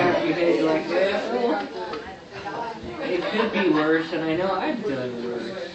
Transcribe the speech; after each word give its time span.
your 0.00 0.62
like, 0.66 0.88
well, 0.88 1.68
it 3.02 3.22
could 3.22 3.52
be 3.52 3.68
worse, 3.70 4.12
and 4.12 4.24
I 4.24 4.36
know 4.36 4.52
I've 4.52 4.82
done 4.82 5.24
worse. 5.24 5.70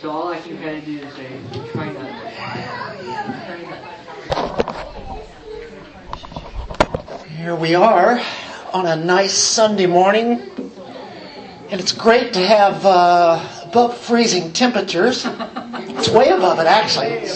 So 0.00 0.10
all 0.10 0.28
I 0.28 0.38
can 0.38 0.56
kind 0.58 0.78
of 0.78 0.84
do 0.84 0.98
is 0.98 1.12
say, 1.14 1.40
try 1.72 1.92
not 1.92 2.08
to. 7.18 7.28
Here 7.28 7.56
we 7.56 7.74
are 7.74 8.20
on 8.72 8.86
a 8.86 8.96
nice 8.96 9.34
Sunday 9.34 9.86
morning, 9.86 10.40
and 11.70 11.80
it's 11.80 11.92
great 11.92 12.32
to 12.34 12.40
have 12.40 12.86
uh, 12.86 13.44
above 13.64 13.98
freezing 13.98 14.52
temperatures. 14.52 15.26
It's 15.26 16.08
way 16.10 16.28
above 16.28 16.58
it, 16.60 16.66
actually. 16.66 17.26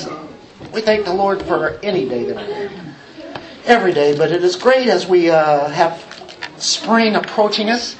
We 0.73 0.83
thank 0.83 1.05
the 1.05 1.15
Lord 1.15 1.43
for 1.43 1.79
any 1.83 2.09
day 2.09 2.25
that 2.25 2.88
every 3.69 3.93
day, 3.93 4.17
but 4.17 4.33
it 4.33 4.43
is 4.43 4.57
great 4.57 4.89
as 4.89 5.07
we 5.07 5.29
uh, 5.31 5.69
have 5.69 6.03
spring 6.57 7.15
approaching 7.15 7.69
us. 7.69 7.97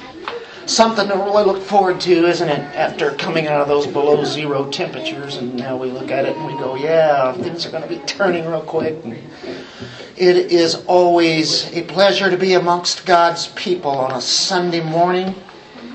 Something 0.65 1.07
to 1.07 1.15
really 1.15 1.43
look 1.45 1.63
forward 1.63 1.99
to, 2.01 2.27
isn't 2.27 2.49
it? 2.49 2.59
After 2.75 3.11
coming 3.11 3.47
out 3.47 3.61
of 3.61 3.67
those 3.67 3.87
below 3.87 4.23
zero 4.23 4.69
temperatures, 4.69 5.37
and 5.37 5.55
now 5.55 5.77
we 5.77 5.89
look 5.89 6.11
at 6.11 6.25
it 6.25 6.35
and 6.35 6.45
we 6.45 6.53
go, 6.53 6.75
"Yeah, 6.75 7.33
things 7.33 7.65
are 7.65 7.71
going 7.71 7.83
to 7.83 7.89
be 7.89 7.97
turning 8.05 8.45
real 8.45 8.61
quick." 8.61 9.03
And 9.03 9.17
it 10.15 10.51
is 10.51 10.75
always 10.85 11.71
a 11.73 11.83
pleasure 11.83 12.29
to 12.29 12.37
be 12.37 12.53
amongst 12.53 13.05
God's 13.05 13.47
people 13.47 13.91
on 13.91 14.11
a 14.11 14.21
Sunday 14.21 14.81
morning 14.81 15.33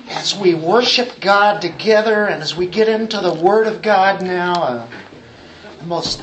as 0.09 0.37
we 0.37 0.55
worship 0.55 1.20
God 1.20 1.61
together 1.61 2.27
and 2.27 2.43
as 2.43 2.56
we 2.56 2.67
get 2.67 2.89
into 2.89 3.20
the 3.20 3.34
Word 3.34 3.67
of 3.69 3.81
God 3.81 4.23
now. 4.23 4.55
Uh, 4.55 4.87
the 5.79 5.84
most 5.87 6.20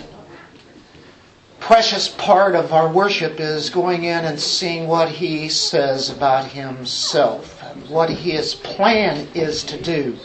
precious 1.61 2.09
part 2.09 2.55
of 2.55 2.73
our 2.73 2.91
worship 2.91 3.39
is 3.39 3.69
going 3.69 4.03
in 4.03 4.25
and 4.25 4.39
seeing 4.39 4.87
what 4.87 5.07
He 5.07 5.47
says 5.47 6.09
about 6.09 6.45
Himself 6.45 7.61
and 7.63 7.87
what 7.87 8.09
His 8.09 8.55
plan 8.55 9.27
is 9.35 9.63
to 9.65 9.79
do. 9.79 10.17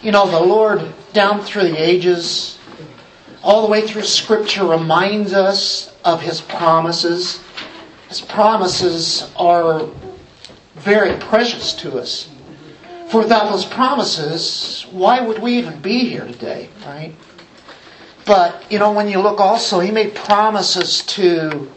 You 0.00 0.10
know, 0.10 0.28
the 0.28 0.40
Lord, 0.40 0.92
down 1.12 1.42
through 1.42 1.64
the 1.64 1.76
ages, 1.76 2.58
all 3.42 3.62
the 3.62 3.70
way 3.70 3.86
through 3.86 4.02
Scripture, 4.02 4.64
reminds 4.64 5.34
us 5.34 5.94
of 6.04 6.22
His 6.22 6.40
promises. 6.40 7.40
His 8.08 8.22
promises 8.22 9.30
are 9.36 9.86
very 10.76 11.16
precious 11.18 11.74
to 11.74 11.98
us. 11.98 12.30
For 13.10 13.20
without 13.20 13.50
those 13.50 13.66
promises, 13.66 14.86
why 14.90 15.20
would 15.20 15.40
we 15.40 15.58
even 15.58 15.80
be 15.80 16.08
here 16.08 16.26
today, 16.26 16.70
right? 16.86 17.14
But, 18.28 18.70
you 18.70 18.78
know, 18.78 18.92
when 18.92 19.08
you 19.08 19.20
look 19.20 19.40
also, 19.40 19.80
He 19.80 19.90
made 19.90 20.14
promises 20.14 21.02
to 21.16 21.72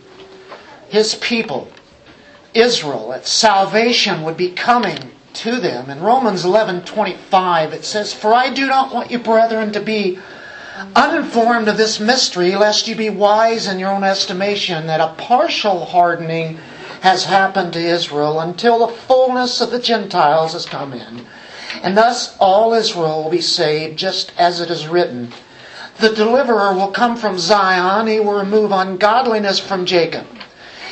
His 0.90 1.16
people, 1.16 1.72
Israel, 2.54 3.08
that 3.12 3.26
salvation 3.26 4.24
would 4.24 4.36
be 4.36 4.52
coming 4.52 5.12
to 5.36 5.62
them. 5.62 5.90
In 5.90 6.02
Romans 6.02 6.44
11 6.44 6.84
25, 6.84 7.72
it 7.72 7.86
says, 7.86 8.14
For 8.14 8.34
I 8.34 8.50
do 8.50 8.68
not 8.68 8.94
want 8.94 9.12
you, 9.12 9.20
brethren, 9.20 9.72
to 9.72 9.80
be 9.80 10.20
uninformed 10.94 11.70
of 11.70 11.78
this 11.78 12.02
mystery, 12.02 12.54
lest 12.58 12.86
you 12.86 12.96
be 12.96 13.10
wise 13.10 13.66
in 13.66 13.80
your 13.80 13.92
own 13.92 14.04
estimation, 14.04 14.88
that 14.88 15.00
a 15.00 15.14
partial 15.18 15.86
hardening 15.86 16.60
has 17.00 17.24
happened 17.24 17.72
to 17.74 17.80
Israel 17.80 18.42
until 18.42 18.80
the 18.86 18.94
fullness 18.94 19.62
of 19.62 19.72
the 19.72 19.80
Gentiles 19.80 20.52
has 20.52 20.66
come 20.66 20.92
in. 20.92 21.26
And 21.82 21.96
thus 21.96 22.36
all 22.40 22.74
Israel 22.74 23.24
will 23.24 23.32
be 23.32 23.40
saved, 23.40 23.98
just 23.98 24.34
as 24.38 24.60
it 24.60 24.70
is 24.70 24.90
written. 24.90 25.32
The 26.02 26.16
deliverer 26.16 26.74
will 26.74 26.90
come 26.90 27.16
from 27.16 27.38
Zion, 27.38 28.08
he 28.08 28.20
will 28.20 28.40
remove 28.40 28.72
ungodliness 28.72 29.60
from 29.60 29.86
Jacob. 29.86 30.26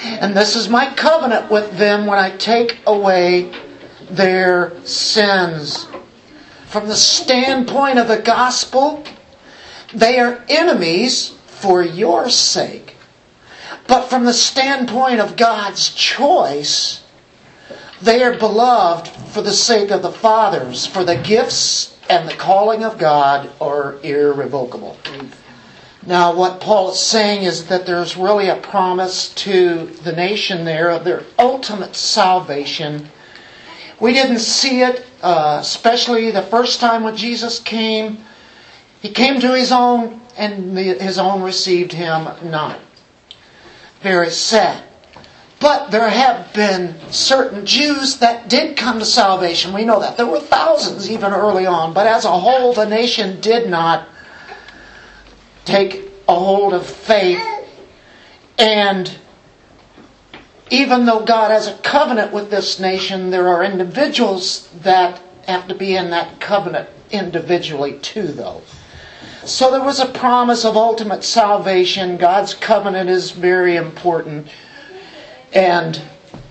And 0.03 0.37
this 0.37 0.55
is 0.55 0.69
my 0.69 0.93
covenant 0.93 1.49
with 1.49 1.77
them 1.79 2.05
when 2.05 2.19
I 2.19 2.37
take 2.37 2.77
away 2.85 3.51
their 4.11 4.71
sins. 4.85 5.87
From 6.67 6.87
the 6.87 6.95
standpoint 6.95 7.97
of 7.97 8.07
the 8.07 8.19
gospel, 8.19 9.03
they 9.95 10.19
are 10.19 10.43
enemies 10.47 11.29
for 11.47 11.81
your 11.81 12.29
sake. 12.29 12.95
But 13.87 14.09
from 14.09 14.25
the 14.25 14.33
standpoint 14.33 15.21
of 15.21 15.35
God's 15.35 15.89
choice, 15.89 17.03
they 17.99 18.21
are 18.21 18.37
beloved 18.37 19.07
for 19.07 19.41
the 19.41 19.53
sake 19.53 19.89
of 19.89 20.03
the 20.03 20.11
fathers, 20.11 20.85
for 20.85 21.03
the 21.03 21.15
gifts 21.15 21.97
and 22.09 22.27
the 22.27 22.35
calling 22.35 22.83
of 22.83 22.97
God 22.97 23.49
are 23.61 23.99
irrevocable. 24.01 24.97
Now, 26.05 26.33
what 26.33 26.59
Paul 26.59 26.91
is 26.91 26.99
saying 26.99 27.43
is 27.43 27.65
that 27.67 27.85
there's 27.85 28.17
really 28.17 28.49
a 28.49 28.55
promise 28.55 29.33
to 29.35 29.85
the 30.03 30.11
nation 30.11 30.65
there 30.65 30.89
of 30.89 31.03
their 31.03 31.23
ultimate 31.37 31.95
salvation. 31.95 33.09
We 33.99 34.13
didn't 34.13 34.39
see 34.39 34.81
it, 34.81 35.05
uh, 35.21 35.59
especially 35.61 36.31
the 36.31 36.41
first 36.41 36.79
time 36.79 37.03
when 37.03 37.15
Jesus 37.15 37.59
came. 37.59 38.25
He 39.01 39.09
came 39.09 39.39
to 39.39 39.53
his 39.55 39.71
own, 39.71 40.19
and 40.35 40.75
the, 40.75 40.95
his 40.95 41.19
own 41.19 41.43
received 41.43 41.91
him 41.91 42.27
not. 42.49 42.79
Very 44.01 44.31
sad. 44.31 44.83
But 45.59 45.91
there 45.91 46.09
have 46.09 46.53
been 46.53 46.95
certain 47.11 47.65
Jews 47.65 48.17
that 48.19 48.49
did 48.49 48.77
come 48.77 48.99
to 48.99 49.05
salvation. 49.05 49.73
We 49.73 49.83
know 49.83 49.99
that. 49.99 50.15
There 50.15 50.25
were 50.25 50.39
thousands 50.39 51.11
even 51.11 51.33
early 51.33 51.65
on. 51.65 51.93
But 51.93 52.07
as 52.07 52.23
a 52.23 52.39
whole, 52.39 52.73
the 52.73 52.87
nation 52.87 53.41
did 53.41 53.69
not 53.69 54.07
take 55.65 56.09
a 56.27 56.35
hold 56.35 56.73
of 56.73 56.85
faith. 56.85 57.41
And 58.57 59.13
even 60.69 61.05
though 61.05 61.25
God 61.25 61.51
has 61.51 61.67
a 61.67 61.77
covenant 61.79 62.31
with 62.31 62.49
this 62.49 62.79
nation, 62.79 63.29
there 63.29 63.49
are 63.49 63.63
individuals 63.63 64.69
that 64.81 65.21
have 65.47 65.67
to 65.67 65.75
be 65.75 65.95
in 65.95 66.11
that 66.11 66.39
covenant 66.39 66.89
individually 67.11 67.99
too, 67.99 68.27
though. 68.27 68.61
So 69.45 69.71
there 69.71 69.83
was 69.83 69.99
a 69.99 70.05
promise 70.05 70.63
of 70.63 70.77
ultimate 70.77 71.23
salvation. 71.23 72.17
God's 72.17 72.53
covenant 72.53 73.09
is 73.09 73.31
very 73.31 73.77
important. 73.77 74.47
And 75.53 76.01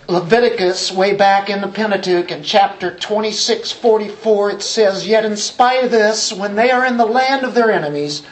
Leviticus, 0.08 0.90
way 0.90 1.14
back 1.14 1.50
in 1.50 1.60
the 1.60 1.68
Pentateuch, 1.68 2.30
in 2.30 2.42
chapter 2.42 2.96
26 2.96 3.70
44, 3.72 4.50
it 4.50 4.62
says, 4.62 5.06
Yet 5.06 5.24
in 5.24 5.36
spite 5.36 5.84
of 5.84 5.90
this, 5.90 6.32
when 6.32 6.56
they 6.56 6.70
are 6.70 6.84
in 6.84 6.96
the 6.96 7.06
land 7.06 7.44
of 7.44 7.54
their 7.54 7.70
enemies, 7.70 8.22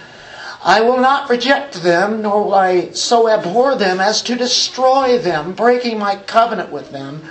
I 0.65 0.81
will 0.81 0.97
not 0.97 1.31
reject 1.31 1.83
them, 1.83 2.23
nor 2.23 2.45
will 2.45 2.55
I 2.55 2.91
so 2.91 3.29
abhor 3.29 3.77
them 3.77 4.01
as 4.01 4.23
to 4.23 4.35
destroy 4.35 5.19
them, 5.19 5.53
breaking 5.53 5.99
my 5.99 6.17
covenant 6.17 6.73
with 6.73 6.91
them. 6.91 7.23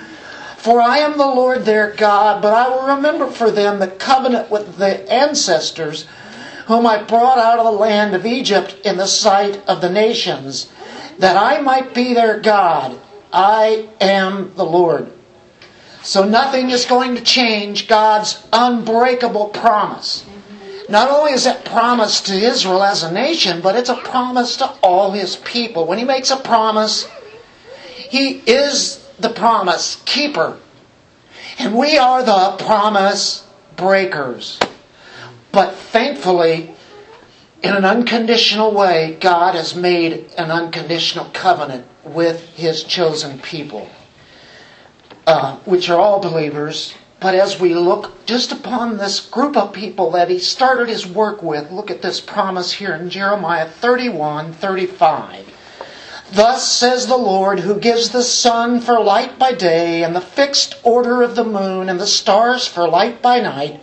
For 0.58 0.80
I 0.80 1.00
am 1.00 1.18
the 1.18 1.28
Lord 1.28 1.66
their 1.66 1.92
God, 1.92 2.42
but 2.42 2.54
I 2.54 2.70
will 2.70 2.96
remember 2.96 3.28
for 3.28 3.52
them 3.52 3.80
the 3.80 3.88
covenant 3.88 4.50
with 4.50 4.78
the 4.78 5.12
ancestors 5.12 6.06
whom 6.68 6.88
I 6.88 7.04
brought 7.04 7.38
out 7.38 7.60
of 7.60 7.66
the 7.66 7.80
land 7.80 8.16
of 8.16 8.26
Egypt 8.26 8.78
in 8.86 8.98
the 8.98 9.08
sight 9.08 9.62
of 9.68 9.82
the 9.82 9.92
nations, 9.92 10.68
that 11.20 11.36
I 11.36 11.62
might 11.62 11.94
be 11.94 12.14
their 12.14 12.40
God. 12.40 13.00
I 13.36 13.90
am 14.00 14.54
the 14.56 14.64
Lord. 14.64 15.12
So 16.04 16.24
nothing 16.24 16.70
is 16.70 16.86
going 16.86 17.16
to 17.16 17.22
change 17.22 17.90
God's 17.90 18.42
unbreakable 18.54 19.50
promise. 19.50 20.26
Not 20.88 21.10
only 21.10 21.34
is 21.34 21.44
that 21.44 21.66
promise 21.66 22.22
to 22.22 22.34
Israel 22.34 22.82
as 22.82 23.04
a 23.04 23.12
nation, 23.12 23.60
but 23.60 23.76
it's 23.76 23.90
a 23.90 23.96
promise 23.96 24.56
to 24.58 24.68
all 24.82 25.12
his 25.12 25.36
people. 25.36 25.86
When 25.86 25.98
he 25.98 26.06
makes 26.06 26.32
a 26.32 26.38
promise, 26.38 27.10
he 27.98 28.42
is 28.46 29.06
the 29.20 29.30
promise 29.30 30.02
keeper. 30.06 30.58
And 31.60 31.76
we 31.76 31.98
are 31.98 32.24
the 32.24 32.56
promise 32.64 33.46
breakers. 33.76 34.60
But 35.52 35.76
thankfully, 35.76 36.74
in 37.62 37.74
an 37.74 37.84
unconditional 37.84 38.72
way, 38.72 39.18
God 39.20 39.56
has 39.56 39.76
made 39.76 40.32
an 40.38 40.52
unconditional 40.52 41.30
covenant 41.34 41.86
with 42.06 42.50
His 42.56 42.84
chosen 42.84 43.40
people, 43.40 43.90
uh, 45.28 45.58
which 45.66 45.90
are 45.90 46.00
all 46.00 46.20
believers. 46.20 46.94
But 47.20 47.36
as 47.36 47.60
we 47.60 47.74
look 47.74 48.26
just 48.26 48.52
upon 48.52 48.98
this 48.98 49.20
group 49.20 49.58
of 49.58 49.74
people 49.74 50.12
that 50.12 50.30
He 50.30 50.40
started 50.40 50.90
His 50.90 51.08
work 51.08 51.42
with, 51.42 51.72
look 51.72 51.90
at 51.90 52.02
this 52.02 52.22
promise 52.22 52.72
here 52.72 52.94
in 52.94 53.10
Jeremiah 53.10 53.68
31 53.68 54.54
35. 54.54 55.52
Thus 56.32 56.72
says 56.72 57.08
the 57.08 57.18
Lord, 57.18 57.60
who 57.60 57.80
gives 57.80 58.10
the 58.10 58.24
sun 58.24 58.82
for 58.82 59.00
light 59.00 59.38
by 59.38 59.54
day, 59.54 60.04
and 60.04 60.16
the 60.16 60.22
fixed 60.22 60.76
order 60.84 61.22
of 61.22 61.36
the 61.36 61.44
moon, 61.44 61.90
and 61.90 62.00
the 62.00 62.08
stars 62.08 62.68
for 62.68 62.88
light 62.88 63.22
by 63.22 63.40
night 63.40 63.80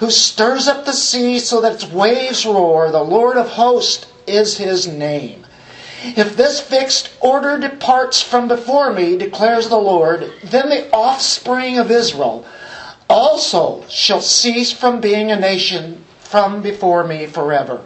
who 0.00 0.10
stirs 0.10 0.66
up 0.66 0.86
the 0.86 0.94
sea 0.94 1.38
so 1.38 1.60
that 1.60 1.74
its 1.74 1.86
waves 1.86 2.46
roar. 2.46 2.90
The 2.90 3.02
Lord 3.02 3.36
of 3.36 3.50
hosts 3.50 4.06
is 4.26 4.56
his 4.56 4.88
name. 4.88 5.46
If 6.02 6.36
this 6.36 6.60
fixed 6.60 7.10
order 7.20 7.58
departs 7.58 8.22
from 8.22 8.48
before 8.48 8.90
me, 8.92 9.16
declares 9.16 9.68
the 9.68 9.76
Lord, 9.76 10.32
then 10.42 10.70
the 10.70 10.90
offspring 10.92 11.78
of 11.78 11.90
Israel 11.90 12.46
also 13.08 13.84
shall 13.88 14.22
cease 14.22 14.72
from 14.72 15.00
being 15.00 15.30
a 15.30 15.38
nation 15.38 16.04
from 16.20 16.62
before 16.62 17.04
me 17.04 17.26
forever. 17.26 17.80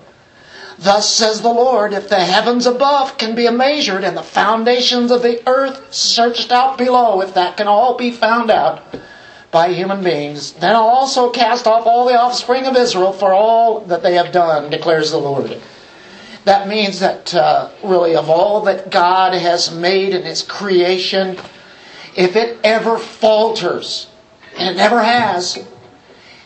Thus 0.78 1.08
says 1.08 1.40
the 1.40 1.49
Lord, 1.49 1.93
if 1.93 2.08
the 2.08 2.20
heavens 2.20 2.66
above 2.66 3.16
can 3.19 3.34
be 3.34 3.49
measured 3.49 4.05
and 4.05 4.17
the 4.17 4.22
foundations 4.22 5.10
of 5.10 5.22
the 5.22 5.43
earth 5.49 5.93
searched 5.93 6.52
out 6.52 6.78
below, 6.78 7.20
if 7.20 7.34
that 7.34 7.56
can 7.56 7.67
all 7.67 7.96
be 7.96 8.10
found 8.10 8.50
out 8.50 8.82
by 9.50 9.72
human 9.72 10.02
beings, 10.02 10.52
then 10.52 10.75
I'll 10.75 10.82
also 10.82 11.31
cast 11.31 11.67
off 11.67 11.87
all 11.87 12.06
the 12.06 12.19
offspring 12.19 12.67
of 12.67 12.76
Israel 12.76 13.12
for 13.12 13.32
all 13.32 13.81
that 13.82 14.02
they 14.02 14.14
have 14.14 14.32
done, 14.32 14.70
declares 14.70 15.10
the 15.10 15.19
Lord. 15.19 15.60
That 16.44 16.69
means 16.69 17.00
that 17.00 17.35
uh, 17.35 17.70
really 17.82 18.14
of 18.14 18.29
all 18.29 18.62
that 18.62 18.91
God 18.91 19.32
has 19.35 19.75
made 19.75 20.14
in 20.14 20.23
His 20.23 20.43
creation, 20.43 21.38
if 22.17 22.37
it 22.37 22.58
ever 22.62 22.99
falters, 22.99 24.08
and 24.56 24.69
it 24.69 24.76
never 24.76 25.02
has, 25.02 25.58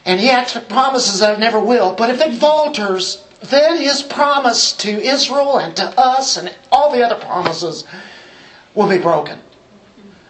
and 0.04 0.20
He 0.20 0.30
actually 0.30 0.66
promises 0.66 1.20
that 1.20 1.34
it 1.34 1.40
never 1.40 1.60
will, 1.60 1.94
but 1.94 2.10
if 2.10 2.20
it 2.20 2.34
falters, 2.34 3.24
then 3.40 3.80
his 3.80 4.02
promise 4.02 4.72
to 4.72 4.90
Israel 4.90 5.58
and 5.58 5.76
to 5.76 5.98
us 5.98 6.36
and 6.36 6.54
all 6.72 6.92
the 6.92 7.04
other 7.04 7.14
promises 7.24 7.84
will 8.74 8.88
be 8.88 8.98
broken. 8.98 9.40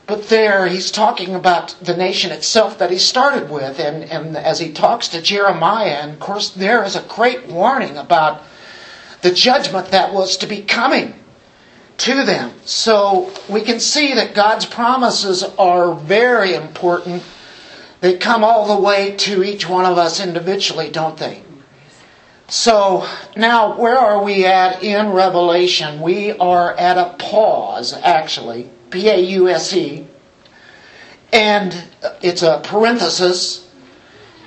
But 0.07 0.29
there 0.29 0.67
he's 0.67 0.91
talking 0.91 1.35
about 1.35 1.75
the 1.83 1.97
nation 1.97 2.33
itself 2.33 2.79
that 2.79 2.91
he 2.91 2.99
started 2.99 3.51
with, 3.51 3.79
and, 3.79 4.05
and 4.05 4.37
as 4.37 4.59
he 4.59 4.73
talks 4.73 5.09
to 5.09 5.21
Jeremiah, 5.21 5.99
and 6.01 6.13
of 6.13 6.21
course 6.21 6.51
there 6.51 6.83
is 6.85 6.97
a 6.97 7.03
great 7.03 7.47
warning 7.47 7.99
about 7.99 8.43
the 9.23 9.33
judgment 9.33 9.89
that 9.89 10.13
was 10.13 10.37
to 10.39 10.47
be 10.47 10.63
coming 10.63 11.15
to 11.99 12.25
them. 12.25 12.53
So 12.65 13.33
we 13.49 13.63
can 13.63 13.81
see 13.81 14.15
that 14.15 14.35
God's 14.35 14.67
promises 14.67 15.43
are 15.43 15.95
very 15.95 16.55
important. 16.55 17.23
They 18.01 18.17
come 18.17 18.45
all 18.45 18.77
the 18.77 18.81
way 18.81 19.17
to 19.17 19.43
each 19.43 19.69
one 19.69 19.85
of 19.85 19.99
us 19.99 20.21
individually, 20.21 20.91
don't 20.91 21.19
they? 21.19 21.43
So 22.49 23.07
now, 23.37 23.77
where 23.77 23.99
are 23.99 24.23
we 24.23 24.47
at 24.47 24.83
in 24.83 25.11
Revelation? 25.11 26.01
We 26.01 26.33
are 26.33 26.75
at 26.75 26.97
a 26.97 27.15
pause, 27.19 27.93
actually, 27.93 28.71
P 28.91 29.09
A 29.09 29.19
U 29.19 29.49
S 29.51 29.75
E, 29.75 30.07
and 31.31 31.85
it's 32.23 32.43
a 32.43 32.61
parenthesis. 32.65 33.69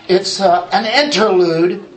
It's 0.08 0.42
uh, 0.42 0.68
an 0.74 0.86
interlude 0.86 1.91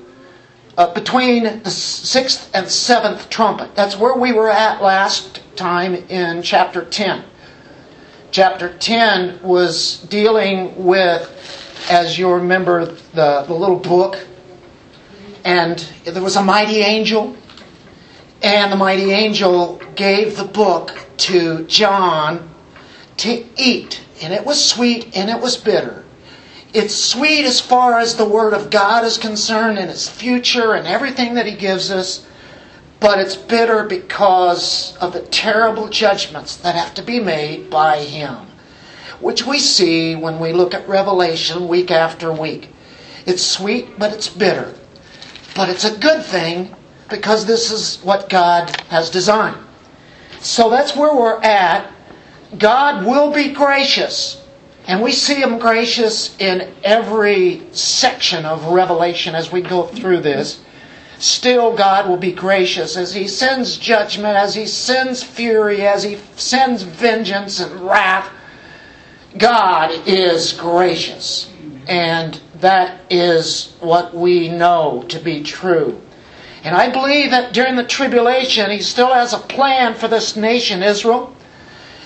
uh, 0.76 0.92
between 0.92 1.62
the 1.62 1.70
sixth 1.70 2.50
and 2.54 2.68
seventh 2.68 3.28
trumpet. 3.30 3.74
That's 3.74 3.96
where 3.96 4.16
we 4.16 4.32
were 4.32 4.50
at 4.50 4.82
last 4.82 5.42
time 5.56 5.94
in 5.94 6.42
chapter 6.42 6.84
10. 6.84 7.24
Chapter 8.30 8.76
10 8.78 9.42
was 9.42 9.98
dealing 10.08 10.84
with, 10.84 11.30
as 11.90 12.18
you 12.18 12.30
remember, 12.30 12.86
the, 12.86 13.44
the 13.46 13.54
little 13.54 13.78
book 13.78 14.18
and 15.44 15.78
there 16.04 16.22
was 16.22 16.36
a 16.36 16.42
mighty 16.42 16.78
angel, 16.78 17.36
and 18.42 18.72
the 18.72 18.76
mighty 18.76 19.12
angel 19.12 19.80
gave 19.94 20.36
the 20.36 20.44
book 20.44 21.06
to 21.18 21.64
John 21.64 22.50
to 23.18 23.44
eat. 23.56 24.02
And 24.22 24.32
it 24.32 24.44
was 24.44 24.62
sweet 24.62 25.16
and 25.16 25.28
it 25.28 25.40
was 25.40 25.56
bitter. 25.56 26.04
It's 26.74 26.96
sweet 26.96 27.44
as 27.44 27.60
far 27.60 28.00
as 28.00 28.16
the 28.16 28.24
Word 28.24 28.52
of 28.52 28.68
God 28.68 29.04
is 29.04 29.16
concerned 29.16 29.78
and 29.78 29.88
its 29.88 30.08
future 30.08 30.74
and 30.74 30.88
everything 30.88 31.34
that 31.34 31.46
He 31.46 31.54
gives 31.54 31.92
us, 31.92 32.26
but 32.98 33.20
it's 33.20 33.36
bitter 33.36 33.84
because 33.84 34.96
of 34.96 35.12
the 35.12 35.20
terrible 35.20 35.88
judgments 35.88 36.56
that 36.56 36.74
have 36.74 36.92
to 36.94 37.02
be 37.02 37.20
made 37.20 37.70
by 37.70 37.98
Him, 38.00 38.48
which 39.20 39.46
we 39.46 39.60
see 39.60 40.16
when 40.16 40.40
we 40.40 40.52
look 40.52 40.74
at 40.74 40.88
Revelation 40.88 41.68
week 41.68 41.92
after 41.92 42.32
week. 42.32 42.70
It's 43.24 43.46
sweet, 43.46 43.96
but 43.96 44.12
it's 44.12 44.28
bitter. 44.28 44.74
But 45.54 45.68
it's 45.68 45.84
a 45.84 45.96
good 45.96 46.24
thing 46.24 46.74
because 47.08 47.46
this 47.46 47.70
is 47.70 48.02
what 48.02 48.28
God 48.28 48.80
has 48.88 49.10
designed. 49.10 49.64
So 50.40 50.70
that's 50.70 50.96
where 50.96 51.14
we're 51.14 51.40
at. 51.40 51.88
God 52.58 53.06
will 53.06 53.32
be 53.32 53.52
gracious. 53.52 54.43
And 54.86 55.02
we 55.02 55.12
see 55.12 55.36
Him 55.36 55.58
gracious 55.58 56.36
in 56.38 56.72
every 56.82 57.62
section 57.72 58.44
of 58.44 58.66
Revelation 58.66 59.34
as 59.34 59.50
we 59.50 59.62
go 59.62 59.84
through 59.84 60.20
this. 60.20 60.60
Still, 61.18 61.74
God 61.74 62.08
will 62.08 62.18
be 62.18 62.32
gracious 62.32 62.96
as 62.96 63.14
He 63.14 63.26
sends 63.28 63.78
judgment, 63.78 64.36
as 64.36 64.54
He 64.54 64.66
sends 64.66 65.22
fury, 65.22 65.86
as 65.86 66.02
He 66.02 66.18
sends 66.36 66.82
vengeance 66.82 67.60
and 67.60 67.80
wrath. 67.80 68.30
God 69.38 70.06
is 70.06 70.52
gracious. 70.52 71.50
And 71.86 72.40
that 72.60 73.00
is 73.10 73.74
what 73.80 74.14
we 74.14 74.48
know 74.48 75.04
to 75.08 75.18
be 75.18 75.42
true. 75.42 76.00
And 76.62 76.74
I 76.74 76.90
believe 76.90 77.30
that 77.30 77.52
during 77.52 77.76
the 77.76 77.84
tribulation, 77.84 78.70
he 78.70 78.80
still 78.80 79.12
has 79.12 79.34
a 79.34 79.38
plan 79.38 79.94
for 79.94 80.08
this 80.08 80.34
nation, 80.34 80.82
Israel. 80.82 81.33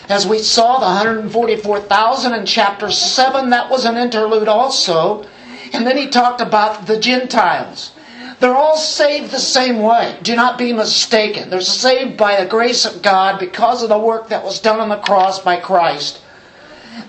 As 0.09 0.27
we 0.27 0.39
saw, 0.39 0.79
the 0.79 0.87
144,000 0.87 2.33
in 2.33 2.47
chapter 2.47 2.91
7, 2.91 3.51
that 3.51 3.71
was 3.71 3.85
an 3.85 3.97
interlude 3.97 4.49
also. 4.49 5.27
And 5.73 5.87
then 5.87 5.99
he 5.99 6.09
talked 6.09 6.41
about 6.41 6.87
the 6.87 6.99
Gentiles. 6.99 7.93
They're 8.41 8.55
all 8.55 8.77
saved 8.77 9.33
the 9.33 9.39
same 9.39 9.81
way. 9.81 10.17
Do 10.23 10.35
not 10.35 10.57
be 10.57 10.73
mistaken. 10.73 11.51
They're 11.51 11.61
saved 11.61 12.17
by 12.17 12.43
the 12.43 12.49
grace 12.49 12.85
of 12.85 13.03
God 13.03 13.39
because 13.39 13.83
of 13.83 13.89
the 13.89 13.99
work 13.99 14.29
that 14.29 14.45
was 14.45 14.61
done 14.61 14.81
on 14.81 14.89
the 14.89 14.97
cross 14.97 15.41
by 15.41 15.57
Christ. 15.61 16.21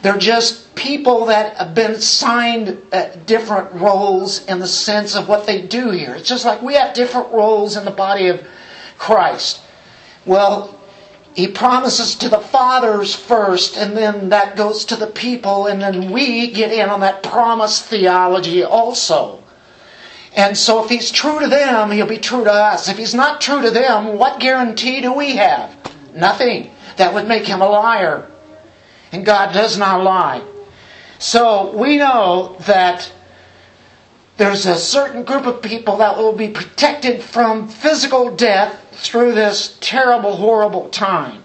They're 0.01 0.17
just 0.17 0.75
people 0.75 1.25
that 1.27 1.55
have 1.57 1.73
been 1.75 1.91
assigned 1.91 2.81
different 3.25 3.73
roles 3.73 4.45
in 4.45 4.59
the 4.59 4.67
sense 4.67 5.15
of 5.15 5.29
what 5.29 5.45
they 5.45 5.61
do 5.61 5.91
here. 5.91 6.15
It's 6.15 6.27
just 6.27 6.45
like 6.45 6.61
we 6.61 6.73
have 6.75 6.93
different 6.93 7.31
roles 7.31 7.77
in 7.77 7.85
the 7.85 7.91
body 7.91 8.27
of 8.27 8.45
Christ. 8.97 9.61
Well, 10.25 10.78
he 11.35 11.47
promises 11.47 12.15
to 12.15 12.29
the 12.29 12.39
fathers 12.39 13.15
first, 13.15 13.77
and 13.77 13.95
then 13.95 14.29
that 14.29 14.55
goes 14.55 14.85
to 14.85 14.95
the 14.95 15.07
people, 15.07 15.67
and 15.67 15.81
then 15.81 16.11
we 16.11 16.51
get 16.51 16.71
in 16.71 16.89
on 16.89 17.01
that 17.01 17.23
promise 17.23 17.81
theology 17.81 18.63
also. 18.63 19.43
And 20.35 20.57
so 20.57 20.83
if 20.83 20.89
he's 20.89 21.11
true 21.11 21.39
to 21.39 21.47
them, 21.47 21.91
he'll 21.91 22.05
be 22.05 22.17
true 22.17 22.43
to 22.43 22.51
us. 22.51 22.87
If 22.87 22.97
he's 22.97 23.13
not 23.13 23.41
true 23.41 23.61
to 23.61 23.71
them, 23.71 24.17
what 24.17 24.39
guarantee 24.39 25.01
do 25.01 25.13
we 25.13 25.35
have? 25.35 25.75
Nothing. 26.13 26.71
That 26.97 27.13
would 27.13 27.27
make 27.27 27.45
him 27.45 27.61
a 27.61 27.69
liar. 27.69 28.29
And 29.11 29.25
God 29.25 29.53
does 29.53 29.77
not 29.77 30.03
lie. 30.03 30.43
So 31.17 31.75
we 31.75 31.97
know 31.97 32.57
that 32.61 33.11
there's 34.37 34.65
a 34.65 34.75
certain 34.75 35.23
group 35.23 35.45
of 35.45 35.61
people 35.61 35.97
that 35.97 36.17
will 36.17 36.33
be 36.33 36.49
protected 36.49 37.21
from 37.21 37.67
physical 37.67 38.35
death 38.35 38.88
through 38.99 39.33
this 39.33 39.77
terrible, 39.79 40.35
horrible 40.35 40.89
time. 40.89 41.43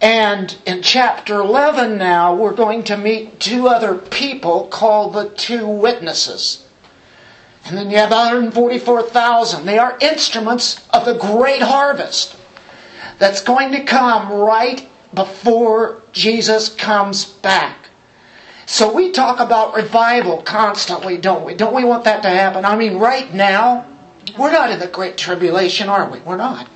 And 0.00 0.56
in 0.64 0.82
chapter 0.82 1.34
11 1.40 1.98
now, 1.98 2.34
we're 2.34 2.54
going 2.54 2.84
to 2.84 2.96
meet 2.96 3.38
two 3.38 3.68
other 3.68 3.94
people 3.94 4.66
called 4.68 5.12
the 5.12 5.28
two 5.28 5.66
witnesses. 5.66 6.66
And 7.66 7.76
then 7.76 7.90
you 7.90 7.98
have 7.98 8.10
144,000. 8.10 9.66
They 9.66 9.78
are 9.78 9.98
instruments 10.00 10.88
of 10.90 11.04
the 11.04 11.18
great 11.18 11.60
harvest 11.60 12.36
that's 13.18 13.42
going 13.42 13.72
to 13.72 13.84
come 13.84 14.32
right 14.32 14.88
before 15.12 16.02
Jesus 16.12 16.70
comes 16.70 17.26
back. 17.26 17.76
So 18.64 18.94
we 18.94 19.10
talk 19.10 19.40
about 19.40 19.74
revival 19.74 20.42
constantly, 20.42 21.18
don't 21.18 21.44
we? 21.44 21.54
Don't 21.54 21.74
we 21.74 21.84
want 21.84 22.04
that 22.04 22.22
to 22.22 22.30
happen? 22.30 22.64
I 22.64 22.76
mean, 22.76 22.96
right 22.98 23.32
now, 23.34 23.84
we're 24.38 24.52
not 24.52 24.70
in 24.70 24.78
the 24.78 24.86
Great 24.86 25.16
Tribulation, 25.16 25.88
are 25.88 26.10
we? 26.10 26.20
We're 26.20 26.36
not. 26.36 26.68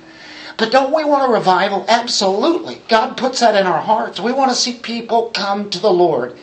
But 0.57 0.71
don't 0.71 0.93
we 0.93 1.03
want 1.03 1.29
a 1.29 1.33
revival? 1.33 1.85
Absolutely. 1.87 2.81
God 2.87 3.17
puts 3.17 3.41
that 3.41 3.55
in 3.55 3.67
our 3.67 3.81
hearts. 3.81 4.19
We 4.19 4.31
want 4.31 4.51
to 4.51 4.55
see 4.55 4.73
people 4.73 5.31
come 5.33 5.69
to 5.69 5.79
the 5.79 5.91
Lord. 5.91 6.37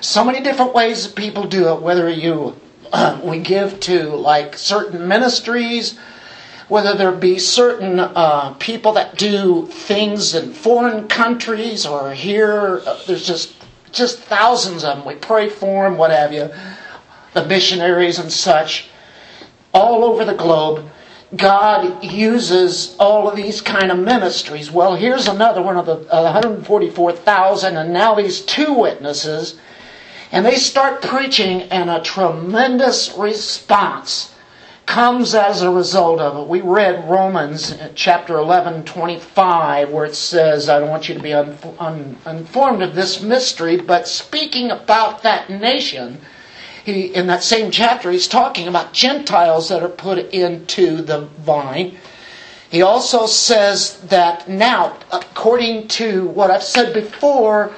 So 0.00 0.22
many 0.22 0.40
different 0.40 0.74
ways 0.74 1.06
that 1.06 1.16
people 1.16 1.44
do 1.44 1.68
it, 1.72 1.80
whether 1.80 2.08
you 2.10 2.56
uh, 2.92 3.20
we 3.24 3.38
give 3.38 3.80
to 3.80 4.10
like 4.10 4.56
certain 4.56 5.08
ministries, 5.08 5.98
whether 6.68 6.94
there 6.94 7.12
be 7.12 7.38
certain 7.38 8.00
uh, 8.00 8.54
people 8.58 8.92
that 8.92 9.16
do 9.16 9.66
things 9.66 10.34
in 10.34 10.52
foreign 10.52 11.08
countries 11.08 11.86
or 11.86 12.12
here, 12.12 12.82
uh, 12.86 12.98
there's 13.06 13.26
just 13.26 13.54
just 13.92 14.18
thousands 14.18 14.84
of 14.84 14.96
them. 14.96 15.06
We 15.06 15.14
pray 15.14 15.48
for 15.48 15.84
them, 15.84 15.96
what 15.96 16.10
have 16.10 16.32
you, 16.32 16.50
the 17.32 17.46
missionaries 17.46 18.18
and 18.18 18.32
such, 18.32 18.88
all 19.74 20.04
over 20.04 20.24
the 20.24 20.34
globe. 20.34 20.88
God 21.36 22.04
uses 22.04 22.94
all 22.98 23.28
of 23.28 23.36
these 23.36 23.60
kind 23.60 23.90
of 23.90 23.98
ministries. 23.98 24.70
Well, 24.70 24.94
here's 24.94 25.26
another 25.26 25.60
one 25.62 25.76
of 25.76 25.86
the 25.86 25.96
uh, 26.14 26.22
144,000, 26.22 27.76
and 27.76 27.92
now 27.92 28.14
these 28.14 28.40
two 28.42 28.72
witnesses, 28.72 29.56
and 30.30 30.46
they 30.46 30.56
start 30.56 31.02
preaching, 31.02 31.62
and 31.62 31.90
a 31.90 32.00
tremendous 32.00 33.12
response 33.18 34.32
comes 34.86 35.34
as 35.34 35.62
a 35.62 35.70
result 35.70 36.20
of 36.20 36.36
it. 36.36 36.48
We 36.48 36.60
read 36.60 37.08
Romans 37.08 37.74
chapter 37.94 38.38
11, 38.38 38.84
25, 38.84 39.90
where 39.90 40.04
it 40.04 40.14
says, 40.14 40.68
I 40.68 40.78
don't 40.78 40.90
want 40.90 41.08
you 41.08 41.14
to 41.14 41.22
be 41.22 41.32
un- 41.32 41.56
un- 41.78 42.16
informed 42.26 42.82
of 42.82 42.94
this 42.94 43.22
mystery, 43.22 43.78
but 43.78 44.06
speaking 44.06 44.70
about 44.70 45.22
that 45.22 45.48
nation, 45.50 46.20
he, 46.84 47.14
in 47.14 47.26
that 47.28 47.42
same 47.42 47.70
chapter, 47.70 48.10
he's 48.10 48.28
talking 48.28 48.68
about 48.68 48.92
Gentiles 48.92 49.70
that 49.70 49.82
are 49.82 49.88
put 49.88 50.18
into 50.18 51.00
the 51.00 51.20
vine. 51.20 51.96
He 52.70 52.82
also 52.82 53.26
says 53.26 53.98
that 54.08 54.48
now, 54.48 54.98
according 55.10 55.88
to 55.88 56.26
what 56.26 56.50
I've 56.50 56.62
said 56.62 56.92
before, 56.92 57.74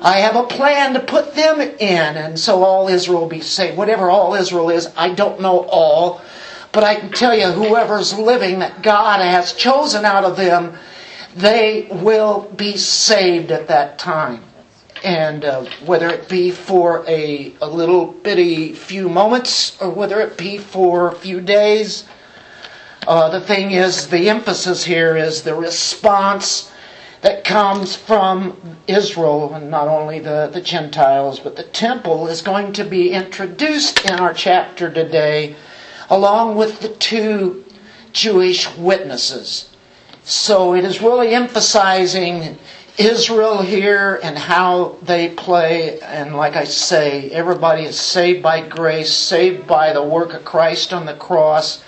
I 0.00 0.18
have 0.18 0.36
a 0.36 0.44
plan 0.44 0.94
to 0.94 1.00
put 1.00 1.34
them 1.34 1.60
in, 1.60 2.16
and 2.16 2.38
so 2.38 2.64
all 2.64 2.88
Israel 2.88 3.20
will 3.20 3.28
be 3.28 3.40
saved. 3.40 3.76
Whatever 3.76 4.10
all 4.10 4.34
Israel 4.34 4.70
is, 4.70 4.88
I 4.96 5.10
don't 5.10 5.40
know 5.40 5.60
all, 5.68 6.20
but 6.72 6.82
I 6.82 6.96
can 6.96 7.12
tell 7.12 7.36
you, 7.36 7.46
whoever's 7.46 8.18
living 8.18 8.60
that 8.60 8.82
God 8.82 9.20
has 9.20 9.52
chosen 9.52 10.04
out 10.04 10.24
of 10.24 10.36
them, 10.36 10.76
they 11.36 11.88
will 11.90 12.50
be 12.56 12.76
saved 12.76 13.50
at 13.50 13.68
that 13.68 13.98
time. 13.98 14.42
And 15.04 15.44
uh, 15.44 15.64
whether 15.84 16.08
it 16.08 16.28
be 16.28 16.50
for 16.50 17.04
a, 17.06 17.54
a 17.60 17.68
little 17.68 18.06
bitty 18.06 18.72
few 18.72 19.08
moments, 19.08 19.80
or 19.80 19.90
whether 19.90 20.20
it 20.20 20.36
be 20.36 20.58
for 20.58 21.08
a 21.08 21.14
few 21.14 21.40
days, 21.40 22.04
uh, 23.06 23.30
the 23.30 23.40
thing 23.40 23.70
is, 23.70 24.08
the 24.08 24.28
emphasis 24.28 24.84
here 24.84 25.16
is 25.16 25.42
the 25.42 25.54
response 25.54 26.70
that 27.20 27.44
comes 27.44 27.96
from 27.96 28.76
Israel, 28.86 29.54
and 29.54 29.70
not 29.70 29.88
only 29.88 30.18
the, 30.18 30.50
the 30.52 30.60
Gentiles, 30.60 31.40
but 31.40 31.56
the 31.56 31.62
temple 31.62 32.28
is 32.28 32.42
going 32.42 32.72
to 32.74 32.84
be 32.84 33.10
introduced 33.10 34.04
in 34.04 34.20
our 34.20 34.34
chapter 34.34 34.92
today, 34.92 35.56
along 36.10 36.56
with 36.56 36.80
the 36.80 36.90
two 36.90 37.64
Jewish 38.12 38.72
witnesses. 38.76 39.70
So 40.22 40.74
it 40.74 40.84
is 40.84 41.00
really 41.00 41.34
emphasizing 41.34 42.58
Israel 42.98 43.62
here 43.62 44.18
and 44.22 44.36
how 44.36 44.96
they 45.02 45.28
play. 45.28 46.00
And 46.00 46.36
like 46.36 46.56
I 46.56 46.64
say, 46.64 47.30
everybody 47.30 47.84
is 47.84 47.98
saved 47.98 48.42
by 48.42 48.60
grace, 48.60 49.12
saved 49.12 49.66
by 49.66 49.92
the 49.92 50.02
work 50.02 50.34
of 50.34 50.44
Christ 50.44 50.92
on 50.92 51.06
the 51.06 51.14
cross. 51.14 51.82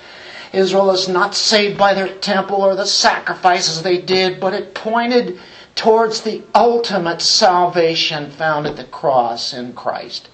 Israel 0.52 0.90
is 0.93 1.09
not 1.09 1.35
saved 1.35 1.76
by 1.76 1.95
their 1.95 2.09
temple 2.09 2.62
or 2.62 2.75
the 2.75 2.87
sacrifices 2.87 3.83
they 3.83 3.99
did, 3.99 4.40
but 4.40 4.55
it 4.55 4.75
pointed 4.75 5.40
towards 5.75 6.21
the 6.21 6.43
ultimate 6.55 7.23
salvation 7.23 8.31
found 8.31 8.67
at 8.67 8.76
the 8.76 8.85
cross 8.85 9.52
in 9.52 9.73
Christ. 9.73 10.29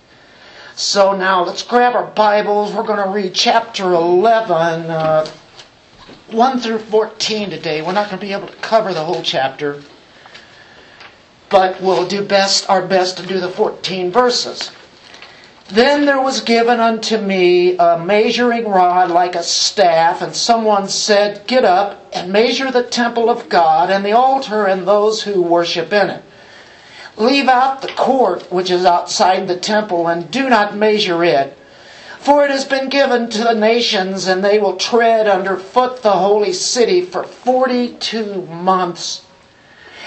So 0.74 1.16
now 1.16 1.42
let's 1.42 1.62
grab 1.62 1.94
our 1.94 2.06
Bibles. 2.06 2.72
We're 2.72 2.82
going 2.82 3.02
to 3.02 3.10
read 3.10 3.34
chapter 3.34 3.94
11, 3.94 4.90
uh, 4.90 5.26
1 6.30 6.60
through 6.60 6.80
14 6.80 7.50
today. 7.50 7.80
We're 7.80 7.92
not 7.92 8.10
going 8.10 8.20
to 8.20 8.26
be 8.26 8.32
able 8.32 8.48
to 8.48 8.56
cover 8.56 8.92
the 8.92 9.04
whole 9.04 9.22
chapter, 9.22 9.82
but 11.48 11.80
we'll 11.80 12.06
do 12.06 12.22
best 12.24 12.68
our 12.68 12.86
best 12.86 13.16
to 13.16 13.26
do 13.26 13.40
the 13.40 13.48
14 13.50 14.10
verses. 14.10 14.70
Then 15.68 16.04
there 16.04 16.20
was 16.20 16.42
given 16.42 16.78
unto 16.78 17.18
me 17.18 17.76
a 17.76 17.98
measuring 17.98 18.68
rod 18.68 19.10
like 19.10 19.34
a 19.34 19.42
staff, 19.42 20.22
and 20.22 20.34
someone 20.34 20.88
said, 20.88 21.44
Get 21.48 21.64
up 21.64 22.08
and 22.12 22.32
measure 22.32 22.70
the 22.70 22.84
temple 22.84 23.28
of 23.28 23.48
God 23.48 23.90
and 23.90 24.04
the 24.04 24.12
altar 24.12 24.66
and 24.66 24.86
those 24.86 25.22
who 25.22 25.42
worship 25.42 25.92
in 25.92 26.10
it. 26.10 26.22
Leave 27.16 27.48
out 27.48 27.82
the 27.82 27.88
court 27.88 28.52
which 28.52 28.70
is 28.70 28.84
outside 28.84 29.48
the 29.48 29.56
temple, 29.56 30.06
and 30.06 30.30
do 30.30 30.48
not 30.48 30.76
measure 30.76 31.24
it. 31.24 31.58
For 32.20 32.44
it 32.44 32.50
has 32.52 32.64
been 32.64 32.88
given 32.88 33.28
to 33.30 33.42
the 33.42 33.54
nations, 33.54 34.28
and 34.28 34.44
they 34.44 34.60
will 34.60 34.76
tread 34.76 35.26
under 35.26 35.56
foot 35.56 36.02
the 36.02 36.12
holy 36.12 36.52
city 36.52 37.00
for 37.00 37.24
forty 37.24 37.94
two 37.94 38.42
months. 38.42 39.22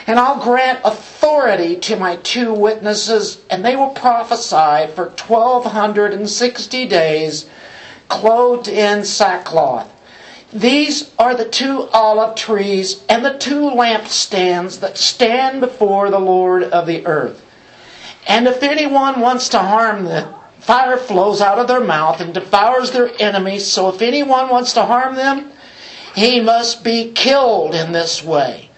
And 0.10 0.18
I'll 0.18 0.42
grant 0.42 0.80
authority 0.84 1.76
to 1.82 1.96
my 1.96 2.16
two 2.16 2.52
witnesses, 2.52 3.42
and 3.48 3.64
they 3.64 3.76
will 3.76 3.92
prophesy 3.92 4.92
for 4.96 5.10
1260 5.10 6.88
days, 6.88 7.48
clothed 8.08 8.68
in 8.68 9.06
sackcloth. 9.06 9.88
These 10.52 11.12
are 11.20 11.36
the 11.36 11.48
two 11.48 11.90
olive 11.94 12.34
trees 12.34 13.04
and 13.08 13.24
the 13.24 13.38
two 13.38 13.70
lampstands 13.70 14.80
that 14.80 14.98
stand 14.98 15.62
before 15.62 16.10
the 16.10 16.18
Lord 16.18 16.64
of 16.64 16.88
the 16.88 17.06
earth. 17.06 17.46
And 18.26 18.48
if 18.48 18.64
anyone 18.64 19.20
wants 19.20 19.50
to 19.50 19.60
harm 19.60 20.06
them, 20.06 20.34
fire 20.60 20.98
flows 20.98 21.40
out 21.40 21.60
of 21.60 21.68
their 21.68 21.84
mouth 21.84 22.20
and 22.20 22.34
devours 22.34 22.90
their 22.90 23.12
enemies. 23.20 23.68
So 23.68 23.90
if 23.90 24.02
anyone 24.02 24.50
wants 24.50 24.74
to 24.74 24.86
harm 24.86 25.14
them, 25.14 25.52
he 26.16 26.40
must 26.40 26.84
be 26.84 27.12
killed 27.12 27.76
in 27.76 27.92
this 27.92 28.24
way. 28.24 28.69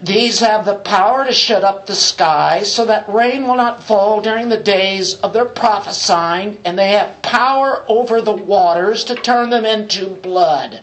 These 0.00 0.38
have 0.40 0.64
the 0.64 0.76
power 0.76 1.24
to 1.24 1.32
shut 1.32 1.64
up 1.64 1.86
the 1.86 1.96
sky 1.96 2.62
so 2.62 2.84
that 2.84 3.08
rain 3.08 3.48
will 3.48 3.56
not 3.56 3.82
fall 3.82 4.20
during 4.20 4.48
the 4.48 4.56
days 4.56 5.14
of 5.22 5.32
their 5.32 5.44
prophesying, 5.44 6.58
and 6.64 6.78
they 6.78 6.92
have 6.92 7.20
power 7.20 7.82
over 7.88 8.20
the 8.20 8.30
waters 8.30 9.02
to 9.04 9.16
turn 9.16 9.50
them 9.50 9.64
into 9.64 10.10
blood, 10.10 10.82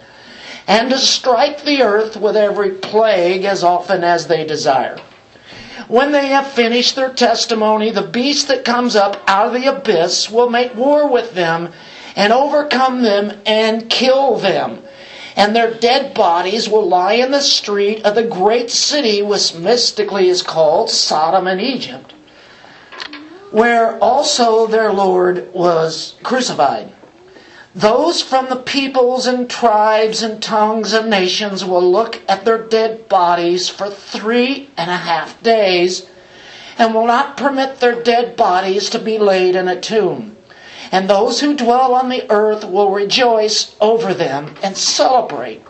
and 0.68 0.90
to 0.90 0.98
strike 0.98 1.64
the 1.64 1.82
earth 1.82 2.18
with 2.18 2.36
every 2.36 2.72
plague 2.72 3.46
as 3.46 3.64
often 3.64 4.04
as 4.04 4.28
they 4.28 4.44
desire. 4.46 4.98
When 5.88 6.12
they 6.12 6.28
have 6.28 6.48
finished 6.48 6.98
their 6.98 7.12
testimony, 7.14 7.92
the 7.92 8.02
beast 8.02 8.50
that 8.50 8.66
comes 8.66 8.98
up 8.98 9.22
out 9.28 9.48
of 9.48 9.54
the 9.54 9.68
abyss 9.68 10.30
will 10.30 10.50
make 10.50 10.76
war 10.76 11.08
with 11.08 11.34
them 11.34 11.72
and 12.18 12.34
overcome 12.34 13.02
them 13.02 13.40
and 13.46 13.90
kill 13.90 14.36
them 14.40 14.82
and 15.36 15.56
their 15.56 15.74
dead 15.74 16.14
bodies 16.14 16.70
will 16.70 16.88
lie 16.88 17.14
in 17.14 17.32
the 17.32 17.42
street 17.42 18.04
of 18.06 18.16
the 18.16 18.24
great 18.24 18.72
city 18.72 19.22
which 19.22 19.54
mystically 19.54 20.30
is 20.30 20.42
called 20.42 20.90
Sodom 20.90 21.46
and 21.46 21.60
Egypt, 21.60 22.14
where 23.52 23.98
also 24.00 24.66
their 24.66 24.94
Lord 24.94 25.54
was 25.54 26.16
crucified. 26.24 26.94
Those 27.76 28.22
from 28.22 28.48
the 28.48 28.56
peoples 28.56 29.28
and 29.28 29.50
tribes 29.50 30.24
and 30.24 30.42
tongues 30.42 30.94
and 30.94 31.10
nations 31.10 31.66
will 31.66 31.92
look 31.92 32.22
at 32.30 32.46
their 32.46 32.58
dead 32.58 33.10
bodies 33.10 33.68
for 33.68 33.90
three 33.90 34.70
and 34.78 34.90
a 34.90 34.96
half 34.96 35.42
days 35.44 36.06
and 36.78 36.94
will 36.94 37.06
not 37.06 37.36
permit 37.36 37.82
their 37.82 38.02
dead 38.02 38.38
bodies 38.38 38.90
to 38.92 39.00
be 39.00 39.18
laid 39.18 39.56
in 39.58 39.68
a 39.68 39.80
tomb 39.80 40.36
and 40.92 41.10
those 41.10 41.42
who 41.42 41.56
dwell 41.56 41.94
on 41.96 42.10
the 42.10 42.30
earth 42.30 42.64
will 42.64 42.92
rejoice 42.92 43.76
over 43.80 44.14
them 44.14 44.56
and 44.64 44.78
celebrate. 44.78 45.64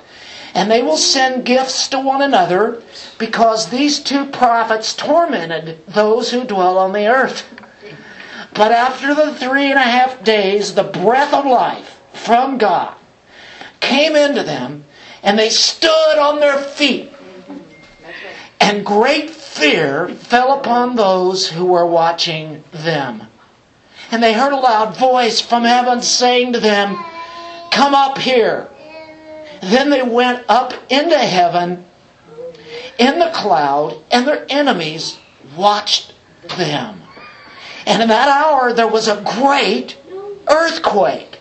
And 0.54 0.72
they 0.72 0.82
will 0.82 0.98
send 0.98 1.46
gifts 1.46 1.88
to 1.90 2.00
one 2.00 2.22
another 2.22 2.82
because 3.18 3.70
these 3.70 4.00
two 4.00 4.26
prophets 4.26 4.94
tormented 4.94 5.86
those 5.88 6.32
who 6.32 6.46
dwell 6.46 6.78
on 6.78 6.94
the 6.94 7.08
earth. 7.08 7.46
But 8.54 8.72
after 8.72 9.14
the 9.14 9.34
three 9.36 9.70
and 9.70 9.80
a 9.80 9.84
half 9.84 10.24
days, 10.24 10.76
the 10.76 10.84
breath 10.84 11.34
of 11.34 11.46
life 11.46 12.00
from 12.14 12.58
God 12.58 12.96
came 13.82 14.16
into 14.16 14.44
them, 14.44 14.86
and 15.22 15.38
they 15.38 15.50
stood 15.50 16.18
on 16.18 16.40
their 16.40 16.58
feet. 16.58 17.12
And 18.60 18.86
great 18.86 19.30
fear 19.30 20.08
fell 20.08 20.58
upon 20.58 20.96
those 20.96 21.50
who 21.50 21.66
were 21.66 21.86
watching 21.86 22.64
them. 22.72 23.28
And 24.12 24.22
they 24.22 24.34
heard 24.34 24.54
a 24.54 24.58
loud 24.58 24.96
voice 24.98 25.42
from 25.42 25.64
heaven 25.64 26.02
saying 26.02 26.54
to 26.54 26.60
them, 26.60 26.96
Come 27.72 27.94
up 27.94 28.18
here. 28.18 28.70
Then 29.62 29.90
they 29.90 30.04
went 30.04 30.46
up 30.48 30.74
into 30.90 31.18
heaven 31.18 31.86
in 32.98 33.20
the 33.20 33.32
cloud, 33.34 34.02
and 34.12 34.28
their 34.28 34.46
enemies 34.50 35.18
watched 35.56 36.14
them. 36.58 37.02
And 37.86 38.02
in 38.02 38.10
that 38.10 38.30
hour 38.30 38.74
there 38.74 38.88
was 38.88 39.08
a 39.08 39.22
great 39.22 39.98
earthquake, 40.48 41.40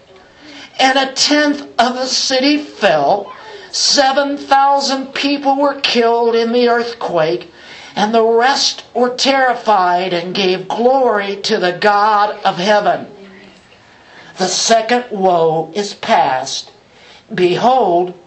and 0.78 0.98
a 0.98 1.12
tenth 1.12 1.62
of 1.78 1.94
the 1.94 2.06
city 2.06 2.58
fell. 2.58 3.32
7,000 3.70 5.12
people 5.14 5.56
were 5.56 5.80
killed 5.80 6.34
in 6.34 6.52
the 6.52 6.68
earthquake, 6.68 7.50
and 7.96 8.12
the 8.12 8.24
rest 8.24 8.84
were 8.94 9.14
terrified 9.14 10.12
and 10.12 10.34
gave 10.34 10.68
glory 10.68 11.36
to 11.36 11.58
the 11.58 11.72
God 11.72 12.36
of 12.44 12.56
heaven. 12.56 13.06
The 14.38 14.48
second 14.48 15.06
woe 15.10 15.70
is 15.74 15.94
past. 15.94 16.72
Behold, 17.32 18.18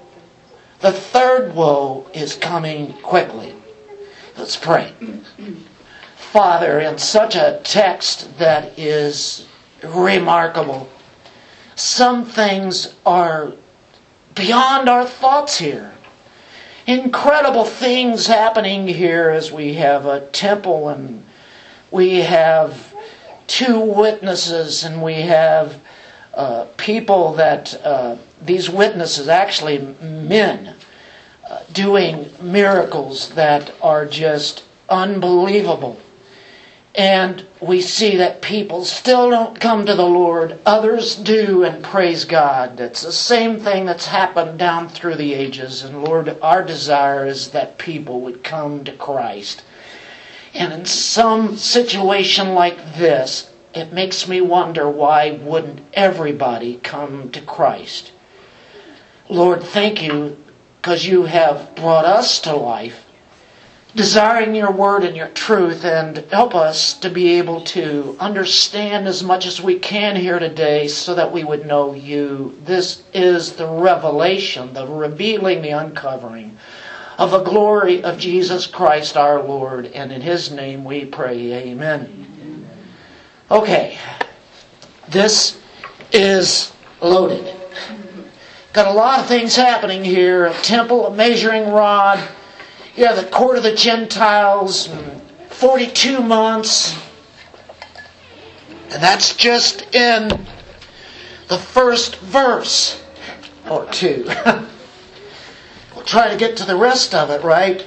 the 0.79 0.93
third 0.93 1.53
woe 1.53 2.09
is 2.13 2.36
coming 2.36 2.93
quickly. 3.01 3.53
Let's 4.38 4.55
pray. 4.55 4.93
Father, 6.15 6.79
in 6.79 6.97
such 6.97 7.36
a 7.36 7.59
text 7.63 8.38
that 8.38 8.77
is 8.79 9.47
remarkable, 9.83 10.88
some 11.75 12.25
things 12.25 12.95
are 13.05 13.53
beyond 14.33 14.88
our 14.88 15.05
thoughts 15.05 15.57
here 15.57 15.97
incredible 16.88 17.65
things 17.65 18.25
happening 18.27 18.88
here 18.88 19.29
as 19.29 19.51
we 19.51 19.74
have 19.74 20.06
a 20.06 20.25
temple 20.27 20.88
and 20.88 21.24
we 21.91 22.15
have 22.15 22.94
two 23.46 23.79
witnesses 23.79 24.86
and 24.86 25.03
we 25.03 25.15
have 25.15 25.82
uh, 26.34 26.65
people 26.77 27.34
that 27.34 27.74
uh, 27.84 28.15
these 28.41 28.70
witnesses, 28.70 29.27
actually 29.27 29.79
men, 30.01 30.75
uh, 31.50 31.63
doing 31.74 32.29
miracles 32.41 33.29
that 33.32 33.74
are 33.82 34.06
just 34.06 34.63
unbelievable. 34.89 36.00
And 36.98 37.46
we 37.62 37.82
see 37.82 38.18
that 38.18 38.42
people 38.42 38.84
still 38.84 39.30
don't 39.30 39.60
come 39.60 39.86
to 39.86 39.94
the 39.94 40.08
Lord. 40.08 40.58
Others 40.66 41.18
do, 41.18 41.63
and 41.63 41.84
praise 41.84 42.25
God. 42.25 42.80
It's 42.80 43.04
the 43.04 43.12
same 43.12 43.60
thing 43.60 43.86
that's 43.86 44.08
happened 44.08 44.58
down 44.58 44.89
through 44.89 45.16
the 45.16 45.36
ages. 45.36 45.84
And 45.84 46.04
Lord, 46.04 46.36
our 46.42 46.63
desire 46.63 47.27
is 47.27 47.50
that 47.51 47.77
people 47.77 48.22
would 48.22 48.44
come 48.44 48.84
to 48.84 48.92
Christ. 48.94 49.62
And 50.56 50.74
in 50.74 50.86
some 50.86 51.56
situation 51.56 52.56
like 52.56 52.96
this, 52.96 53.51
it 53.75 53.94
makes 53.94 54.27
me 54.27 54.42
wonder 54.42 54.89
why 54.89 55.38
wouldn't 55.39 55.82
everybody 55.94 56.80
come 56.82 57.30
to 57.30 57.42
Christ? 57.42 58.12
Lord, 59.30 59.62
thank 59.62 60.01
you 60.01 60.36
because 60.82 61.06
you 61.06 61.25
have 61.25 61.75
brought 61.75 62.06
us 62.06 62.39
to 62.39 62.56
life 62.56 63.04
desiring 63.96 64.53
your 64.53 64.72
word 64.72 65.03
and 65.03 65.15
your 65.15 65.29
truth, 65.29 65.84
and 65.86 66.17
help 66.32 66.53
us 66.53 66.94
to 66.96 67.10
be 67.10 67.38
able 67.38 67.62
to 67.62 68.15
understand 68.20 69.08
as 69.08 69.24
much 69.24 69.46
as 69.46 69.62
we 69.62 69.79
can 69.79 70.15
here 70.15 70.39
today 70.39 70.88
so 70.88 71.15
that 71.15 71.32
we 71.32 71.44
would 71.44 71.65
know 71.65 71.94
you. 71.94 72.58
This 72.63 73.03
is 73.13 73.53
the 73.53 73.67
revelation, 73.67 74.74
the 74.74 74.88
revealing, 74.88 75.62
the 75.62 75.72
uncovering 75.72 76.58
of 77.17 77.32
the 77.32 77.41
glory 77.41 78.03
of 78.03 78.20
Jesus 78.20 78.67
Christ 78.67 79.17
our 79.17 79.41
Lord, 79.41 79.88
and 79.88 80.12
in 80.12 80.22
his 80.22 80.51
name 80.51 80.84
we 80.84 81.06
pray, 81.06 81.53
Amen. 81.53 82.67
Okay, 83.50 83.98
this 85.10 85.58
is 86.12 86.72
loaded. 87.01 87.56
Got 88.74 88.88
a 88.88 88.91
lot 88.91 89.20
of 89.20 89.25
things 89.25 89.56
happening 89.56 90.03
here 90.03 90.46
a 90.46 90.53
temple, 90.56 91.08
a 91.08 91.15
measuring 91.15 91.72
rod 91.72 92.20
yeah, 92.98 93.13
the 93.13 93.24
court 93.24 93.58
of 93.58 93.63
the 93.63 93.75
Gentiles, 93.75 94.89
42 95.50 96.20
months. 96.20 96.98
And 98.89 99.01
that's 99.04 99.36
just 99.36 99.84
in 99.96 100.30
the 101.48 101.58
first 101.60 102.16
verse 102.18 103.01
or 103.70 103.86
two. 103.86 104.25
we'll 105.96 106.06
try 106.06 106.30
to 106.32 106.38
get 106.38 106.58
to 106.58 106.66
the 106.66 106.75
rest 106.75 107.13
of 107.13 107.30
it, 107.30 107.44
right? 107.44 107.86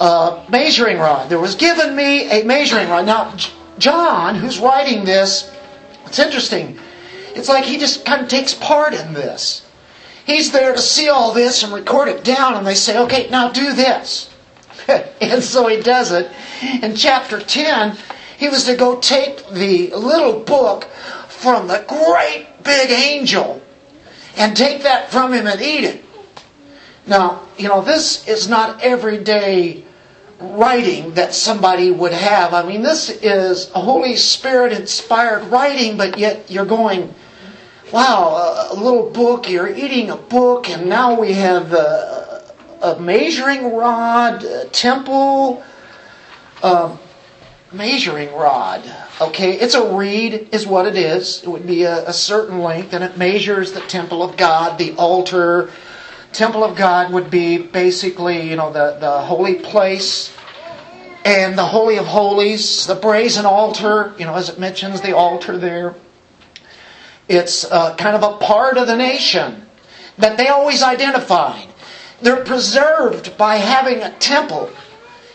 Uh, 0.00 0.44
measuring 0.48 0.98
rod. 0.98 1.28
There 1.28 1.38
was 1.38 1.54
given 1.54 1.94
me 1.94 2.28
a 2.28 2.44
measuring 2.44 2.88
rod. 2.88 3.06
Now, 3.06 3.36
John, 3.78 4.34
who's 4.34 4.58
writing 4.58 5.04
this, 5.04 5.52
it's 6.06 6.18
interesting. 6.18 6.78
It's 7.36 7.48
like 7.48 7.64
he 7.64 7.78
just 7.78 8.04
kind 8.04 8.22
of 8.22 8.28
takes 8.28 8.52
part 8.52 8.94
in 8.94 9.12
this. 9.12 9.62
He's 10.28 10.52
there 10.52 10.74
to 10.74 10.78
see 10.78 11.08
all 11.08 11.32
this 11.32 11.62
and 11.62 11.72
record 11.72 12.08
it 12.08 12.22
down, 12.22 12.52
and 12.52 12.66
they 12.66 12.74
say, 12.74 12.98
okay, 12.98 13.30
now 13.30 13.48
do 13.48 13.72
this. 13.72 14.28
and 15.22 15.42
so 15.42 15.68
he 15.68 15.80
does 15.80 16.12
it. 16.12 16.30
In 16.82 16.94
chapter 16.94 17.40
10, 17.40 17.96
he 18.36 18.50
was 18.50 18.64
to 18.64 18.76
go 18.76 19.00
take 19.00 19.48
the 19.48 19.88
little 19.94 20.40
book 20.40 20.84
from 21.28 21.66
the 21.66 21.82
great 21.88 22.46
big 22.62 22.90
angel 22.90 23.62
and 24.36 24.54
take 24.54 24.82
that 24.82 25.10
from 25.10 25.32
him 25.32 25.46
and 25.46 25.62
eat 25.62 25.84
it. 25.84 26.04
Now, 27.06 27.48
you 27.56 27.68
know, 27.68 27.80
this 27.80 28.28
is 28.28 28.50
not 28.50 28.82
everyday 28.82 29.82
writing 30.40 31.14
that 31.14 31.32
somebody 31.32 31.90
would 31.90 32.12
have. 32.12 32.52
I 32.52 32.66
mean, 32.66 32.82
this 32.82 33.08
is 33.08 33.70
a 33.70 33.80
Holy 33.80 34.16
Spirit 34.16 34.74
inspired 34.74 35.44
writing, 35.44 35.96
but 35.96 36.18
yet 36.18 36.50
you're 36.50 36.66
going, 36.66 37.14
wow, 37.92 38.68
a, 38.70 38.74
little 38.74 39.10
book, 39.10 39.48
you're 39.48 39.74
eating 39.74 40.10
a 40.10 40.16
book, 40.16 40.68
and 40.68 40.88
now 40.88 41.18
we 41.18 41.32
have 41.32 41.72
a, 41.72 42.44
a 42.82 43.00
measuring 43.00 43.74
rod, 43.74 44.44
a 44.44 44.66
temple, 44.66 45.62
a 46.62 46.96
measuring 47.72 48.32
rod. 48.34 48.82
Okay, 49.20 49.58
it's 49.58 49.74
a 49.74 49.94
reed, 49.94 50.48
is 50.52 50.66
what 50.66 50.86
it 50.86 50.96
is. 50.96 51.42
It 51.42 51.48
would 51.48 51.66
be 51.66 51.84
a, 51.84 52.08
a 52.08 52.12
certain 52.12 52.60
length, 52.60 52.92
and 52.92 53.02
it 53.02 53.16
measures 53.16 53.72
the 53.72 53.80
temple 53.80 54.22
of 54.22 54.36
God, 54.36 54.78
the 54.78 54.94
altar. 54.96 55.70
Temple 56.32 56.62
of 56.64 56.76
God 56.76 57.12
would 57.12 57.30
be 57.30 57.58
basically, 57.58 58.48
you 58.48 58.56
know, 58.56 58.72
the, 58.72 58.98
the 59.00 59.20
holy 59.22 59.54
place 59.54 60.32
and 61.24 61.58
the 61.58 61.64
Holy 61.64 61.98
of 61.98 62.06
Holies, 62.06 62.86
the 62.86 62.94
brazen 62.94 63.44
altar, 63.44 64.14
you 64.18 64.24
know, 64.24 64.34
as 64.34 64.48
it 64.48 64.58
mentions 64.58 65.00
the 65.00 65.14
altar 65.14 65.58
there. 65.58 65.94
It's 67.28 67.64
uh, 67.64 67.94
kind 67.96 68.16
of 68.16 68.22
a 68.22 68.38
part 68.38 68.78
of 68.78 68.86
the 68.86 68.96
nation 68.96 69.66
that 70.16 70.38
they 70.38 70.48
always 70.48 70.82
identified. 70.82 71.68
They're 72.20 72.44
preserved 72.44 73.36
by 73.36 73.56
having 73.56 74.02
a 74.02 74.10
temple. 74.18 74.70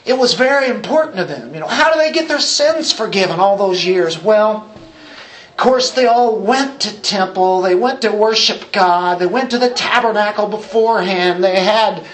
It 0.05 0.17
was 0.17 0.33
very 0.33 0.67
important 0.69 1.17
to 1.17 1.25
them. 1.25 1.53
You 1.53 1.61
know, 1.61 1.67
how 1.67 1.93
do 1.93 1.99
they 1.99 2.11
get 2.11 2.27
their 2.27 2.41
sins 2.41 2.91
forgiven 2.91 3.39
all 3.39 3.55
those 3.55 3.85
years? 3.85 4.21
Well, 4.21 4.69
of 5.49 5.57
course, 5.57 5.91
they 5.91 6.07
all 6.07 6.39
went 6.39 6.81
to 6.81 7.01
temple. 7.01 7.61
They 7.61 7.75
went 7.75 8.01
to 8.01 8.11
worship 8.11 8.71
God. 8.71 9.19
They 9.19 9.27
went 9.27 9.51
to 9.51 9.59
the 9.59 9.69
tabernacle 9.69 10.47
beforehand. 10.47 11.43
They 11.43 11.63
had 11.63 12.05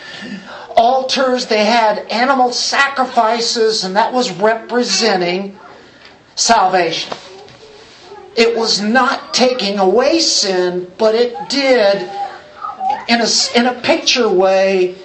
altars. 0.76 1.48
They 1.48 1.66
had 1.66 2.00
animal 2.12 2.52
sacrifices, 2.52 3.86
and 3.86 3.96
that 3.96 4.14
was 4.14 4.32
representing 4.34 5.58
salvation. 6.36 7.18
It 8.40 8.56
was 8.56 8.80
not 8.80 9.34
taking 9.34 9.80
away 9.80 10.20
sin, 10.20 10.90
but 10.98 11.14
it 11.14 11.50
did, 11.50 12.10
in 13.10 13.20
a, 13.20 13.28
in 13.54 13.66
a 13.66 13.82
picture 13.82 14.30
way, 14.30 14.96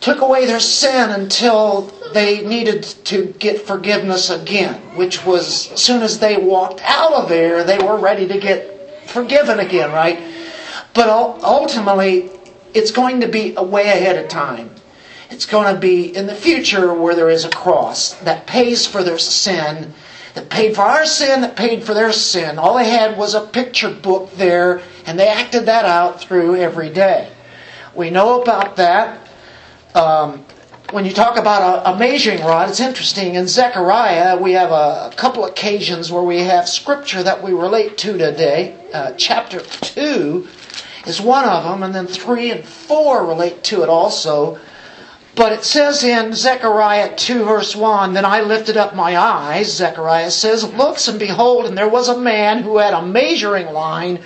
took 0.00 0.22
away 0.22 0.46
their 0.46 0.58
sin 0.58 1.10
until 1.10 1.92
they 2.14 2.40
needed 2.46 2.82
to 3.04 3.26
get 3.38 3.60
forgiveness 3.60 4.30
again, 4.30 4.80
which 4.96 5.26
was 5.26 5.70
as 5.70 5.82
soon 5.82 6.02
as 6.02 6.18
they 6.18 6.38
walked 6.38 6.80
out 6.84 7.12
of 7.12 7.28
there, 7.28 7.62
they 7.62 7.78
were 7.78 7.98
ready 7.98 8.26
to 8.26 8.38
get 8.38 9.06
forgiven 9.06 9.60
again, 9.60 9.92
right? 9.92 10.18
But 10.94 11.10
ultimately, 11.10 12.30
it's 12.72 12.90
going 12.90 13.20
to 13.20 13.28
be 13.28 13.54
a 13.54 13.62
way 13.62 13.88
ahead 13.88 14.16
of 14.16 14.28
time. 14.28 14.70
It's 15.28 15.44
going 15.44 15.74
to 15.74 15.78
be 15.78 16.16
in 16.16 16.26
the 16.26 16.34
future 16.34 16.94
where 16.94 17.14
there 17.14 17.28
is 17.28 17.44
a 17.44 17.50
cross 17.50 18.14
that 18.20 18.46
pays 18.46 18.86
for 18.86 19.02
their 19.04 19.18
sin 19.18 19.92
that 20.34 20.48
paid 20.48 20.74
for 20.74 20.82
our 20.82 21.04
sin, 21.04 21.42
that 21.42 21.56
paid 21.56 21.84
for 21.84 21.94
their 21.94 22.12
sin. 22.12 22.58
All 22.58 22.76
they 22.76 22.88
had 22.88 23.18
was 23.18 23.34
a 23.34 23.40
picture 23.40 23.90
book 23.90 24.34
there, 24.36 24.82
and 25.06 25.18
they 25.18 25.28
acted 25.28 25.66
that 25.66 25.84
out 25.84 26.20
through 26.20 26.56
every 26.56 26.90
day. 26.90 27.30
We 27.94 28.10
know 28.10 28.40
about 28.40 28.76
that. 28.76 29.28
Um, 29.94 30.44
when 30.90 31.04
you 31.04 31.12
talk 31.12 31.38
about 31.38 31.86
a, 31.86 31.92
a, 31.92 31.98
measuring 31.98 32.40
rod, 32.40 32.68
it's 32.68 32.80
interesting. 32.80 33.34
In 33.34 33.46
Zechariah, 33.46 34.38
we 34.38 34.52
have 34.52 34.70
a, 34.70 35.10
a, 35.10 35.14
couple 35.16 35.44
occasions 35.44 36.12
where 36.12 36.22
we 36.22 36.40
have 36.40 36.68
scripture 36.68 37.22
that 37.22 37.42
we 37.42 37.52
relate 37.52 37.96
to 37.98 38.16
today. 38.16 38.76
Uh, 38.92 39.12
chapter 39.12 39.60
2 39.60 40.46
is 41.06 41.20
one 41.20 41.46
of 41.46 41.64
them, 41.64 41.82
and 41.82 41.94
then 41.94 42.06
3 42.06 42.50
and 42.50 42.64
4 42.64 43.26
relate 43.26 43.64
to 43.64 43.82
it 43.82 43.88
also. 43.88 44.58
But 45.34 45.52
it 45.52 45.64
says 45.64 46.04
in 46.04 46.34
Zechariah 46.34 47.16
2 47.16 47.44
verse 47.44 47.74
1, 47.74 48.12
Then 48.12 48.26
I 48.26 48.42
lifted 48.42 48.76
up 48.76 48.94
my 48.94 49.16
eyes, 49.16 49.72
Zechariah 49.72 50.30
says, 50.30 50.62
looks 50.74 51.08
and 51.08 51.18
behold, 51.18 51.64
and 51.64 51.76
there 51.76 51.88
was 51.88 52.08
a 52.08 52.18
man 52.18 52.62
who 52.62 52.76
had 52.76 52.92
a 52.92 53.06
measuring 53.06 53.72
line 53.72 54.20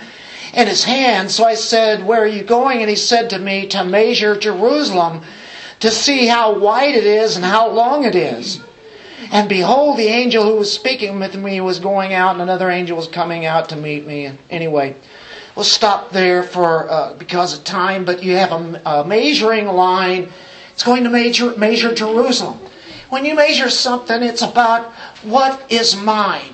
in 0.53 0.67
his 0.67 0.83
hand. 0.83 1.31
So 1.31 1.45
I 1.45 1.55
said, 1.55 2.05
Where 2.05 2.21
are 2.23 2.27
you 2.27 2.43
going? 2.43 2.81
And 2.81 2.89
he 2.89 2.97
said 2.97 3.29
to 3.29 3.39
me, 3.39 3.67
To 3.67 3.85
measure 3.85 4.37
Jerusalem, 4.37 5.23
to 5.79 5.91
see 5.91 6.27
how 6.27 6.59
wide 6.59 6.95
it 6.95 7.05
is 7.05 7.37
and 7.37 7.45
how 7.45 7.69
long 7.69 8.03
it 8.03 8.15
is. 8.15 8.59
And 9.31 9.47
behold, 9.47 9.97
the 9.97 10.07
angel 10.07 10.43
who 10.43 10.57
was 10.57 10.71
speaking 10.71 11.19
with 11.19 11.35
me 11.35 11.61
was 11.61 11.79
going 11.79 12.13
out, 12.13 12.33
and 12.33 12.41
another 12.41 12.69
angel 12.69 12.97
was 12.97 13.07
coming 13.07 13.45
out 13.45 13.69
to 13.69 13.75
meet 13.77 14.05
me. 14.05 14.31
Anyway, 14.49 14.95
we'll 15.55 15.65
stop 15.65 16.11
there 16.11 16.43
for 16.43 16.89
uh, 16.89 17.13
because 17.13 17.57
of 17.57 17.63
time. 17.63 18.03
But 18.03 18.23
you 18.23 18.35
have 18.35 18.51
a, 18.51 18.81
a 18.85 19.05
measuring 19.05 19.67
line 19.67 20.33
it's 20.77 20.83
going 20.83 21.05
to 21.05 21.09
measure, 21.09 21.57
measure 21.57 21.91
Jerusalem. 21.91 22.59
When 23.09 23.25
you 23.25 23.33
measure 23.33 23.67
something, 23.67 24.21
it's 24.21 24.43
about 24.43 24.93
what 25.23 25.71
is 25.71 25.95
mine. 25.95 26.53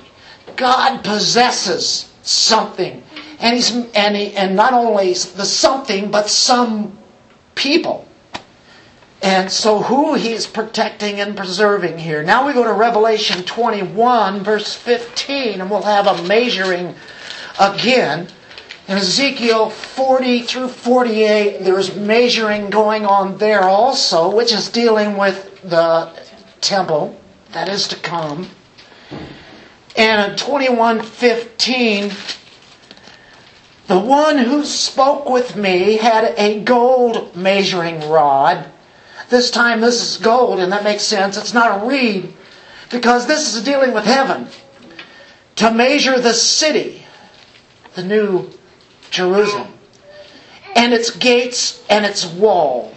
God 0.56 1.04
possesses 1.04 2.10
something. 2.22 3.02
And, 3.38 3.54
he's, 3.54 3.70
and, 3.94 4.16
he, 4.16 4.34
and 4.34 4.56
not 4.56 4.72
only 4.72 5.12
the 5.12 5.44
something, 5.44 6.10
but 6.10 6.30
some 6.30 6.96
people. 7.54 8.08
And 9.20 9.52
so, 9.52 9.82
who 9.82 10.14
he's 10.14 10.46
protecting 10.46 11.20
and 11.20 11.36
preserving 11.36 11.98
here. 11.98 12.22
Now 12.22 12.46
we 12.46 12.54
go 12.54 12.64
to 12.64 12.72
Revelation 12.72 13.44
21, 13.44 14.42
verse 14.42 14.74
15, 14.74 15.60
and 15.60 15.70
we'll 15.70 15.82
have 15.82 16.06
a 16.06 16.22
measuring 16.22 16.94
again. 17.60 18.28
In 18.86 18.98
Ezekiel 18.98 19.70
40 19.70 20.42
through 20.42 20.68
48, 20.68 21.64
there's 21.64 21.96
measuring 21.96 22.68
going 22.68 23.06
on 23.06 23.38
there 23.38 23.62
also, 23.62 24.28
which 24.28 24.52
is 24.52 24.68
dealing 24.68 25.16
with 25.16 25.62
the 25.62 26.10
temple 26.60 27.18
that 27.52 27.70
is 27.70 27.88
to 27.88 27.96
come. 27.96 28.50
And 29.96 30.32
in 30.32 30.36
21:15, 30.36 32.12
the 33.86 33.98
one 33.98 34.36
who 34.36 34.66
spoke 34.66 35.30
with 35.30 35.56
me 35.56 35.96
had 35.96 36.34
a 36.36 36.60
gold 36.60 37.34
measuring 37.34 38.10
rod. 38.10 38.66
This 39.30 39.50
time 39.50 39.80
this 39.80 40.02
is 40.02 40.18
gold, 40.18 40.60
and 40.60 40.70
that 40.72 40.84
makes 40.84 41.04
sense. 41.04 41.38
It's 41.38 41.54
not 41.54 41.82
a 41.82 41.86
reed 41.86 42.34
because 42.90 43.24
this 43.26 43.54
is 43.54 43.62
dealing 43.64 43.94
with 43.94 44.04
heaven, 44.04 44.48
to 45.56 45.70
measure 45.70 46.20
the 46.20 46.34
city, 46.34 47.06
the 47.94 48.02
new 48.02 48.50
Jerusalem, 49.14 49.72
and 50.74 50.92
its 50.92 51.10
gates 51.10 51.82
and 51.88 52.04
its 52.04 52.26
wall. 52.26 52.92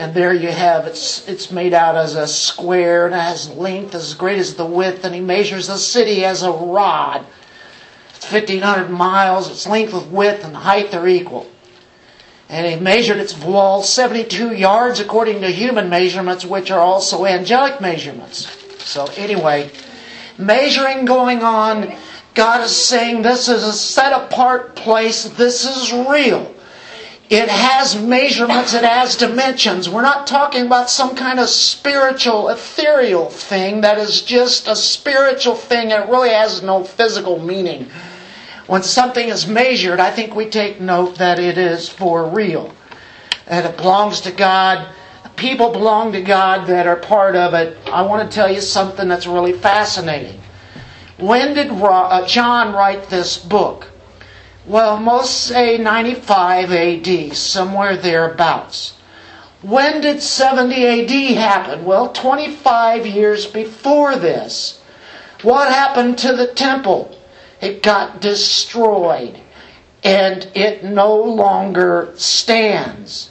And 0.00 0.12
there 0.12 0.34
you 0.34 0.50
have 0.50 0.86
it's 0.86 1.28
it's 1.28 1.52
made 1.52 1.72
out 1.72 1.94
as 1.96 2.16
a 2.16 2.26
square 2.26 3.06
and 3.06 3.14
it 3.14 3.18
has 3.18 3.48
length 3.50 3.94
as 3.94 4.14
great 4.14 4.38
as 4.38 4.54
the 4.54 4.66
width, 4.66 5.04
and 5.04 5.14
he 5.14 5.20
measures 5.20 5.68
the 5.68 5.76
city 5.76 6.24
as 6.24 6.42
a 6.42 6.50
rod. 6.50 7.24
It's 8.16 8.24
fifteen 8.24 8.62
hundred 8.62 8.88
miles, 8.88 9.50
its 9.50 9.66
length 9.66 9.92
with 9.92 10.06
width 10.08 10.44
and 10.44 10.56
height 10.56 10.92
are 10.94 11.06
equal. 11.06 11.48
And 12.48 12.66
he 12.66 12.76
measured 12.78 13.18
its 13.18 13.36
wall 13.38 13.82
72 13.82 14.54
yards 14.54 15.00
according 15.00 15.40
to 15.40 15.50
human 15.50 15.88
measurements, 15.88 16.44
which 16.44 16.70
are 16.70 16.80
also 16.80 17.24
angelic 17.24 17.80
measurements. 17.80 18.48
So, 18.84 19.06
anyway, 19.16 19.70
measuring 20.36 21.06
going 21.06 21.42
on, 21.42 21.96
God 22.34 22.62
is 22.62 22.74
saying 22.74 23.22
this 23.22 23.48
is 23.48 23.62
a 23.62 23.72
set 23.72 24.12
apart 24.12 24.74
place, 24.74 25.24
this 25.24 25.64
is 25.64 25.92
real. 25.92 26.52
It 27.30 27.48
has 27.48 27.96
measurements, 27.96 28.74
it 28.74 28.84
has 28.84 29.16
dimensions. 29.16 29.88
We're 29.88 30.02
not 30.02 30.26
talking 30.26 30.66
about 30.66 30.90
some 30.90 31.16
kind 31.16 31.40
of 31.40 31.48
spiritual, 31.48 32.48
ethereal 32.50 33.30
thing 33.30 33.80
that 33.80 33.98
is 33.98 34.22
just 34.22 34.68
a 34.68 34.76
spiritual 34.76 35.54
thing 35.54 35.92
and 35.92 36.04
it 36.04 36.10
really 36.10 36.30
has 36.30 36.62
no 36.62 36.84
physical 36.84 37.38
meaning. 37.38 37.88
When 38.66 38.82
something 38.82 39.28
is 39.28 39.46
measured, 39.46 40.00
I 40.00 40.10
think 40.10 40.34
we 40.34 40.46
take 40.46 40.80
note 40.80 41.16
that 41.16 41.38
it 41.38 41.56
is 41.56 41.88
for 41.88 42.28
real. 42.28 42.74
That 43.46 43.64
it 43.64 43.76
belongs 43.76 44.20
to 44.22 44.32
God. 44.32 44.88
People 45.36 45.70
belong 45.70 46.12
to 46.12 46.20
God 46.20 46.66
that 46.66 46.86
are 46.86 46.96
part 46.96 47.36
of 47.36 47.54
it. 47.54 47.76
I 47.86 48.02
want 48.02 48.28
to 48.28 48.34
tell 48.34 48.50
you 48.52 48.60
something 48.60 49.08
that's 49.08 49.26
really 49.26 49.52
fascinating. 49.52 50.40
When 51.18 51.54
did 51.54 51.70
uh, 51.70 52.26
John 52.26 52.74
write 52.74 53.08
this 53.08 53.38
book? 53.38 53.88
Well, 54.66 54.98
most 54.98 55.44
say 55.44 55.78
95 55.78 56.72
AD, 56.72 57.36
somewhere 57.36 57.96
thereabouts. 57.96 58.94
When 59.62 60.00
did 60.00 60.22
70 60.22 60.86
AD 60.86 61.36
happen? 61.38 61.84
Well, 61.84 62.12
25 62.12 63.06
years 63.06 63.46
before 63.46 64.16
this. 64.16 64.80
What 65.42 65.72
happened 65.72 66.18
to 66.18 66.34
the 66.34 66.48
temple? 66.48 67.16
It 67.60 67.82
got 67.82 68.20
destroyed 68.20 69.40
and 70.02 70.48
it 70.54 70.84
no 70.84 71.14
longer 71.16 72.12
stands. 72.16 73.30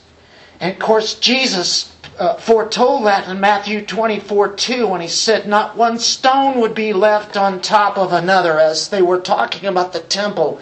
And 0.60 0.72
of 0.72 0.80
course, 0.80 1.16
Jesus 1.16 1.93
uh, 2.20 2.36
foretold 2.36 3.06
that 3.06 3.28
in 3.28 3.40
Matthew 3.40 3.86
24 3.86 4.54
2 4.54 4.88
when 4.88 5.02
he 5.02 5.08
said, 5.08 5.48
Not 5.48 5.76
one 5.76 6.00
stone 6.00 6.60
would 6.62 6.76
be 6.76 6.94
left 6.94 7.38
on 7.38 7.62
top 7.62 7.98
of 7.98 8.14
another 8.14 8.60
as 8.60 8.90
they 8.90 9.02
were 9.02 9.20
talking 9.20 9.68
about 9.68 9.94
the 9.94 10.00
temple. 10.00 10.62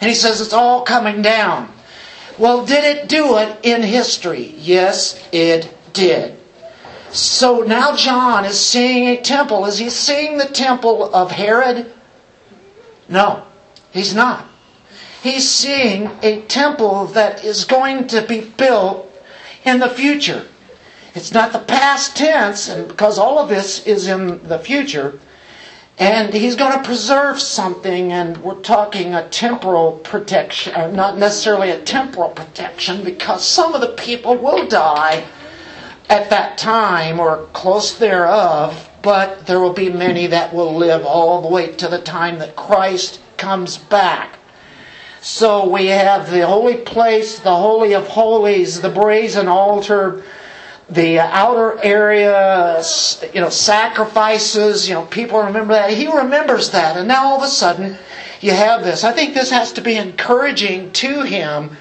And 0.00 0.08
he 0.08 0.14
says, 0.14 0.40
It's 0.40 0.52
all 0.52 0.82
coming 0.82 1.22
down. 1.22 1.72
Well, 2.38 2.64
did 2.64 2.84
it 2.84 3.08
do 3.08 3.36
it 3.38 3.58
in 3.62 3.82
history? 3.82 4.54
Yes, 4.58 5.22
it 5.32 5.74
did. 5.92 6.38
So 7.10 7.60
now 7.60 7.94
John 7.94 8.44
is 8.44 8.58
seeing 8.58 9.08
a 9.08 9.20
temple. 9.20 9.66
Is 9.66 9.78
he 9.78 9.90
seeing 9.90 10.38
the 10.38 10.46
temple 10.46 11.14
of 11.14 11.30
Herod? 11.30 11.92
No, 13.08 13.42
he's 13.92 14.14
not. 14.14 14.46
He's 15.22 15.48
seeing 15.48 16.10
a 16.22 16.40
temple 16.42 17.06
that 17.08 17.44
is 17.44 17.64
going 17.64 18.08
to 18.08 18.22
be 18.22 18.40
built 18.40 19.08
in 19.64 19.78
the 19.78 19.90
future. 19.90 20.46
It's 21.14 21.32
not 21.32 21.52
the 21.52 21.58
past 21.58 22.16
tense, 22.16 22.68
and 22.68 22.88
because 22.88 23.18
all 23.18 23.38
of 23.38 23.48
this 23.48 23.86
is 23.86 24.06
in 24.06 24.42
the 24.44 24.58
future, 24.58 25.18
and 25.98 26.32
he's 26.32 26.56
going 26.56 26.72
to 26.72 26.84
preserve 26.84 27.38
something, 27.38 28.12
and 28.12 28.38
we're 28.38 28.54
talking 28.54 29.14
a 29.14 29.28
temporal 29.28 29.92
protection, 29.98 30.74
or 30.74 30.90
not 30.90 31.18
necessarily 31.18 31.70
a 31.70 31.82
temporal 31.82 32.30
protection, 32.30 33.04
because 33.04 33.46
some 33.46 33.74
of 33.74 33.82
the 33.82 33.88
people 33.88 34.36
will 34.36 34.66
die 34.66 35.24
at 36.08 36.30
that 36.30 36.56
time 36.56 37.20
or 37.20 37.46
close 37.52 37.98
thereof, 37.98 38.88
but 39.02 39.46
there 39.46 39.60
will 39.60 39.72
be 39.72 39.90
many 39.90 40.26
that 40.28 40.54
will 40.54 40.74
live 40.74 41.04
all 41.04 41.42
the 41.42 41.48
way 41.48 41.72
to 41.72 41.88
the 41.88 42.00
time 42.00 42.38
that 42.38 42.56
Christ 42.56 43.20
comes 43.36 43.76
back. 43.76 44.38
So 45.20 45.68
we 45.68 45.86
have 45.86 46.30
the 46.30 46.46
holy 46.46 46.78
place, 46.78 47.38
the 47.38 47.54
Holy 47.54 47.94
of 47.94 48.08
Holies, 48.08 48.80
the 48.80 48.88
brazen 48.88 49.46
altar, 49.46 50.24
the 50.90 51.20
outer 51.20 51.78
area, 51.82 52.82
you 53.32 53.40
know, 53.40 53.48
sacrifices, 53.48 54.88
you 54.88 54.94
know, 54.94 55.06
people 55.06 55.42
remember 55.42 55.74
that. 55.74 55.90
He 55.90 56.06
remembers 56.06 56.70
that. 56.70 56.96
And 56.96 57.08
now 57.08 57.26
all 57.26 57.38
of 57.38 57.42
a 57.42 57.48
sudden, 57.48 57.96
you 58.40 58.50
have 58.50 58.82
this. 58.82 59.04
I 59.04 59.12
think 59.12 59.34
this 59.34 59.50
has 59.50 59.72
to 59.72 59.80
be 59.80 59.96
encouraging 59.96 60.92
to 60.92 61.22
him 61.22 61.76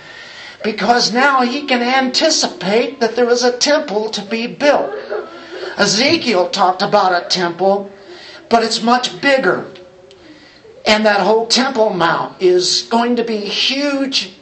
because 0.64 1.12
now 1.12 1.42
he 1.42 1.66
can 1.66 1.82
anticipate 1.82 3.00
that 3.00 3.16
there 3.16 3.30
is 3.30 3.44
a 3.44 3.58
temple 3.58 4.10
to 4.12 4.22
be 4.22 4.48
built. 4.48 4.94
Ezekiel 5.78 6.50
talked 6.50 6.82
about 6.82 7.12
a 7.12 7.28
temple, 7.28 7.92
but 8.50 8.64
it's 8.64 8.84
much 8.84 9.20
bigger. 9.22 9.66
And 10.86 11.06
that 11.06 11.22
whole 11.22 11.48
Temple 11.48 11.92
Mount 11.92 12.42
is 12.42 12.84
going 12.84 13.16
to 13.18 13.24
be 13.24 13.38
huge, 13.38 14.34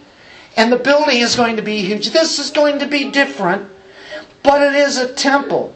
and 0.56 0.72
the 0.72 0.78
building 0.78 1.18
is 1.18 1.36
going 1.36 1.58
to 1.58 1.62
be 1.62 1.82
huge. 1.82 2.12
This 2.12 2.40
is 2.40 2.52
going 2.52 2.80
to 2.80 2.88
be 2.88 3.12
different, 3.12 3.70
but 4.44 4.62
it 4.62 4.74
is 4.74 4.98
a 4.98 5.14
temple. 5.14 5.76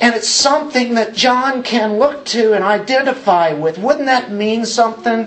And 0.00 0.14
it's 0.14 0.28
something 0.28 0.94
that 0.94 1.14
John 1.14 1.62
can 1.62 1.98
look 1.98 2.24
to 2.26 2.52
and 2.52 2.62
identify 2.62 3.52
with. 3.52 3.78
Wouldn't 3.78 4.06
that 4.06 4.30
mean 4.30 4.64
something? 4.64 5.26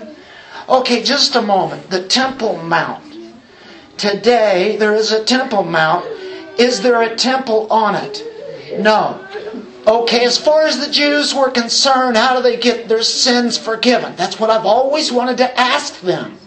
Okay, 0.68 1.02
just 1.02 1.36
a 1.36 1.42
moment. 1.42 1.90
The 1.90 2.04
Temple 2.04 2.56
Mount. 2.62 3.04
Today, 3.98 4.76
there 4.78 4.94
is 4.94 5.12
a 5.12 5.22
Temple 5.24 5.64
Mount. 5.64 6.06
Is 6.58 6.80
there 6.82 7.02
a 7.02 7.14
temple 7.16 7.66
on 7.70 7.94
it? 7.94 8.22
No. 8.78 9.26
Okay, 9.86 10.24
as 10.24 10.38
far 10.38 10.62
as 10.62 10.84
the 10.84 10.92
Jews 10.92 11.34
were 11.34 11.50
concerned, 11.50 12.16
how 12.16 12.36
do 12.36 12.42
they 12.42 12.56
get 12.56 12.88
their 12.88 13.02
sins 13.02 13.58
forgiven? 13.58 14.14
That's 14.16 14.38
what 14.38 14.50
I've 14.50 14.66
always 14.66 15.10
wanted 15.10 15.38
to 15.38 15.60
ask 15.60 16.00
them. 16.00 16.38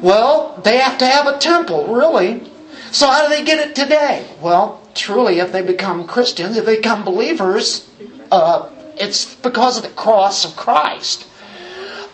Well, 0.00 0.60
they 0.64 0.78
have 0.78 0.98
to 0.98 1.06
have 1.06 1.26
a 1.26 1.38
temple, 1.38 1.94
really. 1.94 2.50
So 2.90 3.06
how 3.06 3.28
do 3.28 3.34
they 3.34 3.44
get 3.44 3.66
it 3.66 3.74
today? 3.74 4.26
Well, 4.40 4.80
truly, 4.94 5.38
if 5.38 5.52
they 5.52 5.62
become 5.62 6.06
Christians, 6.06 6.56
if 6.56 6.64
they 6.64 6.76
become 6.76 7.04
believers, 7.04 7.86
uh, 8.30 8.68
it's 8.96 9.34
because 9.36 9.76
of 9.76 9.82
the 9.82 9.90
cross 9.90 10.44
of 10.44 10.56
Christ. 10.56 11.26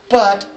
But 0.09 0.49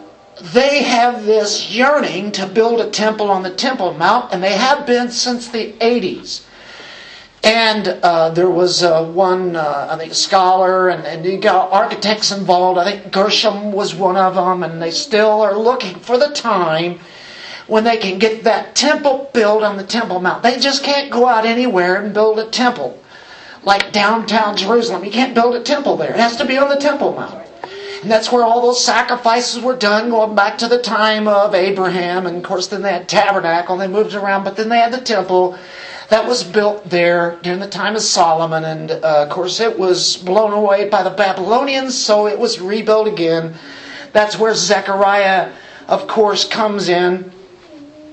they 0.41 0.83
have 0.83 1.25
this 1.25 1.71
yearning 1.71 2.31
to 2.33 2.45
build 2.45 2.81
a 2.81 2.89
temple 2.89 3.29
on 3.29 3.43
the 3.43 3.53
Temple 3.53 3.93
Mount, 3.93 4.33
and 4.33 4.43
they 4.43 4.55
have 4.55 4.85
been 4.85 5.11
since 5.11 5.47
the 5.47 5.73
80s. 5.73 6.41
And 7.43 7.87
uh, 7.87 8.29
there 8.29 8.49
was 8.49 8.83
uh, 8.83 9.03
one, 9.03 9.55
uh, 9.55 9.87
I 9.89 9.97
think, 9.97 10.13
scholar, 10.13 10.89
and, 10.89 11.05
and 11.05 11.25
you 11.25 11.37
got 11.37 11.71
architects 11.71 12.31
involved. 12.31 12.79
I 12.79 12.85
think 12.85 13.11
Gershom 13.11 13.73
was 13.73 13.93
one 13.93 14.15
of 14.15 14.35
them, 14.35 14.63
and 14.63 14.81
they 14.81 14.91
still 14.91 15.41
are 15.41 15.57
looking 15.57 15.99
for 15.99 16.17
the 16.17 16.29
time 16.29 16.99
when 17.67 17.83
they 17.83 17.97
can 17.97 18.19
get 18.19 18.43
that 18.43 18.75
temple 18.75 19.29
built 19.33 19.63
on 19.63 19.77
the 19.77 19.83
Temple 19.83 20.19
Mount. 20.19 20.43
They 20.43 20.59
just 20.59 20.83
can't 20.83 21.11
go 21.11 21.27
out 21.27 21.45
anywhere 21.45 22.03
and 22.03 22.13
build 22.13 22.39
a 22.39 22.49
temple. 22.49 22.99
Like 23.63 23.93
downtown 23.93 24.57
Jerusalem, 24.57 25.05
you 25.05 25.11
can't 25.11 25.33
build 25.33 25.55
a 25.55 25.63
temple 25.63 25.95
there. 25.95 26.11
It 26.11 26.19
has 26.19 26.35
to 26.37 26.45
be 26.45 26.57
on 26.57 26.69
the 26.69 26.75
Temple 26.75 27.13
Mount. 27.13 27.47
And 28.01 28.11
that's 28.11 28.29
where 28.29 28.43
all 28.43 28.61
those 28.61 28.83
sacrifices 28.83 29.63
were 29.63 29.77
done, 29.77 30.09
going 30.09 30.35
back 30.35 30.57
to 30.57 30.67
the 30.67 30.81
time 30.81 31.29
of 31.29 31.55
Abraham. 31.55 32.27
And 32.27 32.37
of 32.37 32.43
course, 32.43 32.67
then 32.67 32.81
they 32.81 32.91
had 32.91 33.07
tabernacle, 33.07 33.79
and 33.79 33.81
they 33.81 33.97
moved 33.97 34.13
around, 34.13 34.43
but 34.43 34.57
then 34.57 34.67
they 34.67 34.79
had 34.79 34.91
the 34.91 34.99
temple 34.99 35.57
that 36.09 36.27
was 36.27 36.43
built 36.43 36.87
there 36.89 37.39
during 37.41 37.59
the 37.59 37.67
time 37.67 37.95
of 37.95 38.01
Solomon, 38.03 38.63
and 38.65 38.91
uh, 38.91 39.23
of 39.23 39.29
course 39.29 39.59
it 39.59 39.79
was 39.79 40.17
blown 40.17 40.53
away 40.53 40.87
by 40.87 41.01
the 41.01 41.09
Babylonians, 41.09 41.97
so 41.97 42.27
it 42.27 42.37
was 42.37 42.59
rebuilt 42.59 43.07
again. 43.07 43.55
That's 44.11 44.37
where 44.37 44.53
Zechariah, 44.53 45.51
of 45.87 46.07
course, 46.07 46.47
comes 46.47 46.87
in, 46.87 47.31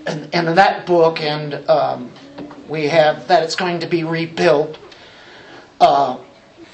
and, 0.07 0.33
in 0.35 0.55
that 0.55 0.87
book, 0.87 1.21
and 1.21 1.55
um, 1.69 2.13
we 2.69 2.89
have 2.89 3.29
that 3.29 3.43
it's 3.43 3.57
going 3.57 3.81
to 3.81 3.87
be 3.87 4.05
rebuilt. 4.05 4.79
Uh, 5.81 6.19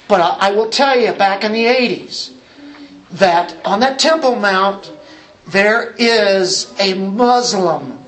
but 0.09 0.21
I, 0.21 0.49
I 0.49 0.51
will 0.53 0.71
tell 0.71 0.99
you, 0.99 1.13
back 1.13 1.45
in 1.45 1.53
the 1.53 1.65
80s, 1.65 2.35
that 3.13 3.57
on 3.65 3.81
that 3.81 3.99
Temple 3.99 4.37
Mount, 4.37 4.93
there 5.49 5.95
is 5.99 6.75
a 6.81 6.95
Muslim 6.95 7.99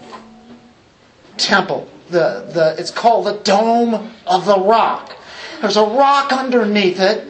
temple 1.37 1.88
the, 2.11 2.48
the 2.52 2.74
it's 2.78 2.90
called 2.90 3.26
the 3.26 3.38
Dome 3.44 4.12
of 4.26 4.46
the 4.46 4.59
Rock. 4.59 5.16
There's 5.61 5.76
a 5.76 5.85
rock 5.85 6.33
underneath 6.33 7.00
it, 7.00 7.26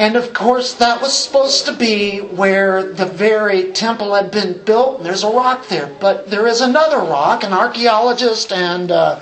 and 0.00 0.16
of 0.16 0.32
course 0.32 0.72
that 0.74 1.02
was 1.02 1.12
supposed 1.12 1.66
to 1.66 1.74
be 1.74 2.20
where 2.20 2.82
the 2.82 3.04
very 3.04 3.70
temple 3.72 4.14
had 4.14 4.30
been 4.30 4.64
built. 4.64 4.96
And 4.96 5.04
there's 5.04 5.24
a 5.24 5.30
rock 5.30 5.68
there, 5.68 5.94
but 6.00 6.30
there 6.30 6.46
is 6.46 6.62
another 6.62 7.00
rock. 7.00 7.44
An 7.44 7.52
archaeologist 7.52 8.50
and 8.50 8.90
uh, 8.90 9.20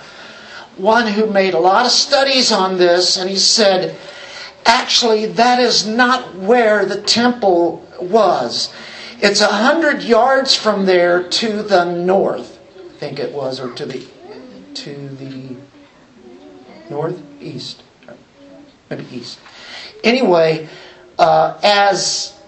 one 0.76 1.08
who 1.08 1.26
made 1.26 1.54
a 1.54 1.58
lot 1.58 1.84
of 1.84 1.90
studies 1.90 2.52
on 2.52 2.78
this, 2.78 3.16
and 3.16 3.28
he 3.28 3.34
said 3.34 3.98
actually, 4.66 5.26
that 5.26 5.58
is 5.58 5.84
not 5.84 6.36
where 6.36 6.84
the 6.84 7.02
temple 7.02 7.84
was. 8.00 8.72
It's 9.20 9.40
a 9.40 9.48
hundred 9.48 10.04
yards 10.04 10.54
from 10.54 10.86
there 10.86 11.28
to 11.28 11.62
the 11.62 11.86
north, 11.86 12.56
I 12.78 12.92
think 12.98 13.18
it 13.18 13.32
was, 13.32 13.58
or 13.58 13.72
to 13.72 13.84
the 13.84 14.06
to 14.74 15.08
the 15.08 15.56
northeast, 16.88 17.82
maybe 18.88 19.06
east. 19.10 19.40
Anyway, 20.04 20.68
uh, 21.18 21.58
as 21.62 22.38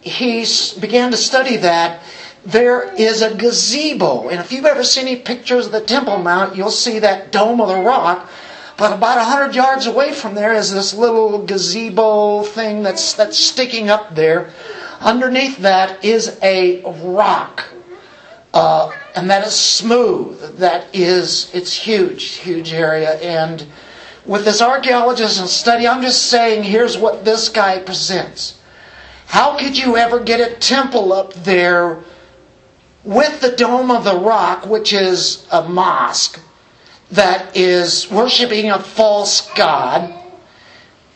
he 0.00 0.44
began 0.80 1.10
to 1.10 1.16
study 1.16 1.56
that, 1.58 2.02
there 2.44 2.92
is 2.94 3.22
a 3.22 3.34
gazebo. 3.34 4.28
And 4.28 4.40
if 4.40 4.52
you've 4.52 4.64
ever 4.64 4.84
seen 4.84 5.06
any 5.06 5.16
pictures 5.16 5.66
of 5.66 5.72
the 5.72 5.80
Temple 5.80 6.18
Mount, 6.18 6.56
you'll 6.56 6.70
see 6.70 6.98
that 7.00 7.32
dome 7.32 7.60
of 7.60 7.68
the 7.68 7.80
rock. 7.82 8.30
But 8.76 8.94
about 8.94 9.18
a 9.18 9.24
hundred 9.24 9.54
yards 9.54 9.86
away 9.86 10.12
from 10.14 10.34
there 10.34 10.54
is 10.54 10.72
this 10.72 10.94
little 10.94 11.44
gazebo 11.44 12.42
thing 12.44 12.82
that's 12.82 13.12
that's 13.12 13.36
sticking 13.36 13.90
up 13.90 14.14
there. 14.14 14.52
Underneath 15.00 15.58
that 15.58 16.02
is 16.02 16.38
a 16.42 16.80
rock, 17.04 17.64
uh, 18.54 18.90
and 19.14 19.28
that 19.28 19.46
is 19.46 19.54
smooth. 19.54 20.56
That 20.56 20.86
is 20.94 21.50
it's 21.54 21.74
huge, 21.74 22.24
huge 22.36 22.72
area. 22.72 23.18
And 23.20 23.66
with 24.24 24.44
this 24.44 24.60
archaeologist 24.60 25.40
and 25.40 25.48
study, 25.48 25.86
I'm 25.86 26.02
just 26.02 26.26
saying, 26.26 26.62
here's 26.62 26.98
what 26.98 27.24
this 27.24 27.48
guy 27.48 27.78
presents. 27.78 28.60
How 29.26 29.56
could 29.58 29.78
you 29.78 29.96
ever 29.96 30.20
get 30.20 30.40
a 30.40 30.54
temple 30.56 31.12
up 31.12 31.34
there 31.34 32.00
with 33.04 33.40
the 33.40 33.52
Dome 33.52 33.90
of 33.90 34.04
the 34.04 34.18
Rock, 34.18 34.66
which 34.66 34.92
is 34.92 35.46
a 35.50 35.68
mosque 35.68 36.40
that 37.12 37.56
is 37.56 38.10
worshiping 38.10 38.70
a 38.70 38.78
false 38.78 39.50
god? 39.52 40.14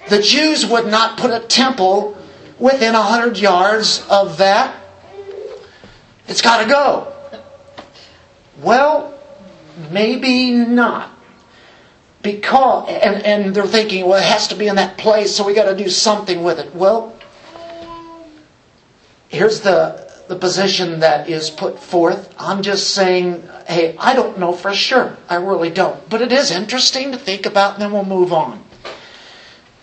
The 0.08 0.22
Jews 0.22 0.66
would 0.66 0.86
not 0.86 1.18
put 1.18 1.30
a 1.30 1.40
temple 1.40 2.16
within 2.58 2.94
a 2.94 3.02
hundred 3.02 3.38
yards 3.38 4.04
of 4.08 4.38
that. 4.38 4.74
It's 6.28 6.40
got 6.40 6.62
to 6.62 6.68
go. 6.68 7.12
Well, 8.62 9.18
maybe 9.90 10.52
not. 10.52 11.13
Because, 12.24 12.88
and, 12.88 13.22
and 13.22 13.54
they're 13.54 13.66
thinking, 13.66 14.06
well, 14.06 14.18
it 14.18 14.24
has 14.24 14.48
to 14.48 14.56
be 14.56 14.66
in 14.66 14.76
that 14.76 14.96
place, 14.96 15.36
so 15.36 15.44
we 15.44 15.52
got 15.52 15.66
to 15.66 15.76
do 15.76 15.90
something 15.90 16.42
with 16.42 16.58
it. 16.58 16.74
Well, 16.74 17.14
here's 19.28 19.60
the, 19.60 20.10
the 20.26 20.36
position 20.36 21.00
that 21.00 21.28
is 21.28 21.50
put 21.50 21.78
forth. 21.78 22.34
I'm 22.38 22.62
just 22.62 22.94
saying, 22.94 23.46
hey, 23.68 23.94
I 23.98 24.14
don't 24.14 24.38
know 24.38 24.54
for 24.54 24.72
sure. 24.72 25.18
I 25.28 25.36
really 25.36 25.68
don't. 25.68 26.08
But 26.08 26.22
it 26.22 26.32
is 26.32 26.50
interesting 26.50 27.12
to 27.12 27.18
think 27.18 27.44
about, 27.44 27.74
and 27.74 27.82
then 27.82 27.92
we'll 27.92 28.06
move 28.06 28.32
on. 28.32 28.64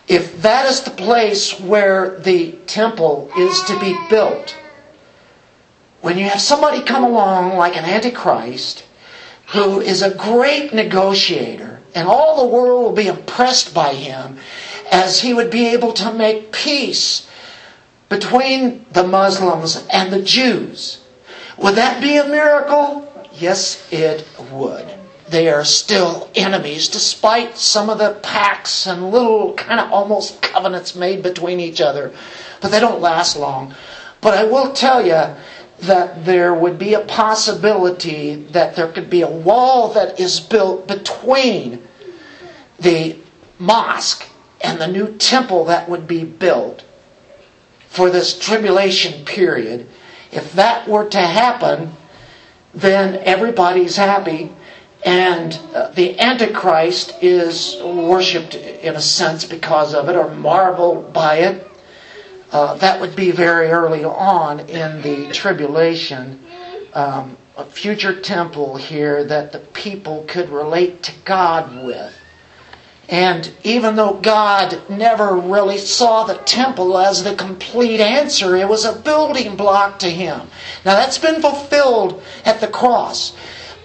If 0.07 0.41
that 0.41 0.65
is 0.65 0.81
the 0.81 0.91
place 0.91 1.59
where 1.59 2.19
the 2.19 2.53
temple 2.65 3.29
is 3.37 3.61
to 3.65 3.79
be 3.79 3.95
built, 4.09 4.57
when 6.01 6.17
you 6.17 6.25
have 6.25 6.41
somebody 6.41 6.81
come 6.81 7.03
along 7.03 7.55
like 7.55 7.77
an 7.77 7.85
Antichrist 7.85 8.83
who 9.53 9.79
is 9.79 10.01
a 10.01 10.15
great 10.15 10.73
negotiator, 10.73 11.70
and 11.95 12.07
all 12.07 12.37
the 12.37 12.53
world 12.53 12.83
will 12.83 12.91
be 12.93 13.07
impressed 13.07 13.73
by 13.73 13.93
him 13.93 14.37
as 14.91 15.21
he 15.21 15.33
would 15.33 15.49
be 15.49 15.67
able 15.67 15.93
to 15.93 16.13
make 16.13 16.51
peace 16.51 17.27
between 18.09 18.85
the 18.91 19.03
Muslims 19.07 19.85
and 19.91 20.11
the 20.11 20.21
Jews. 20.21 20.99
Would 21.57 21.75
that 21.75 22.01
be 22.01 22.17
a 22.17 22.27
miracle? 22.27 23.07
Yes, 23.33 23.87
it 23.91 24.27
would. 24.51 24.85
They 25.29 25.49
are 25.49 25.63
still 25.63 26.29
enemies, 26.35 26.89
despite 26.89 27.57
some 27.57 27.89
of 27.89 27.99
the 27.99 28.19
pacts 28.21 28.85
and 28.85 29.11
little 29.11 29.53
kind 29.53 29.79
of 29.79 29.91
almost 29.91 30.41
covenants 30.41 30.93
made 30.93 31.23
between 31.23 31.61
each 31.61 31.79
other. 31.79 32.11
But 32.59 32.71
they 32.71 32.81
don't 32.81 32.99
last 32.99 33.37
long. 33.37 33.73
But 34.19 34.37
I 34.37 34.43
will 34.43 34.73
tell 34.73 35.05
you 35.05 35.23
that 35.81 36.25
there 36.25 36.53
would 36.53 36.77
be 36.77 36.93
a 36.93 37.01
possibility 37.01 38.35
that 38.51 38.75
there 38.75 38.91
could 38.91 39.09
be 39.09 39.21
a 39.21 39.29
wall 39.29 39.93
that 39.93 40.19
is 40.19 40.39
built 40.39 40.87
between 40.87 41.81
the 42.79 43.15
mosque 43.59 44.27
and 44.61 44.79
the 44.79 44.87
new 44.87 45.15
temple 45.17 45.65
that 45.65 45.89
would 45.89 46.07
be 46.07 46.23
built 46.23 46.83
for 47.87 48.09
this 48.09 48.37
tribulation 48.37 49.25
period, 49.25 49.87
if 50.31 50.53
that 50.53 50.87
were 50.87 51.09
to 51.09 51.19
happen, 51.19 51.91
then 52.73 53.15
everybody's 53.25 53.97
happy 53.97 54.51
and 55.03 55.59
uh, 55.73 55.89
the 55.91 56.19
Antichrist 56.19 57.15
is 57.21 57.77
worshipped 57.83 58.53
in 58.55 58.95
a 58.95 59.01
sense 59.01 59.45
because 59.45 59.93
of 59.93 60.09
it 60.09 60.15
or 60.15 60.29
marveled 60.35 61.11
by 61.11 61.37
it. 61.37 61.67
Uh, 62.51 62.75
that 62.75 62.99
would 62.99 63.15
be 63.15 63.31
very 63.31 63.69
early 63.69 64.03
on 64.03 64.59
in 64.61 65.01
the 65.01 65.31
tribulation. 65.31 66.43
Um, 66.93 67.37
a 67.57 67.65
future 67.65 68.19
temple 68.19 68.75
here 68.75 69.23
that 69.23 69.51
the 69.51 69.59
people 69.59 70.25
could 70.27 70.49
relate 70.49 71.03
to 71.03 71.13
God 71.23 71.85
with. 71.85 72.13
And 73.07 73.53
even 73.63 73.97
though 73.97 74.13
God 74.13 74.81
never 74.89 75.35
really 75.35 75.77
saw 75.77 76.23
the 76.23 76.37
temple 76.37 76.97
as 76.97 77.23
the 77.23 77.35
complete 77.35 77.99
answer, 77.99 78.55
it 78.55 78.67
was 78.67 78.85
a 78.85 78.97
building 78.99 79.57
block 79.57 79.99
to 79.99 80.09
him. 80.09 80.39
Now 80.85 80.95
that's 80.95 81.17
been 81.17 81.41
fulfilled 81.41 82.23
at 82.45 82.61
the 82.61 82.69
cross. 82.69 83.33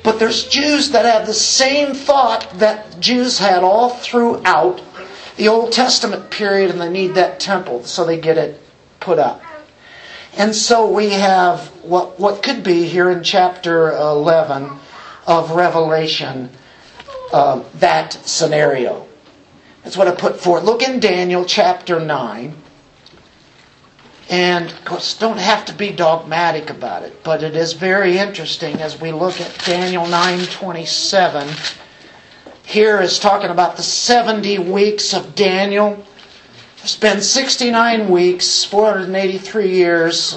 But 0.05 0.21
there's 0.21 0.47
Jews 0.47 0.91
that 0.93 1.05
have 1.05 1.27
the 1.27 1.35
same 1.35 1.93
thought 1.93 2.49
that 2.61 3.01
Jews 3.01 3.39
had 3.39 3.65
all 3.65 3.91
throughout 3.91 4.81
the 5.37 5.49
Old 5.49 5.73
Testament 5.73 6.31
period 6.31 6.71
and 6.71 6.81
they 6.81 6.89
need 6.91 7.15
that 7.15 7.41
temple, 7.41 7.85
so 7.85 8.05
they 8.05 8.19
get 8.19 8.39
it 8.39 8.61
put 9.01 9.19
up. 9.19 9.43
And 10.37 10.55
so 10.55 10.91
we 10.91 11.11
have 11.11 11.69
what, 11.83 12.19
what 12.21 12.43
could 12.43 12.63
be 12.63 12.85
here 12.87 13.11
in 13.11 13.23
chapter 13.23 13.93
11 13.93 14.71
of 15.27 15.53
Revelation, 15.53 16.51
uh, 17.33 17.63
that 17.77 18.13
scenario. 18.13 19.07
That's 19.83 19.97
what 19.97 20.09
I 20.09 20.15
put 20.15 20.41
forth. 20.41 20.65
Look 20.65 20.83
in 20.83 21.01
Daniel 21.01 21.45
chapter 21.45 22.01
9. 22.01 22.55
And 24.29 24.67
of 24.71 24.85
course, 24.85 25.17
don't 25.17 25.39
have 25.39 25.65
to 25.67 25.73
be 25.73 25.91
dogmatic 25.93 26.69
about 26.71 27.03
it, 27.05 27.23
but 27.23 27.43
it 27.45 27.55
is 27.55 27.75
very 27.75 28.19
interesting 28.19 28.81
as 28.81 29.01
we 29.01 29.13
look 29.13 29.41
at 29.41 29.57
Daniel 29.65 30.05
9:27. 30.05 31.47
Here 32.67 33.01
is 33.01 33.21
talking 33.21 33.51
about 33.51 33.77
the 33.77 33.85
70 33.85 34.59
weeks 34.59 35.15
of 35.15 35.37
Daniel. 35.37 36.05
It's 36.83 36.97
been 36.97 37.23
69 37.23 38.09
weeks, 38.09 38.65
483 38.65 39.71
years, 39.71 40.37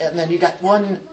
and 0.00 0.18
then 0.18 0.32
you 0.32 0.40
got 0.40 0.60
one 0.60 1.08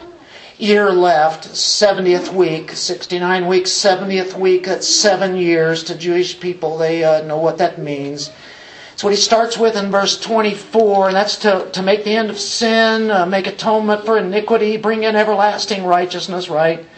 year 0.58 0.90
left, 0.90 1.48
70th 1.50 2.34
week, 2.34 2.72
69 2.72 3.46
weeks, 3.46 3.70
70th 3.70 4.34
week, 4.40 4.66
that's 4.66 4.88
seven 4.88 5.38
years 5.38 5.84
to 5.84 5.96
Jewish 5.96 6.40
people. 6.40 6.80
They 6.80 7.04
uh, 7.04 7.22
know 7.22 7.38
what 7.38 7.60
that 7.60 7.78
means. 7.78 8.32
It's 8.94 9.04
what 9.04 9.14
he 9.14 9.20
starts 9.20 9.56
with 9.56 9.76
in 9.76 9.92
verse 9.92 10.20
24, 10.20 11.10
and 11.10 11.16
that's 11.16 11.38
to, 11.38 11.70
to 11.74 11.84
make 11.84 12.04
the 12.04 12.16
end 12.16 12.32
of 12.32 12.40
sin, 12.40 13.12
uh, 13.12 13.28
make 13.28 13.46
atonement 13.46 14.04
for 14.04 14.18
iniquity, 14.18 14.78
bring 14.78 15.04
in 15.04 15.16
everlasting 15.16 15.86
righteousness, 15.86 16.50
right? 16.50 16.89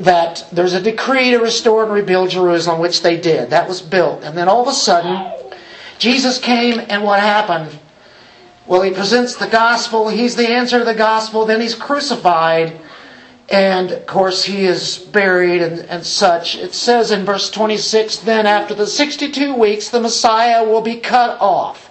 That 0.00 0.46
there's 0.50 0.74
a 0.74 0.82
decree 0.82 1.30
to 1.30 1.38
restore 1.38 1.84
and 1.84 1.92
rebuild 1.92 2.30
Jerusalem, 2.30 2.80
which 2.80 3.02
they 3.02 3.18
did. 3.20 3.50
That 3.50 3.68
was 3.68 3.80
built. 3.80 4.24
And 4.24 4.36
then 4.36 4.48
all 4.48 4.62
of 4.62 4.68
a 4.68 4.72
sudden, 4.72 5.32
Jesus 5.98 6.38
came, 6.38 6.80
and 6.88 7.04
what 7.04 7.20
happened? 7.20 7.78
Well, 8.66 8.82
he 8.82 8.92
presents 8.92 9.36
the 9.36 9.46
gospel. 9.46 10.08
He's 10.08 10.36
the 10.36 10.48
answer 10.48 10.78
to 10.78 10.84
the 10.84 10.94
gospel. 10.94 11.44
Then 11.44 11.60
he's 11.60 11.74
crucified. 11.74 12.80
And 13.50 13.90
of 13.90 14.06
course, 14.06 14.44
he 14.44 14.64
is 14.64 14.98
buried 14.98 15.60
and, 15.60 15.80
and 15.80 16.04
such. 16.04 16.56
It 16.56 16.74
says 16.74 17.10
in 17.10 17.24
verse 17.26 17.50
26 17.50 18.18
then 18.18 18.46
after 18.46 18.74
the 18.74 18.86
62 18.86 19.54
weeks, 19.54 19.90
the 19.90 20.00
Messiah 20.00 20.64
will 20.64 20.80
be 20.80 20.96
cut 20.96 21.38
off. 21.40 21.90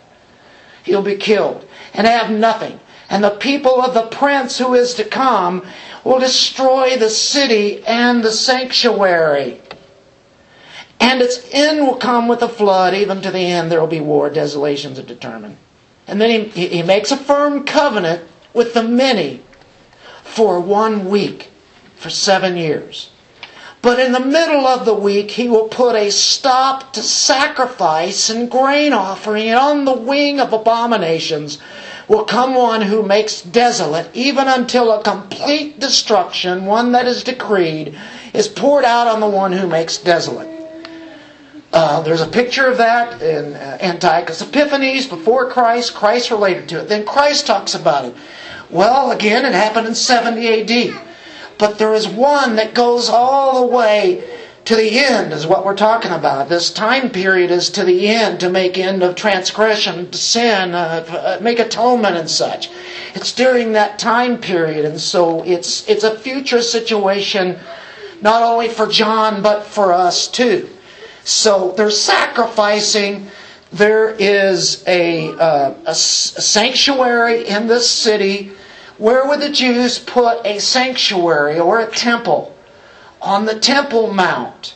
He'll 0.83 1.03
be 1.03 1.15
killed 1.15 1.65
and 1.93 2.07
have 2.07 2.31
nothing. 2.31 2.79
And 3.09 3.23
the 3.23 3.29
people 3.29 3.79
of 3.81 3.93
the 3.93 4.07
prince 4.07 4.57
who 4.57 4.73
is 4.73 4.95
to 4.95 5.03
come 5.03 5.65
will 6.03 6.19
destroy 6.19 6.97
the 6.97 7.09
city 7.09 7.83
and 7.85 8.23
the 8.23 8.31
sanctuary. 8.31 9.61
And 10.99 11.21
its 11.21 11.49
end 11.51 11.85
will 11.85 11.97
come 11.97 12.27
with 12.27 12.41
a 12.41 12.49
flood. 12.49 12.93
Even 12.93 13.21
to 13.21 13.31
the 13.31 13.39
end, 13.39 13.71
there 13.71 13.79
will 13.79 13.87
be 13.87 13.99
war, 13.99 14.29
desolations 14.29 14.99
are 14.99 15.03
determined. 15.03 15.57
And 16.07 16.19
then 16.19 16.49
he, 16.49 16.67
he 16.67 16.83
makes 16.83 17.11
a 17.11 17.17
firm 17.17 17.65
covenant 17.65 18.23
with 18.53 18.73
the 18.73 18.83
many 18.83 19.41
for 20.23 20.59
one 20.59 21.09
week, 21.09 21.49
for 21.95 22.09
seven 22.09 22.57
years. 22.57 23.09
But 23.81 23.99
in 23.99 24.13
the 24.13 24.19
middle 24.19 24.65
of 24.65 24.85
the 24.85 24.93
week, 24.93 25.31
he 25.31 25.49
will 25.49 25.67
put 25.67 25.95
a 25.95 26.09
stop 26.09 26.93
to 26.93 27.03
sacrifice 27.03 28.29
and 28.29 28.49
grain 28.49 28.93
offering, 28.93 29.51
on 29.51 29.83
the 29.83 29.93
wing 29.93 30.39
of 30.39 30.53
abominations 30.53 31.57
will 32.07 32.25
come 32.25 32.55
one 32.55 32.81
who 32.81 33.03
makes 33.03 33.41
desolate, 33.41 34.09
even 34.13 34.47
until 34.47 34.91
a 34.91 35.03
complete 35.03 35.79
destruction, 35.79 36.65
one 36.65 36.91
that 36.91 37.05
is 37.05 37.23
decreed, 37.23 37.97
is 38.33 38.47
poured 38.47 38.85
out 38.85 39.07
on 39.07 39.19
the 39.19 39.29
one 39.29 39.51
who 39.51 39.67
makes 39.67 39.97
desolate. 39.97 40.49
Uh, 41.71 42.01
there's 42.01 42.21
a 42.21 42.27
picture 42.27 42.67
of 42.67 42.77
that 42.77 43.21
in 43.21 43.55
uh, 43.55 43.77
Antiochus 43.81 44.41
Epiphanes 44.41 45.07
before 45.07 45.49
Christ. 45.49 45.95
Christ 45.95 46.29
related 46.29 46.69
to 46.69 46.81
it. 46.81 46.87
Then 46.87 47.03
Christ 47.03 47.47
talks 47.47 47.73
about 47.73 48.05
it. 48.05 48.15
Well, 48.69 49.11
again, 49.11 49.43
it 49.43 49.53
happened 49.53 49.87
in 49.87 49.95
70 49.95 50.93
AD. 50.93 51.03
But 51.57 51.79
there 51.79 51.93
is 51.93 52.07
one 52.07 52.57
that 52.57 52.75
goes 52.75 53.09
all 53.09 53.61
the 53.61 53.73
way 53.73 54.42
to 54.65 54.75
the 54.75 54.99
end, 54.99 55.33
is 55.33 55.45
what 55.45 55.65
we're 55.65 55.75
talking 55.75 56.11
about. 56.11 56.47
This 56.47 56.71
time 56.71 57.09
period 57.09 57.51
is 57.51 57.69
to 57.71 57.83
the 57.83 58.07
end 58.07 58.39
to 58.39 58.49
make 58.49 58.77
end 58.77 59.03
of 59.03 59.15
transgression, 59.15 60.11
sin, 60.13 60.73
uh, 60.73 61.05
uh 61.09 61.37
make 61.41 61.59
atonement, 61.59 62.15
and 62.15 62.29
such. 62.29 62.69
It's 63.13 63.33
during 63.33 63.73
that 63.73 63.99
time 63.99 64.37
period, 64.37 64.85
and 64.85 64.99
so 64.99 65.43
it's 65.43 65.87
it's 65.89 66.03
a 66.03 66.17
future 66.17 66.61
situation, 66.61 67.59
not 68.21 68.41
only 68.41 68.69
for 68.69 68.87
John 68.87 69.41
but 69.41 69.63
for 69.65 69.91
us 69.91 70.27
too. 70.27 70.69
So 71.25 71.73
they're 71.75 71.89
sacrificing. 71.89 73.27
There 73.71 74.11
is 74.11 74.83
a, 74.85 75.31
uh, 75.31 75.73
a 75.85 75.95
sanctuary 75.95 77.47
in 77.47 77.67
this 77.67 77.89
city. 77.89 78.51
Where 78.97 79.27
would 79.27 79.39
the 79.39 79.49
Jews 79.49 79.97
put 79.97 80.45
a 80.45 80.59
sanctuary 80.59 81.59
or 81.59 81.79
a 81.79 81.89
temple? 81.89 82.52
On 83.23 83.45
the 83.45 83.59
Temple 83.59 84.13
Mount. 84.13 84.75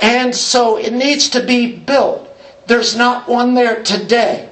And 0.00 0.34
so 0.34 0.78
it 0.78 0.92
needs 0.92 1.28
to 1.30 1.44
be 1.44 1.76
built. 1.76 2.28
There's 2.66 2.96
not 2.96 3.28
one 3.28 3.54
there 3.54 3.82
today. 3.82 4.48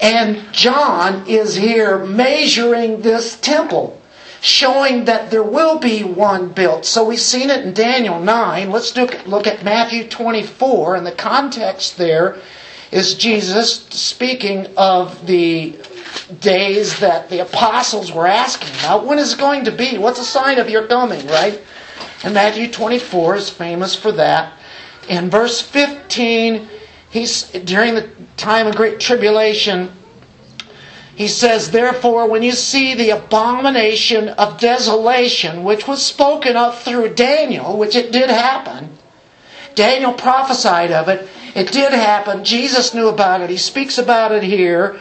And 0.00 0.52
John 0.52 1.26
is 1.26 1.56
here 1.56 2.04
measuring 2.04 3.02
this 3.02 3.38
temple 3.40 4.00
showing 4.40 5.04
that 5.04 5.30
there 5.30 5.42
will 5.42 5.78
be 5.78 6.02
one 6.02 6.48
built. 6.48 6.86
So 6.86 7.04
we've 7.04 7.20
seen 7.20 7.50
it 7.50 7.64
in 7.64 7.74
Daniel 7.74 8.20
9. 8.20 8.70
Let's 8.70 8.96
look, 8.96 9.46
at 9.46 9.64
Matthew 9.64 10.08
24, 10.08 10.96
and 10.96 11.06
the 11.06 11.12
context 11.12 11.98
there 11.98 12.38
is 12.92 13.14
Jesus 13.14 13.84
speaking 13.90 14.66
of 14.76 15.26
the 15.26 15.76
days 16.40 16.98
that 17.00 17.28
the 17.28 17.40
apostles 17.40 18.12
were 18.12 18.26
asking 18.26 18.70
about. 18.80 19.06
When 19.06 19.18
is 19.18 19.34
it 19.34 19.38
going 19.38 19.64
to 19.64 19.72
be? 19.72 19.98
What's 19.98 20.18
a 20.18 20.24
sign 20.24 20.58
of 20.58 20.68
your 20.68 20.86
coming, 20.86 21.26
right? 21.28 21.60
And 22.24 22.34
Matthew 22.34 22.70
24 22.70 23.36
is 23.36 23.50
famous 23.50 23.94
for 23.94 24.12
that. 24.12 24.52
In 25.08 25.30
verse 25.30 25.60
15, 25.60 26.68
he's 27.10 27.44
during 27.44 27.94
the 27.94 28.10
time 28.36 28.66
of 28.66 28.76
great 28.76 29.00
tribulation, 29.00 29.92
he 31.14 31.28
says, 31.28 31.70
Therefore, 31.70 32.28
when 32.28 32.42
you 32.42 32.52
see 32.52 32.94
the 32.94 33.10
abomination 33.10 34.30
of 34.30 34.58
desolation, 34.58 35.64
which 35.64 35.86
was 35.86 36.04
spoken 36.04 36.56
of 36.56 36.80
through 36.80 37.14
Daniel, 37.14 37.76
which 37.76 37.94
it 37.94 38.12
did 38.12 38.30
happen, 38.30 38.96
Daniel 39.74 40.12
prophesied 40.12 40.90
of 40.92 41.08
it, 41.08 41.28
it 41.54 41.72
did 41.72 41.92
happen, 41.92 42.44
Jesus 42.44 42.94
knew 42.94 43.08
about 43.08 43.40
it, 43.40 43.50
he 43.50 43.56
speaks 43.56 43.98
about 43.98 44.32
it 44.32 44.42
here. 44.42 44.98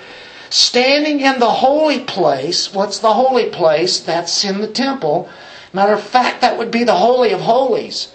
Standing 0.50 1.22
in 1.22 1.40
the 1.40 1.50
holy 1.50 2.00
place, 2.00 2.74
what's 2.74 3.00
the 3.00 3.14
holy 3.14 3.50
place? 3.50 4.00
That's 4.00 4.44
in 4.44 4.62
the 4.62 4.68
temple. 4.68 5.30
Matter 5.74 5.94
of 5.94 6.02
fact, 6.02 6.42
that 6.42 6.58
would 6.58 6.72
be 6.72 6.84
the 6.84 6.96
Holy 6.96 7.32
of 7.32 7.42
Holies. 7.42 8.12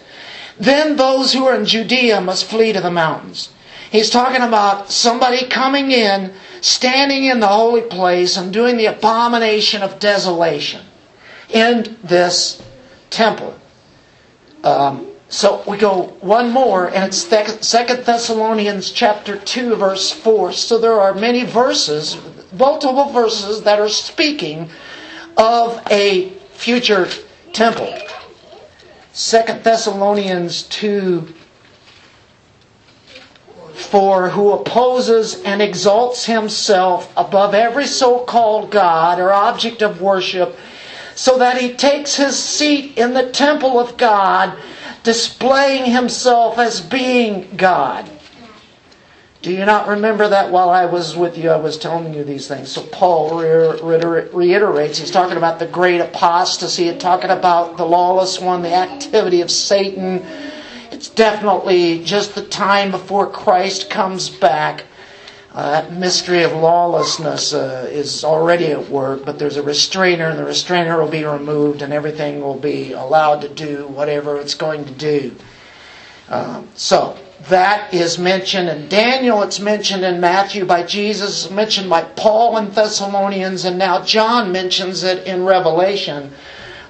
Then 0.59 0.97
those 0.97 1.33
who 1.33 1.47
are 1.47 1.55
in 1.55 1.65
Judea 1.65 2.21
must 2.21 2.47
flee 2.47 2.73
to 2.73 2.81
the 2.81 2.91
mountains. 2.91 3.51
He's 3.91 4.11
talking 4.11 4.43
about 4.43 4.91
somebody 4.91 5.47
coming 5.47 5.93
in 5.93 6.33
standing 6.61 7.25
in 7.25 7.41
the 7.41 7.47
holy 7.47 7.83
place 7.83 8.37
and 8.37 8.53
doing 8.53 8.77
the 8.77 8.87
abomination 8.87 9.83
of 9.83 9.99
desolation 10.01 10.81
in 11.51 11.97
this 12.03 12.61
temple. 13.11 13.55
Um, 14.65 15.07
so 15.35 15.65
we 15.67 15.77
go 15.77 16.17
one 16.21 16.53
more, 16.53 16.87
and 16.95 17.03
it's 17.03 17.19
Second 17.67 18.05
Thessalonians 18.05 18.93
chapter 18.93 19.37
two, 19.37 19.75
verse 19.75 20.13
four. 20.13 20.53
So 20.53 20.79
there 20.79 21.01
are 21.01 21.13
many 21.13 21.43
verses, 21.43 22.17
multiple 22.53 23.07
verses 23.07 23.63
that 23.63 23.81
are 23.81 23.89
speaking 23.89 24.71
of 25.37 25.83
a 25.91 26.31
future 26.53 27.09
temple. 27.53 27.93
Second 29.13 29.65
Thessalonians 29.65 30.63
two 30.63 31.35
for 33.73 34.31
who 34.31 34.53
opposes 34.53 35.43
and 35.43 35.61
exalts 35.61 36.25
himself 36.27 37.13
above 37.17 37.55
every 37.55 37.89
so 37.89 38.21
called 38.21 38.71
God 38.71 39.19
or 39.19 39.33
object 39.33 39.83
of 39.83 40.01
worship, 40.01 40.57
so 41.17 41.39
that 41.39 41.61
he 41.61 41.75
takes 41.75 42.15
his 42.15 42.41
seat 42.41 42.97
in 42.97 43.15
the 43.15 43.33
temple 43.33 43.81
of 43.81 43.97
God, 43.97 44.57
displaying 45.05 45.91
himself 45.91 46.59
as 46.59 46.81
being 46.81 47.57
God. 47.57 48.11
Do 49.43 49.53
you 49.53 49.65
not 49.65 49.87
remember 49.87 50.27
that 50.29 50.51
while 50.51 50.71
I 50.71 50.87
was 50.87 51.15
with 51.15 51.39
you, 51.39 51.51
I 51.51 51.57
was 51.57 51.79
telling 51.79 52.15
you 52.15 52.25
these 52.25 52.49
things? 52.49 52.71
So 52.71 52.83
Paul 52.83 53.39
reiterates, 53.39 54.99
he's 54.99 55.11
talking 55.11 55.37
about 55.37 55.59
the 55.59 55.67
great 55.67 56.01
apostasy, 56.01 56.91
he's 56.91 57.01
talking 57.01 57.31
about 57.31 57.77
the 57.77 57.85
lawless 57.85 58.41
one, 58.41 58.63
the 58.63 58.75
activity 58.75 59.43
of 59.43 59.51
Satan 59.51 60.25
it's 60.95 61.09
definitely 61.09 62.05
just 62.05 62.37
the 62.37 62.45
time 62.47 62.93
before 62.93 63.29
Christ 63.29 63.91
comes 63.91 64.31
back. 64.31 64.85
Uh, 65.55 65.71
that 65.71 65.93
mystery 65.93 66.43
of 66.43 66.53
lawlessness 66.53 67.55
uh, 67.55 67.89
is 67.89 68.25
already 68.25 68.67
at 68.67 68.89
work, 68.89 69.25
but 69.25 69.39
there's 69.39 69.57
a 69.57 69.63
restrainer, 69.63 70.29
and 70.29 70.37
the 70.37 70.45
restrainer 70.45 71.01
will 71.01 71.09
be 71.09 71.23
removed, 71.23 71.81
and 71.81 71.93
everything 71.93 72.41
will 72.41 72.59
be 72.59 72.91
allowed 72.91 73.41
to 73.41 73.49
do 73.49 73.87
whatever 73.87 74.37
it's 74.37 74.55
going 74.55 74.85
to 74.85 74.91
do. 74.91 75.33
Um, 76.29 76.69
so, 76.75 77.17
that 77.49 77.95
is 77.95 78.19
mentioned 78.19 78.69
in 78.69 78.89
Daniel, 78.89 79.43
it's 79.45 79.61
mentioned 79.61 80.03
in 80.03 80.21
Matthew 80.21 80.65
by 80.65 80.83
Jesus, 80.83 81.49
mentioned 81.51 81.89
by 81.89 82.03
Paul 82.03 82.59
in 82.59 82.71
Thessalonians, 82.71 83.65
and 83.65 83.79
now 83.79 84.03
John 84.03 84.51
mentions 84.51 85.05
it 85.05 85.25
in 85.25 85.45
Revelation. 85.45 86.33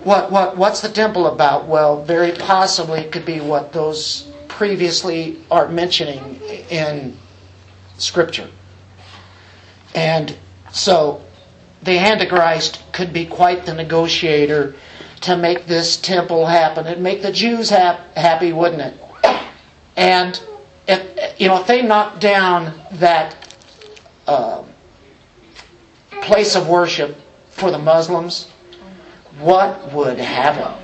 What, 0.05 0.33
what, 0.33 0.57
what's 0.57 0.81
the 0.81 0.88
temple 0.88 1.27
about? 1.27 1.66
Well, 1.66 2.03
very 2.03 2.33
possibly 2.33 3.00
it 3.00 3.12
could 3.12 3.27
be 3.27 3.40
what 3.40 3.74
those 3.74 4.27
previously 4.48 5.40
are 5.50 5.68
mentioning 5.68 6.40
in 6.70 7.18
Scripture. 7.98 8.48
And 9.94 10.37
so 10.72 11.22
the 11.83 11.98
Antichrist 11.98 12.83
could 12.92 13.12
be 13.12 13.26
quite 13.26 13.66
the 13.66 13.74
negotiator 13.74 14.74
to 15.22 15.37
make 15.37 15.66
this 15.66 15.96
temple 15.96 16.46
happen. 16.46 16.87
It'd 16.87 17.02
make 17.02 17.22
the 17.22 17.33
Jews 17.33 17.70
hap- 17.70 18.14
happy, 18.16 18.52
wouldn't 18.52 18.83
it? 18.83 18.94
And 19.96 20.40
if 20.87 21.40
you 21.40 21.48
know, 21.48 21.61
if 21.61 21.66
they 21.66 21.83
knock 21.83 22.20
down 22.20 22.78
that 22.92 23.57
uh, 24.26 24.64
place 26.22 26.57
of 26.57 26.68
worship 26.68 27.16
for 27.48 27.70
the 27.70 27.78
Muslims, 27.78 28.50
what 29.38 29.92
would 29.92 30.18
happen? 30.18 30.80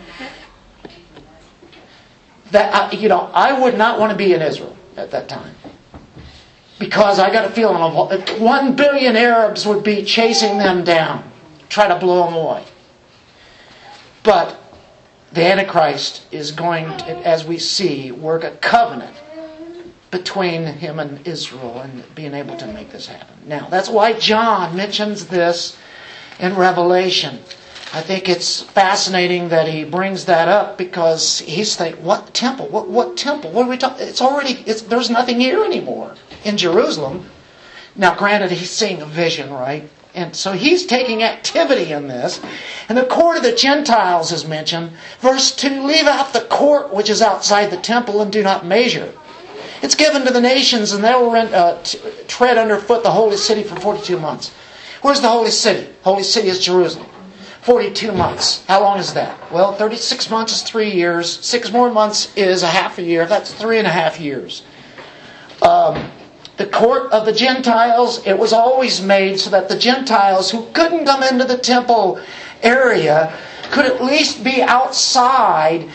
That 2.52 2.94
you 2.94 3.08
know, 3.08 3.30
I 3.34 3.58
would 3.60 3.76
not 3.76 3.98
want 3.98 4.10
to 4.12 4.16
be 4.16 4.32
in 4.32 4.42
Israel 4.42 4.76
at 4.96 5.10
that 5.10 5.28
time 5.28 5.54
because 6.80 7.18
I 7.20 7.30
got 7.30 7.44
a 7.44 7.50
feeling 7.50 7.76
of 7.76 8.40
one 8.40 8.74
billion 8.74 9.14
Arabs 9.14 9.66
would 9.66 9.84
be 9.84 10.02
chasing 10.02 10.56
them 10.56 10.82
down, 10.82 11.30
try 11.68 11.86
to 11.86 11.96
blow 11.96 12.24
them 12.24 12.34
away. 12.34 12.64
But 14.22 14.58
the 15.32 15.44
Antichrist 15.44 16.26
is 16.32 16.50
going 16.50 16.86
to, 16.98 17.26
as 17.26 17.44
we 17.44 17.58
see, 17.58 18.10
work 18.10 18.44
a 18.44 18.52
covenant 18.52 19.14
between 20.10 20.64
him 20.64 20.98
and 20.98 21.24
Israel 21.28 21.80
and 21.80 22.02
being 22.14 22.32
able 22.32 22.56
to 22.56 22.66
make 22.66 22.90
this 22.90 23.06
happen. 23.06 23.36
Now, 23.46 23.68
that's 23.68 23.90
why 23.90 24.14
John 24.14 24.74
mentions 24.74 25.26
this 25.26 25.76
in 26.40 26.56
Revelation. 26.56 27.40
I 27.92 28.00
think 28.00 28.28
it's 28.28 28.62
fascinating 28.62 29.50
that 29.50 29.68
he 29.68 29.84
brings 29.84 30.24
that 30.24 30.48
up 30.48 30.78
because 30.78 31.40
he's 31.40 31.76
thinking, 31.76 32.02
what 32.02 32.32
temple? 32.32 32.68
What, 32.68 32.88
what 32.88 33.18
temple? 33.18 33.50
What 33.52 33.66
are 33.66 33.70
we 33.70 33.76
talking? 33.76 34.06
It's 34.06 34.22
already, 34.22 34.62
it's, 34.66 34.82
there's 34.82 35.10
nothing 35.10 35.38
here 35.40 35.62
anymore 35.62 36.14
in 36.44 36.56
Jerusalem. 36.56 37.30
Now, 37.96 38.14
granted, 38.14 38.50
he's 38.52 38.70
seeing 38.70 39.02
a 39.02 39.06
vision, 39.06 39.52
right? 39.52 39.88
And 40.14 40.34
so 40.34 40.52
he's 40.52 40.86
taking 40.86 41.22
activity 41.22 41.92
in 41.92 42.08
this. 42.08 42.40
And 42.88 42.98
the 42.98 43.04
court 43.04 43.36
of 43.36 43.42
the 43.42 43.54
Gentiles 43.54 44.32
is 44.32 44.46
mentioned. 44.46 44.92
Verse 45.20 45.54
2 45.54 45.82
Leave 45.82 46.06
out 46.06 46.32
the 46.32 46.40
court 46.42 46.92
which 46.92 47.08
is 47.08 47.22
outside 47.22 47.70
the 47.70 47.76
temple 47.76 48.20
and 48.20 48.32
do 48.32 48.42
not 48.42 48.66
measure. 48.66 49.12
It's 49.82 49.94
given 49.94 50.24
to 50.26 50.32
the 50.32 50.40
nations 50.40 50.92
and 50.92 51.02
they 51.02 51.14
will 51.14 51.30
rent, 51.30 51.54
uh, 51.54 51.78
t- 51.82 51.98
tread 52.26 52.58
underfoot 52.58 53.02
the 53.02 53.10
holy 53.10 53.36
city 53.36 53.62
for 53.62 53.76
42 53.76 54.18
months. 54.18 54.50
Where's 55.02 55.20
the 55.20 55.28
holy 55.28 55.50
city? 55.50 55.88
Holy 56.02 56.22
city 56.22 56.48
is 56.48 56.58
Jerusalem. 56.60 57.06
42 57.62 58.12
months. 58.12 58.64
How 58.66 58.80
long 58.80 58.98
is 58.98 59.14
that? 59.14 59.38
Well, 59.52 59.74
36 59.74 60.30
months 60.30 60.52
is 60.52 60.62
three 60.62 60.90
years. 60.90 61.30
Six 61.44 61.70
more 61.72 61.90
months 61.90 62.34
is 62.36 62.62
a 62.62 62.66
half 62.66 62.98
a 62.98 63.02
year. 63.02 63.26
That's 63.26 63.52
three 63.54 63.78
and 63.78 63.86
a 63.86 63.90
half 63.90 64.18
years. 64.18 64.62
Um, 65.62 66.10
the 66.60 66.66
court 66.66 67.10
of 67.10 67.24
the 67.24 67.32
Gentiles, 67.32 68.20
it 68.26 68.38
was 68.38 68.52
always 68.52 69.00
made 69.00 69.40
so 69.40 69.48
that 69.48 69.70
the 69.70 69.78
Gentiles 69.78 70.50
who 70.50 70.66
couldn't 70.74 71.06
come 71.06 71.22
into 71.22 71.46
the 71.46 71.56
temple 71.56 72.20
area 72.62 73.34
could 73.70 73.86
at 73.86 74.04
least 74.04 74.44
be 74.44 74.60
outside 74.60 75.88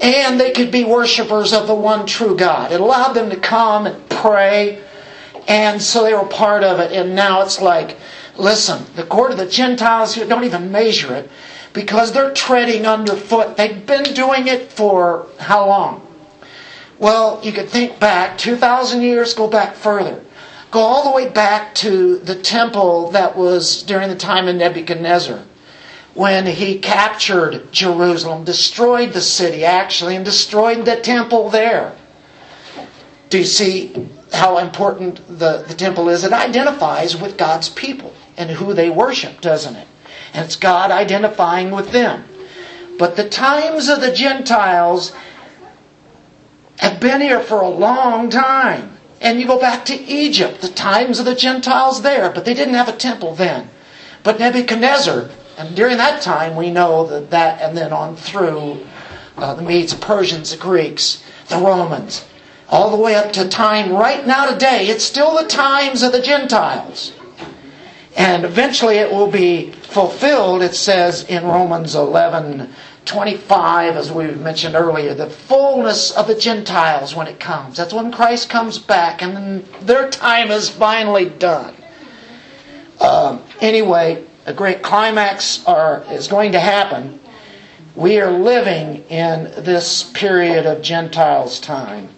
and 0.00 0.38
they 0.38 0.52
could 0.52 0.70
be 0.70 0.84
worshipers 0.84 1.52
of 1.52 1.66
the 1.66 1.74
one 1.74 2.06
true 2.06 2.36
God. 2.36 2.70
It 2.70 2.80
allowed 2.80 3.14
them 3.14 3.30
to 3.30 3.36
come 3.36 3.86
and 3.86 4.08
pray, 4.08 4.80
and 5.48 5.82
so 5.82 6.04
they 6.04 6.14
were 6.14 6.24
part 6.26 6.62
of 6.62 6.78
it. 6.78 6.92
And 6.92 7.16
now 7.16 7.42
it's 7.42 7.60
like, 7.60 7.96
listen, 8.36 8.86
the 8.94 9.02
court 9.02 9.32
of 9.32 9.38
the 9.38 9.46
Gentiles 9.46 10.14
here 10.14 10.24
don't 10.24 10.44
even 10.44 10.70
measure 10.70 11.16
it 11.16 11.28
because 11.72 12.12
they're 12.12 12.32
treading 12.32 12.86
underfoot. 12.86 13.56
They've 13.56 13.84
been 13.84 14.14
doing 14.14 14.46
it 14.46 14.70
for 14.70 15.26
how 15.40 15.66
long? 15.66 16.11
Well, 17.02 17.40
you 17.42 17.50
could 17.50 17.68
think 17.68 17.98
back 17.98 18.38
2,000 18.38 19.02
years, 19.02 19.34
go 19.34 19.48
back 19.48 19.74
further. 19.74 20.22
Go 20.70 20.78
all 20.78 21.02
the 21.02 21.10
way 21.10 21.28
back 21.28 21.74
to 21.82 22.18
the 22.18 22.36
temple 22.36 23.10
that 23.10 23.36
was 23.36 23.82
during 23.82 24.08
the 24.08 24.14
time 24.14 24.46
of 24.46 24.54
Nebuchadnezzar 24.54 25.42
when 26.14 26.46
he 26.46 26.78
captured 26.78 27.72
Jerusalem, 27.72 28.44
destroyed 28.44 29.14
the 29.14 29.20
city 29.20 29.64
actually, 29.64 30.14
and 30.14 30.24
destroyed 30.24 30.84
the 30.84 30.94
temple 30.94 31.50
there. 31.50 31.96
Do 33.30 33.38
you 33.38 33.46
see 33.46 34.08
how 34.32 34.58
important 34.58 35.16
the, 35.26 35.64
the 35.66 35.74
temple 35.74 36.08
is? 36.08 36.22
It 36.22 36.32
identifies 36.32 37.16
with 37.16 37.36
God's 37.36 37.68
people 37.68 38.14
and 38.36 38.48
who 38.48 38.74
they 38.74 38.90
worship, 38.90 39.40
doesn't 39.40 39.74
it? 39.74 39.88
And 40.34 40.44
it's 40.44 40.54
God 40.54 40.92
identifying 40.92 41.72
with 41.72 41.90
them. 41.90 42.22
But 42.96 43.16
the 43.16 43.28
times 43.28 43.88
of 43.88 44.00
the 44.00 44.12
Gentiles 44.12 45.12
have 46.82 46.98
been 46.98 47.20
here 47.20 47.38
for 47.38 47.60
a 47.60 47.68
long 47.68 48.28
time. 48.28 48.98
And 49.20 49.40
you 49.40 49.46
go 49.46 49.60
back 49.60 49.84
to 49.84 49.94
Egypt, 49.94 50.60
the 50.60 50.68
times 50.68 51.20
of 51.20 51.26
the 51.26 51.34
Gentiles 51.36 52.02
there, 52.02 52.28
but 52.28 52.44
they 52.44 52.54
didn't 52.54 52.74
have 52.74 52.88
a 52.88 52.96
temple 52.96 53.36
then. 53.36 53.70
But 54.24 54.40
Nebuchadnezzar, 54.40 55.30
and 55.56 55.76
during 55.76 55.96
that 55.98 56.22
time 56.22 56.56
we 56.56 56.72
know 56.72 57.06
that 57.06 57.30
that, 57.30 57.62
and 57.62 57.76
then 57.76 57.92
on 57.92 58.16
through 58.16 58.84
uh, 59.36 59.54
the 59.54 59.62
Medes, 59.62 59.94
Persians, 59.94 60.50
the 60.50 60.56
Greeks, 60.56 61.22
the 61.48 61.58
Romans, 61.58 62.24
all 62.68 62.90
the 62.90 63.00
way 63.00 63.14
up 63.14 63.32
to 63.34 63.48
time 63.48 63.92
right 63.92 64.26
now 64.26 64.50
today, 64.50 64.88
it's 64.88 65.04
still 65.04 65.40
the 65.40 65.48
times 65.48 66.02
of 66.02 66.10
the 66.10 66.20
Gentiles. 66.20 67.12
And 68.16 68.44
eventually 68.44 68.96
it 68.96 69.10
will 69.10 69.30
be 69.30 69.70
fulfilled, 69.72 70.62
it 70.62 70.74
says 70.74 71.24
in 71.24 71.44
Romans 71.44 71.94
11 71.94 72.72
25, 73.04 73.96
as 73.96 74.12
we 74.12 74.26
mentioned 74.30 74.76
earlier, 74.76 75.12
the 75.12 75.28
fullness 75.28 76.12
of 76.12 76.28
the 76.28 76.36
Gentiles 76.36 77.16
when 77.16 77.26
it 77.26 77.40
comes. 77.40 77.76
That's 77.76 77.92
when 77.92 78.12
Christ 78.12 78.48
comes 78.48 78.78
back 78.78 79.22
and 79.22 79.64
their 79.80 80.08
time 80.08 80.50
is 80.50 80.68
finally 80.68 81.28
done. 81.28 81.74
Um, 83.00 83.42
anyway, 83.60 84.24
a 84.46 84.52
great 84.54 84.82
climax 84.82 85.64
are, 85.66 86.04
is 86.10 86.28
going 86.28 86.52
to 86.52 86.60
happen. 86.60 87.18
We 87.96 88.20
are 88.20 88.30
living 88.30 89.04
in 89.08 89.44
this 89.64 90.04
period 90.04 90.66
of 90.66 90.82
Gentiles' 90.82 91.60
time. 91.60 92.08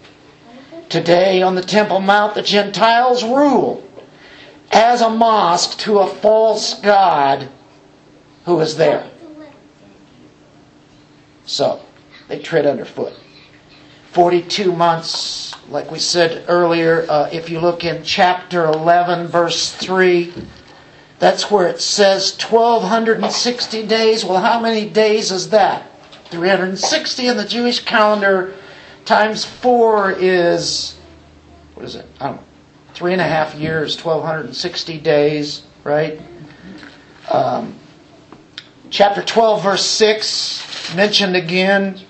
Today 0.88 1.42
on 1.42 1.55
the 1.55 1.62
Temple 1.62 2.01
Mount, 2.01 2.34
the 2.34 2.42
Gentiles 2.42 3.24
rule 3.24 3.84
as 4.74 5.02
a 5.02 5.08
mosque 5.08 5.78
to 5.78 6.00
a 6.00 6.06
false 6.06 6.74
god 6.80 7.48
who 8.44 8.60
is 8.60 8.76
there. 8.76 9.08
So, 11.46 11.80
they 12.28 12.40
tread 12.40 12.66
underfoot. 12.66 13.14
42 14.10 14.72
months, 14.72 15.54
like 15.68 15.90
we 15.90 15.98
said 15.98 16.44
earlier, 16.48 17.06
uh, 17.08 17.28
if 17.32 17.48
you 17.48 17.60
look 17.60 17.84
in 17.84 18.02
chapter 18.02 18.64
11, 18.64 19.28
verse 19.28 19.72
3, 19.72 20.32
that's 21.18 21.50
where 21.50 21.68
it 21.68 21.80
says 21.80 22.36
1260 22.36 23.86
days. 23.86 24.24
Well, 24.24 24.40
how 24.40 24.60
many 24.60 24.88
days 24.88 25.30
is 25.30 25.50
that? 25.50 25.90
360 26.30 27.26
in 27.28 27.36
the 27.36 27.44
Jewish 27.44 27.80
calendar 27.80 28.54
times 29.04 29.44
4 29.44 30.12
is, 30.18 30.98
what 31.74 31.84
is 31.84 31.94
it? 31.94 32.06
I 32.20 32.26
don't 32.26 32.36
know. 32.36 32.53
Three 32.95 33.12
and 33.12 33.20
a 33.20 33.26
half 33.26 33.57
years, 33.57 33.97
1260 34.03 34.99
days, 35.01 35.64
right? 35.82 36.20
Um, 37.28 37.74
chapter 38.88 39.20
12, 39.20 39.62
verse 39.64 39.84
6, 39.84 40.95
mentioned 40.95 41.34
again. 41.34 42.01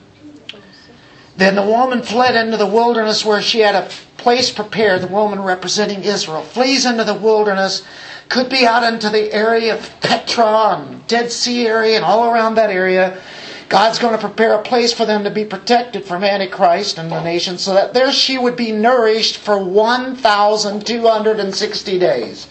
Then 1.36 1.56
the 1.56 1.62
woman 1.62 2.02
fled 2.02 2.36
into 2.36 2.58
the 2.58 2.66
wilderness 2.66 3.24
where 3.24 3.40
she 3.40 3.60
had 3.60 3.74
a 3.74 3.88
place 4.18 4.50
prepared, 4.50 5.00
the 5.00 5.06
woman 5.06 5.42
representing 5.42 6.04
Israel, 6.04 6.42
flees 6.42 6.86
into 6.86 7.04
the 7.04 7.14
wilderness, 7.14 7.82
could 8.28 8.48
be 8.48 8.66
out 8.66 8.82
into 8.82 9.08
the 9.08 9.32
area 9.32 9.74
of 9.74 10.00
Petra 10.00 10.76
and 10.78 11.06
Dead 11.06 11.32
Sea 11.32 11.66
area 11.66 11.96
and 11.96 12.04
all 12.04 12.30
around 12.30 12.56
that 12.56 12.70
area. 12.70 13.20
God's 13.68 13.98
going 13.98 14.12
to 14.12 14.18
prepare 14.18 14.54
a 14.54 14.62
place 14.62 14.92
for 14.92 15.06
them 15.06 15.24
to 15.24 15.30
be 15.30 15.44
protected 15.44 16.04
from 16.04 16.22
Antichrist 16.22 16.98
and 16.98 17.10
the 17.10 17.20
nation 17.22 17.58
so 17.58 17.74
that 17.74 17.94
there 17.94 18.12
she 18.12 18.38
would 18.38 18.56
be 18.56 18.70
nourished 18.72 19.38
for 19.38 19.58
1,260 19.58 21.98
days. 21.98 22.46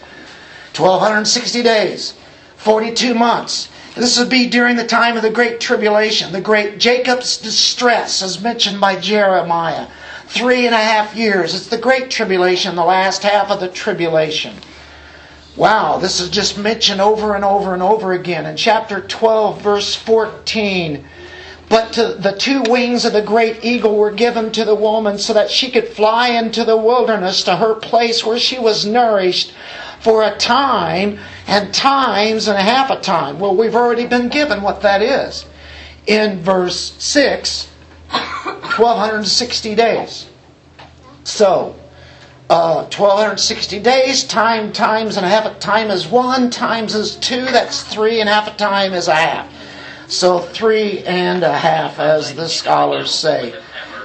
1,260 0.76 1.62
days. 1.62 2.14
42 2.56 3.14
months. 3.14 3.68
This 3.94 4.18
would 4.18 4.28
be 4.28 4.48
during 4.48 4.74
the 4.74 4.86
time 4.86 5.16
of 5.16 5.22
the 5.22 5.30
Great 5.30 5.60
Tribulation, 5.60 6.32
the 6.32 6.40
Great 6.40 6.78
Jacob's 6.78 7.36
distress, 7.36 8.22
as 8.22 8.42
mentioned 8.42 8.80
by 8.80 8.96
Jeremiah. 8.96 9.86
Three 10.26 10.66
and 10.66 10.74
a 10.74 10.78
half 10.78 11.14
years. 11.14 11.54
It's 11.54 11.68
the 11.68 11.78
Great 11.78 12.10
Tribulation, 12.10 12.74
the 12.74 12.84
last 12.84 13.22
half 13.22 13.52
of 13.52 13.60
the 13.60 13.68
tribulation. 13.68 14.56
Wow, 15.56 15.98
this 15.98 16.20
is 16.20 16.30
just 16.30 16.58
mentioned 16.58 17.00
over 17.00 17.36
and 17.36 17.44
over 17.44 17.74
and 17.74 17.82
over 17.82 18.12
again. 18.12 18.44
In 18.44 18.56
chapter 18.56 19.00
12, 19.00 19.62
verse 19.62 19.94
14, 19.94 21.04
but 21.68 21.92
the 21.92 22.34
two 22.38 22.62
wings 22.62 23.04
of 23.04 23.12
the 23.12 23.22
great 23.22 23.64
eagle 23.64 23.96
were 23.96 24.10
given 24.10 24.50
to 24.52 24.64
the 24.64 24.74
woman 24.74 25.16
so 25.18 25.32
that 25.32 25.50
she 25.50 25.70
could 25.70 25.88
fly 25.88 26.30
into 26.30 26.64
the 26.64 26.76
wilderness 26.76 27.44
to 27.44 27.56
her 27.56 27.74
place 27.74 28.24
where 28.24 28.38
she 28.38 28.58
was 28.58 28.84
nourished 28.84 29.54
for 30.00 30.24
a 30.24 30.36
time 30.36 31.18
and 31.46 31.72
times 31.72 32.48
and 32.48 32.58
a 32.58 32.62
half 32.62 32.90
a 32.90 33.00
time. 33.00 33.38
Well, 33.38 33.56
we've 33.56 33.76
already 33.76 34.06
been 34.06 34.28
given 34.28 34.60
what 34.60 34.82
that 34.82 35.02
is. 35.02 35.46
In 36.06 36.42
verse 36.42 36.94
6, 36.98 37.68
1260 38.10 39.74
days. 39.74 40.26
So, 41.22 41.76
uh, 42.50 42.84
1260 42.84 43.80
days, 43.80 44.24
time 44.24 44.72
times 44.72 45.16
and 45.16 45.24
a 45.24 45.28
half 45.28 45.46
a 45.46 45.58
time 45.60 45.90
is 45.90 46.06
one, 46.06 46.50
times 46.50 46.94
is 46.94 47.16
two, 47.16 47.44
that's 47.46 47.82
three, 47.82 48.20
and 48.20 48.28
half 48.28 48.46
a 48.46 48.56
time 48.56 48.92
is 48.92 49.08
a 49.08 49.14
half. 49.14 49.50
So 50.08 50.38
three 50.38 50.98
and 51.00 51.42
a 51.42 51.56
half, 51.56 51.98
as 51.98 52.34
the 52.34 52.48
scholars 52.48 53.10
say. 53.12 53.54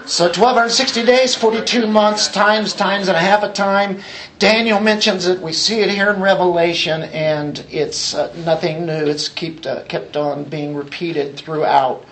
So 0.05 0.23
1260 0.23 1.05
days, 1.05 1.35
42 1.35 1.85
months, 1.85 2.29
times, 2.29 2.73
times 2.73 3.09
and 3.09 3.17
a 3.17 3.19
half 3.19 3.43
a 3.43 3.51
time. 3.51 4.01
Daniel 4.39 4.79
mentions 4.79 5.27
it. 5.27 5.39
We 5.39 5.53
see 5.53 5.81
it 5.81 5.89
here 5.91 6.09
in 6.09 6.21
Revelation, 6.21 7.03
and 7.03 7.63
it's 7.69 8.15
uh, 8.15 8.33
nothing 8.45 8.85
new. 8.87 9.05
It's 9.05 9.27
kept, 9.27 9.67
uh, 9.67 9.83
kept 9.83 10.17
on 10.17 10.45
being 10.45 10.75
repeated 10.75 11.35
throughout. 11.35 12.05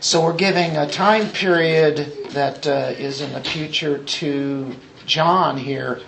So 0.00 0.24
we're 0.24 0.34
giving 0.34 0.76
a 0.76 0.88
time 0.88 1.28
period 1.28 2.12
that 2.30 2.66
uh, 2.66 2.94
is 2.98 3.20
in 3.20 3.32
the 3.32 3.40
future 3.42 3.98
to 3.98 4.74
John 5.06 5.56
here. 5.56 6.00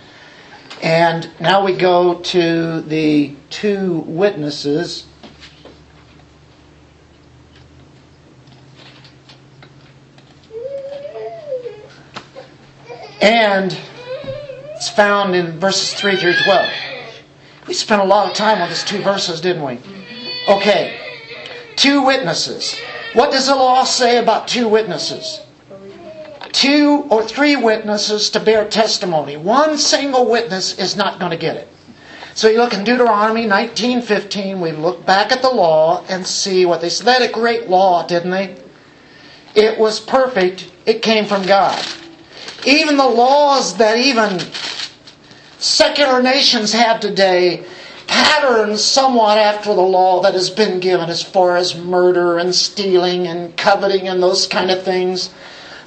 And 0.81 1.29
now 1.39 1.65
we 1.65 1.75
go 1.75 2.19
to 2.19 2.81
the 2.81 3.35
two 3.49 3.99
witnesses. 3.99 5.05
And 13.21 13.77
it's 14.75 14.89
found 14.89 15.35
in 15.35 15.59
verses 15.59 15.93
3 15.93 16.15
through 16.15 16.35
12. 16.43 16.69
We 17.67 17.73
spent 17.73 18.01
a 18.01 18.05
lot 18.05 18.29
of 18.29 18.35
time 18.35 18.61
on 18.61 18.69
these 18.69 18.83
two 18.83 19.01
verses, 19.01 19.41
didn't 19.41 19.63
we? 19.63 19.79
Okay. 20.47 20.97
Two 21.75 22.05
witnesses. 22.05 22.79
What 23.13 23.31
does 23.31 23.47
the 23.47 23.55
law 23.55 23.83
say 23.83 24.17
about 24.17 24.47
two 24.47 24.67
witnesses? 24.67 25.41
Two 26.51 27.05
or 27.09 27.23
three 27.23 27.55
witnesses 27.55 28.29
to 28.31 28.39
bear 28.39 28.65
testimony. 28.65 29.37
One 29.37 29.77
single 29.77 30.29
witness 30.29 30.77
is 30.77 30.95
not 30.95 31.19
going 31.19 31.31
to 31.31 31.37
get 31.37 31.57
it. 31.57 31.67
So 32.35 32.47
you 32.47 32.59
look 32.59 32.73
in 32.73 32.83
Deuteronomy 32.83 33.45
19:15, 33.45 34.61
we 34.61 34.71
look 34.71 35.05
back 35.05 35.31
at 35.31 35.41
the 35.41 35.49
law 35.49 36.03
and 36.07 36.25
see 36.25 36.65
what 36.65 36.81
they 36.81 36.89
said. 36.89 37.05
They 37.05 37.11
had 37.13 37.21
a 37.23 37.31
great 37.31 37.69
law, 37.69 38.05
didn't 38.05 38.31
they? 38.31 38.55
It 39.55 39.77
was 39.77 39.99
perfect. 39.99 40.71
It 40.85 41.01
came 41.01 41.25
from 41.25 41.45
God. 41.45 41.83
Even 42.65 42.97
the 42.97 43.07
laws 43.07 43.75
that 43.77 43.97
even 43.97 44.39
secular 45.59 46.21
nations 46.21 46.71
have 46.71 46.99
today 46.99 47.63
pattern 48.07 48.77
somewhat 48.77 49.37
after 49.37 49.73
the 49.73 49.81
law 49.81 50.21
that 50.21 50.33
has 50.33 50.49
been 50.49 50.79
given 50.79 51.09
as 51.09 51.21
far 51.21 51.57
as 51.57 51.75
murder 51.75 52.37
and 52.37 52.53
stealing 52.55 53.27
and 53.27 53.55
coveting 53.55 54.07
and 54.07 54.21
those 54.21 54.47
kind 54.47 54.71
of 54.71 54.81
things 54.83 55.29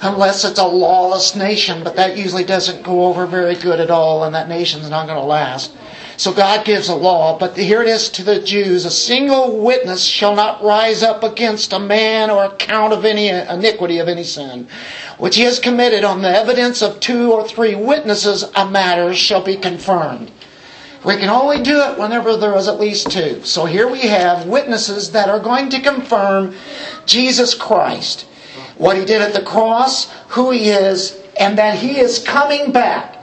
unless 0.03 0.43
it's 0.43 0.59
a 0.59 0.65
lawless 0.65 1.35
nation, 1.35 1.83
but 1.83 1.95
that 1.95 2.17
usually 2.17 2.43
doesn't 2.43 2.83
go 2.83 3.05
over 3.05 3.25
very 3.25 3.55
good 3.55 3.79
at 3.79 3.89
all, 3.89 4.23
and 4.23 4.35
that 4.35 4.49
nation's 4.49 4.89
not 4.89 5.07
going 5.07 5.19
to 5.19 5.25
last. 5.25 5.75
So 6.15 6.31
God 6.31 6.63
gives 6.63 6.89
a 6.89 6.95
law, 6.95 7.39
but 7.39 7.57
here 7.57 7.81
it 7.81 7.87
is 7.87 8.09
to 8.09 8.23
the 8.23 8.39
Jews 8.39 8.85
a 8.85 8.91
single 8.91 9.57
witness 9.57 10.03
shall 10.03 10.35
not 10.35 10.63
rise 10.63 11.01
up 11.01 11.23
against 11.23 11.73
a 11.73 11.79
man 11.79 12.29
or 12.29 12.45
account 12.45 12.93
of 12.93 13.03
any 13.03 13.29
iniquity 13.29 13.97
of 13.97 14.07
any 14.07 14.23
sin, 14.23 14.67
which 15.17 15.35
he 15.35 15.41
has 15.41 15.59
committed 15.59 16.03
on 16.03 16.21
the 16.21 16.29
evidence 16.29 16.83
of 16.83 16.99
two 16.99 17.31
or 17.31 17.47
three 17.47 17.73
witnesses, 17.73 18.43
a 18.55 18.69
matter 18.69 19.13
shall 19.13 19.41
be 19.41 19.55
confirmed. 19.55 20.31
We 21.03 21.17
can 21.17 21.29
only 21.29 21.61
do 21.61 21.81
it 21.81 21.97
whenever 21.97 22.37
there 22.37 22.55
is 22.55 22.67
at 22.67 22.79
least 22.79 23.11
two. 23.11 23.43
So 23.43 23.65
here 23.65 23.89
we 23.89 24.01
have 24.01 24.45
witnesses 24.45 25.11
that 25.11 25.29
are 25.29 25.39
going 25.39 25.69
to 25.71 25.81
confirm 25.81 26.55
Jesus 27.05 27.53
Christ, 27.55 28.25
what 28.77 28.97
he 28.97 29.05
did 29.05 29.21
at 29.21 29.33
the 29.33 29.41
cross, 29.41 30.11
who 30.29 30.51
he 30.51 30.69
is, 30.69 31.19
and 31.39 31.57
that 31.57 31.77
he 31.77 31.99
is 31.99 32.19
coming 32.19 32.71
back 32.71 33.17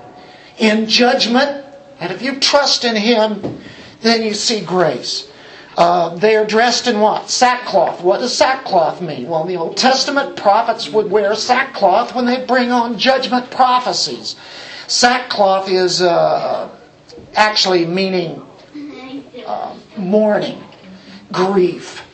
in 0.58 0.86
judgment. 0.86 1.64
And 2.00 2.12
if 2.12 2.22
you 2.22 2.38
trust 2.40 2.84
in 2.84 2.96
him, 2.96 3.60
then 4.02 4.22
you 4.22 4.34
see 4.34 4.60
grace. 4.60 5.30
Uh, 5.76 6.14
they 6.16 6.36
are 6.36 6.44
dressed 6.44 6.86
in 6.86 7.00
what? 7.00 7.30
Sackcloth. 7.30 8.02
What 8.02 8.18
does 8.18 8.36
sackcloth 8.36 9.00
mean? 9.00 9.28
Well, 9.28 9.42
in 9.42 9.48
the 9.48 9.56
Old 9.56 9.76
Testament, 9.76 10.36
prophets 10.36 10.88
would 10.90 11.10
wear 11.10 11.34
sackcloth 11.34 12.14
when 12.14 12.26
they 12.26 12.44
bring 12.44 12.70
on 12.70 12.98
judgment 12.98 13.50
prophecies. 13.50 14.36
Sackcloth 14.88 15.68
is 15.70 16.02
uh, 16.02 16.68
actually 17.34 17.86
meaning 17.86 18.44
uh, 19.46 19.76
mourning, 19.96 20.62
grief, 21.32 22.04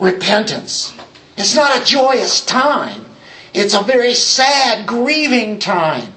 repentance. 0.00 0.92
It's 1.40 1.54
not 1.54 1.80
a 1.80 1.84
joyous 1.86 2.44
time. 2.44 3.06
It's 3.54 3.72
a 3.72 3.80
very 3.82 4.12
sad, 4.12 4.86
grieving 4.86 5.58
time. 5.58 6.12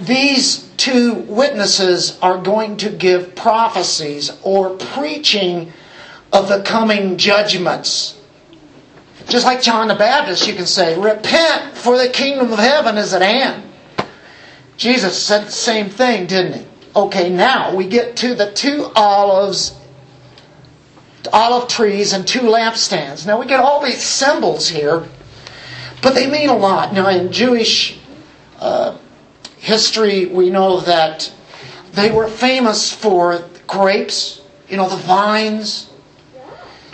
These 0.00 0.68
two 0.76 1.14
witnesses 1.14 2.16
are 2.22 2.38
going 2.38 2.76
to 2.76 2.88
give 2.88 3.34
prophecies 3.34 4.30
or 4.44 4.76
preaching 4.76 5.72
of 6.32 6.48
the 6.48 6.62
coming 6.62 7.16
judgments. 7.16 8.16
Just 9.28 9.44
like 9.44 9.60
John 9.60 9.88
the 9.88 9.96
Baptist, 9.96 10.46
you 10.46 10.54
can 10.54 10.66
say, 10.66 10.96
Repent, 10.96 11.76
for 11.76 11.98
the 11.98 12.08
kingdom 12.08 12.52
of 12.52 12.60
heaven 12.60 12.96
is 12.96 13.12
at 13.12 13.22
hand. 13.22 13.64
Jesus 14.76 15.20
said 15.20 15.46
the 15.46 15.52
same 15.52 15.90
thing, 15.90 16.26
didn't 16.26 16.60
he? 16.60 16.66
Okay, 16.94 17.28
now 17.28 17.74
we 17.74 17.88
get 17.88 18.16
to 18.18 18.36
the 18.36 18.52
two 18.52 18.92
olives, 18.94 19.72
olive 21.32 21.68
trees, 21.68 22.12
and 22.12 22.26
two 22.26 22.40
lampstands. 22.40 23.26
Now 23.26 23.38
we 23.38 23.46
get 23.46 23.60
all 23.60 23.84
these 23.84 24.02
symbols 24.02 24.68
here, 24.68 25.08
but 26.02 26.14
they 26.14 26.30
mean 26.30 26.48
a 26.48 26.56
lot. 26.56 26.92
Now, 26.92 27.08
in 27.08 27.32
Jewish 27.32 27.98
uh, 28.58 28.96
history, 29.58 30.26
we 30.26 30.50
know 30.50 30.80
that 30.80 31.32
they 31.92 32.10
were 32.10 32.28
famous 32.28 32.92
for 32.92 33.44
grapes, 33.66 34.40
you 34.68 34.76
know, 34.76 34.88
the 34.88 34.96
vines. 34.96 35.90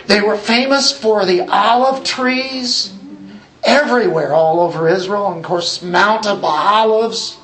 They 0.07 0.21
were 0.21 0.37
famous 0.37 0.91
for 0.91 1.25
the 1.25 1.41
olive 1.41 2.03
trees 2.03 2.93
everywhere, 3.63 4.33
all 4.33 4.61
over 4.61 4.87
Israel, 4.87 5.27
and 5.27 5.37
of 5.37 5.43
course, 5.43 5.81
Mount 5.81 6.25
of 6.25 6.43
Olives 6.43 7.37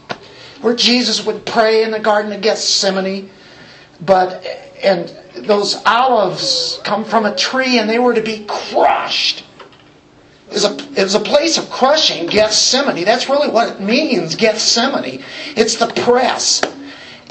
where 0.63 0.73
Jesus 0.73 1.25
would 1.25 1.45
pray 1.45 1.83
in 1.83 1.91
the 1.91 1.99
Garden 1.99 2.31
of 2.31 2.41
Gethsemane. 2.41 3.29
But, 3.99 4.45
and 4.81 5.13
those 5.35 5.81
olives 5.85 6.79
come 6.83 7.03
from 7.03 7.25
a 7.25 7.35
tree 7.35 7.79
and 7.79 7.89
they 7.89 7.99
were 7.99 8.13
to 8.13 8.21
be 8.21 8.45
crushed. 8.47 9.45
It 10.47 10.53
was, 10.53 10.65
a, 10.65 10.75
it 10.99 11.03
was 11.03 11.15
a 11.15 11.19
place 11.19 11.57
of 11.57 11.69
crushing, 11.69 12.27
Gethsemane. 12.27 13.05
That's 13.05 13.27
really 13.27 13.49
what 13.49 13.75
it 13.75 13.81
means, 13.81 14.35
Gethsemane. 14.35 15.23
It's 15.55 15.77
the 15.77 15.87
press. 15.87 16.61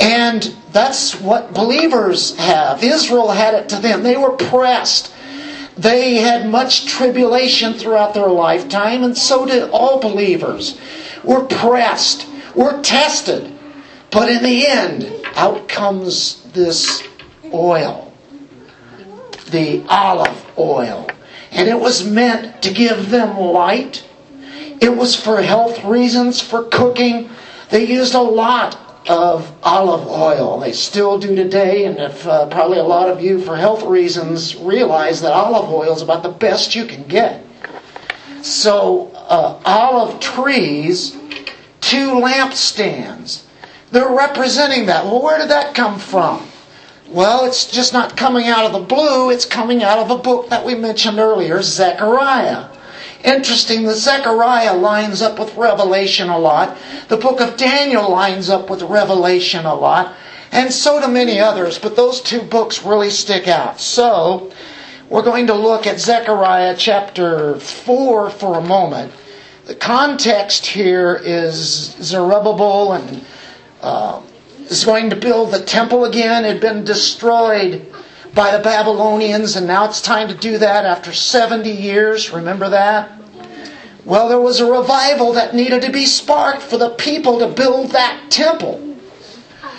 And 0.00 0.54
that's 0.72 1.20
what 1.20 1.54
believers 1.54 2.36
have. 2.36 2.82
Israel 2.82 3.30
had 3.30 3.54
it 3.54 3.68
to 3.68 3.76
them. 3.76 4.02
They 4.02 4.16
were 4.16 4.32
pressed. 4.32 5.12
They 5.76 6.16
had 6.16 6.48
much 6.48 6.86
tribulation 6.86 7.74
throughout 7.74 8.14
their 8.14 8.28
lifetime, 8.28 9.04
and 9.04 9.16
so 9.16 9.46
did 9.46 9.70
all 9.70 10.00
believers. 10.00 10.78
We're 11.22 11.44
pressed. 11.44 12.26
We're 12.54 12.82
tested. 12.82 13.56
But 14.10 14.28
in 14.28 14.42
the 14.42 14.66
end, 14.66 15.24
out 15.36 15.68
comes 15.68 16.42
this 16.52 17.02
oil, 17.52 18.12
the 19.50 19.84
olive 19.88 20.44
oil. 20.58 21.08
And 21.50 21.68
it 21.68 21.78
was 21.78 22.04
meant 22.04 22.62
to 22.62 22.72
give 22.72 23.10
them 23.10 23.38
light. 23.38 24.06
It 24.80 24.96
was 24.96 25.14
for 25.14 25.42
health 25.42 25.84
reasons, 25.84 26.40
for 26.40 26.64
cooking. 26.64 27.30
They 27.70 27.86
used 27.86 28.14
a 28.14 28.20
lot 28.20 28.78
of 29.08 29.52
olive 29.62 30.06
oil. 30.08 30.60
They 30.60 30.72
still 30.72 31.18
do 31.18 31.34
today, 31.34 31.84
and 31.84 31.98
if 31.98 32.26
uh, 32.26 32.46
probably 32.46 32.78
a 32.78 32.84
lot 32.84 33.08
of 33.08 33.20
you, 33.20 33.40
for 33.40 33.56
health 33.56 33.82
reasons, 33.82 34.56
realize 34.56 35.20
that 35.22 35.32
olive 35.32 35.70
oil 35.70 35.94
is 35.94 36.02
about 36.02 36.22
the 36.22 36.30
best 36.30 36.74
you 36.74 36.86
can 36.86 37.02
get. 37.04 37.44
So, 38.42 39.10
uh, 39.14 39.60
olive 39.64 40.20
trees 40.20 41.16
two 41.92 42.12
lampstands. 42.12 43.42
They're 43.90 44.08
representing 44.08 44.86
that. 44.86 45.04
Well, 45.04 45.22
where 45.22 45.36
did 45.38 45.50
that 45.50 45.74
come 45.74 45.98
from? 45.98 46.48
Well, 47.12 47.44
it's 47.44 47.70
just 47.70 47.92
not 47.92 48.16
coming 48.16 48.48
out 48.48 48.64
of 48.64 48.72
the 48.72 48.78
blue, 48.78 49.28
it's 49.28 49.44
coming 49.44 49.82
out 49.82 49.98
of 49.98 50.10
a 50.10 50.16
book 50.16 50.48
that 50.48 50.64
we 50.64 50.74
mentioned 50.74 51.18
earlier, 51.18 51.60
Zechariah. 51.60 52.68
Interesting, 53.22 53.82
the 53.82 53.94
Zechariah 53.94 54.74
lines 54.74 55.20
up 55.20 55.38
with 55.38 55.54
Revelation 55.54 56.30
a 56.30 56.38
lot. 56.38 56.78
The 57.08 57.18
book 57.18 57.42
of 57.42 57.58
Daniel 57.58 58.10
lines 58.10 58.48
up 58.48 58.70
with 58.70 58.80
Revelation 58.80 59.66
a 59.66 59.74
lot. 59.74 60.14
And 60.52 60.72
so 60.72 61.02
do 61.02 61.08
many 61.12 61.38
others, 61.38 61.78
but 61.78 61.96
those 61.96 62.22
two 62.22 62.40
books 62.40 62.82
really 62.82 63.10
stick 63.10 63.46
out. 63.46 63.78
So, 63.78 64.50
we're 65.10 65.22
going 65.22 65.48
to 65.48 65.54
look 65.54 65.86
at 65.86 66.00
Zechariah 66.00 66.76
chapter 66.78 67.60
4 67.60 68.30
for 68.30 68.58
a 68.58 68.62
moment. 68.62 69.12
The 69.66 69.74
context 69.74 70.64
here 70.64 71.20
is 71.22 71.94
Zerubbabel 72.00 72.94
and 72.94 73.24
uh, 73.82 74.22
is 74.72 74.84
going 74.84 75.10
to 75.10 75.16
build 75.16 75.52
the 75.52 75.62
temple 75.62 76.04
again. 76.04 76.44
It 76.44 76.54
had 76.54 76.60
been 76.60 76.84
destroyed 76.84 77.86
by 78.34 78.56
the 78.56 78.62
Babylonians, 78.62 79.56
and 79.56 79.66
now 79.66 79.84
it's 79.84 80.00
time 80.00 80.28
to 80.28 80.34
do 80.34 80.58
that 80.58 80.86
after 80.86 81.12
70 81.12 81.70
years. 81.70 82.32
Remember 82.32 82.70
that? 82.70 83.12
Well, 84.04 84.28
there 84.28 84.40
was 84.40 84.60
a 84.60 84.70
revival 84.70 85.34
that 85.34 85.54
needed 85.54 85.82
to 85.82 85.92
be 85.92 86.06
sparked 86.06 86.62
for 86.62 86.78
the 86.78 86.90
people 86.90 87.38
to 87.40 87.48
build 87.48 87.90
that 87.90 88.30
temple. 88.30 88.96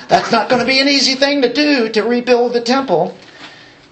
That's 0.08 0.32
not 0.32 0.48
going 0.48 0.62
to 0.62 0.68
be 0.68 0.80
an 0.80 0.88
easy 0.88 1.16
thing 1.16 1.42
to 1.42 1.52
do 1.52 1.90
to 1.90 2.04
rebuild 2.04 2.54
the 2.54 2.62
temple. 2.62 3.18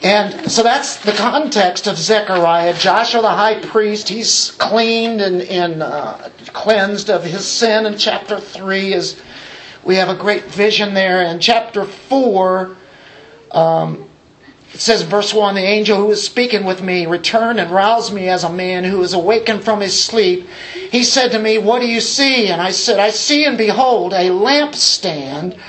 And 0.03 0.49
so 0.51 0.63
that's 0.63 0.97
the 0.97 1.11
context 1.11 1.87
of 1.87 1.97
Zechariah. 1.97 2.73
Joshua 2.75 3.21
the 3.21 3.29
high 3.29 3.59
priest, 3.59 4.09
he's 4.09 4.51
cleaned 4.51 5.21
and, 5.21 5.41
and 5.41 5.83
uh, 5.83 6.29
cleansed 6.53 7.09
of 7.09 7.23
his 7.23 7.47
sin 7.47 7.85
in 7.85 7.97
chapter 7.97 8.39
3 8.39 8.93
is 8.93 9.21
we 9.83 9.95
have 9.95 10.09
a 10.09 10.15
great 10.15 10.45
vision 10.45 10.93
there. 10.93 11.21
In 11.23 11.39
chapter 11.39 11.85
4, 11.85 12.75
um, 13.51 14.09
it 14.73 14.79
says, 14.79 15.01
verse 15.01 15.33
1 15.33 15.55
The 15.55 15.61
angel 15.61 15.97
who 15.97 16.07
was 16.07 16.23
speaking 16.23 16.63
with 16.63 16.81
me 16.81 17.05
returned 17.05 17.59
and 17.59 17.71
roused 17.71 18.13
me 18.13 18.29
as 18.29 18.43
a 18.43 18.51
man 18.51 18.83
who 18.83 19.01
is 19.01 19.13
awakened 19.13 19.63
from 19.63 19.81
his 19.81 20.01
sleep. 20.01 20.47
He 20.91 21.03
said 21.03 21.31
to 21.31 21.39
me, 21.39 21.57
What 21.57 21.81
do 21.81 21.87
you 21.87 22.01
see? 22.01 22.47
And 22.47 22.61
I 22.61 22.71
said, 22.71 22.99
I 22.99 23.09
see 23.09 23.45
and 23.45 23.57
behold 23.57 24.13
a 24.13 24.29
lampstand 24.29 25.59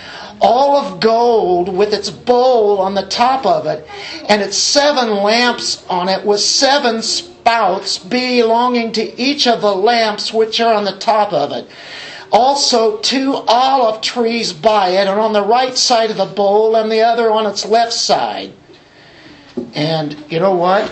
all 0.42 0.76
of 0.76 1.00
gold 1.00 1.68
with 1.74 1.94
its 1.94 2.10
bowl 2.10 2.80
on 2.80 2.94
the 2.94 3.06
top 3.06 3.46
of 3.46 3.66
it, 3.66 3.86
and 4.28 4.42
its 4.42 4.56
seven 4.56 5.08
lamps 5.08 5.86
on 5.88 6.08
it 6.08 6.26
with 6.26 6.40
seven 6.40 7.00
spouts 7.00 7.98
belonging 7.98 8.90
to 8.92 9.20
each 9.20 9.46
of 9.46 9.60
the 9.60 9.74
lamps 9.74 10.32
which 10.32 10.60
are 10.60 10.74
on 10.74 10.84
the 10.84 10.98
top 10.98 11.32
of 11.32 11.52
it. 11.52 11.68
Also, 12.32 12.96
two 12.96 13.34
olive 13.46 14.00
trees 14.00 14.54
by 14.54 14.88
it, 14.88 15.06
and 15.06 15.20
on 15.20 15.34
the 15.34 15.44
right 15.44 15.76
side 15.76 16.10
of 16.10 16.16
the 16.16 16.24
bowl, 16.24 16.74
and 16.76 16.90
the 16.90 17.02
other 17.02 17.30
on 17.30 17.46
its 17.46 17.66
left 17.66 17.92
side. 17.92 18.54
And 19.74 20.16
you 20.30 20.40
know 20.40 20.54
what? 20.54 20.90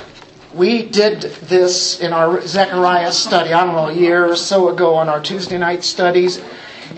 We 0.54 0.82
did 0.84 1.22
this 1.22 2.00
in 2.00 2.12
our 2.12 2.46
Zechariah 2.46 3.12
study, 3.12 3.54
I 3.54 3.64
don't 3.64 3.74
know, 3.74 3.88
a 3.88 3.94
year 3.94 4.26
or 4.30 4.36
so 4.36 4.68
ago 4.68 4.94
on 4.96 5.08
our 5.08 5.20
Tuesday 5.20 5.56
night 5.56 5.82
studies. 5.82 6.42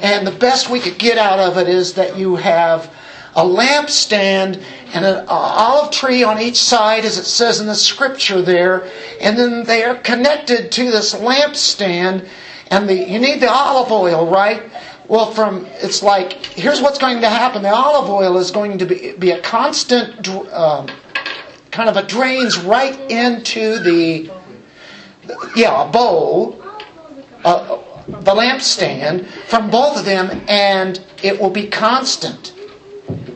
And 0.00 0.26
the 0.26 0.32
best 0.32 0.70
we 0.70 0.80
could 0.80 0.98
get 0.98 1.18
out 1.18 1.38
of 1.38 1.56
it 1.58 1.68
is 1.68 1.94
that 1.94 2.18
you 2.18 2.36
have 2.36 2.92
a 3.36 3.44
lampstand 3.44 4.62
and 4.92 5.04
an 5.04 5.24
olive 5.28 5.92
tree 5.92 6.24
on 6.24 6.40
each 6.40 6.56
side, 6.56 7.04
as 7.04 7.16
it 7.16 7.24
says 7.24 7.60
in 7.60 7.66
the 7.66 7.74
scripture 7.74 8.42
there, 8.42 8.90
and 9.20 9.38
then 9.38 9.64
they 9.64 9.84
are 9.84 9.94
connected 9.94 10.72
to 10.72 10.90
this 10.90 11.14
lampstand. 11.14 12.28
And 12.72 12.88
the, 12.88 12.94
you 12.94 13.18
need 13.18 13.40
the 13.40 13.50
olive 13.50 13.92
oil, 13.92 14.26
right? 14.26 14.62
Well, 15.06 15.30
from 15.30 15.66
it's 15.66 16.02
like 16.02 16.32
here's 16.32 16.80
what's 16.80 16.96
going 16.96 17.20
to 17.20 17.28
happen. 17.28 17.62
The 17.62 17.68
olive 17.68 18.08
oil 18.08 18.38
is 18.38 18.50
going 18.50 18.78
to 18.78 18.86
be, 18.86 19.12
be 19.12 19.32
a 19.32 19.42
constant, 19.42 20.26
um, 20.50 20.88
kind 21.70 21.90
of 21.90 21.98
a 21.98 22.02
drains 22.02 22.58
right 22.58 22.98
into 23.10 23.78
the, 23.80 24.30
yeah, 25.54 25.86
a 25.86 25.92
bowl. 25.92 26.64
Uh, 27.44 27.78
the 28.06 28.32
lampstand 28.32 29.26
from 29.26 29.68
both 29.68 29.98
of 29.98 30.06
them, 30.06 30.42
and 30.48 31.04
it 31.22 31.38
will 31.38 31.50
be 31.50 31.68
constant. 31.68 32.54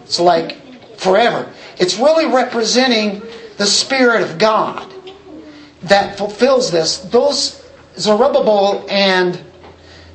It's 0.03 0.19
like 0.19 0.57
forever. 0.97 1.53
It's 1.77 1.99
really 1.99 2.25
representing 2.25 3.21
the 3.59 3.67
Spirit 3.67 4.23
of 4.23 4.39
God 4.39 4.91
that 5.83 6.17
fulfills 6.17 6.71
this. 6.71 6.99
Those 6.99 7.66
Zerubbabel 7.99 8.87
and 8.89 9.43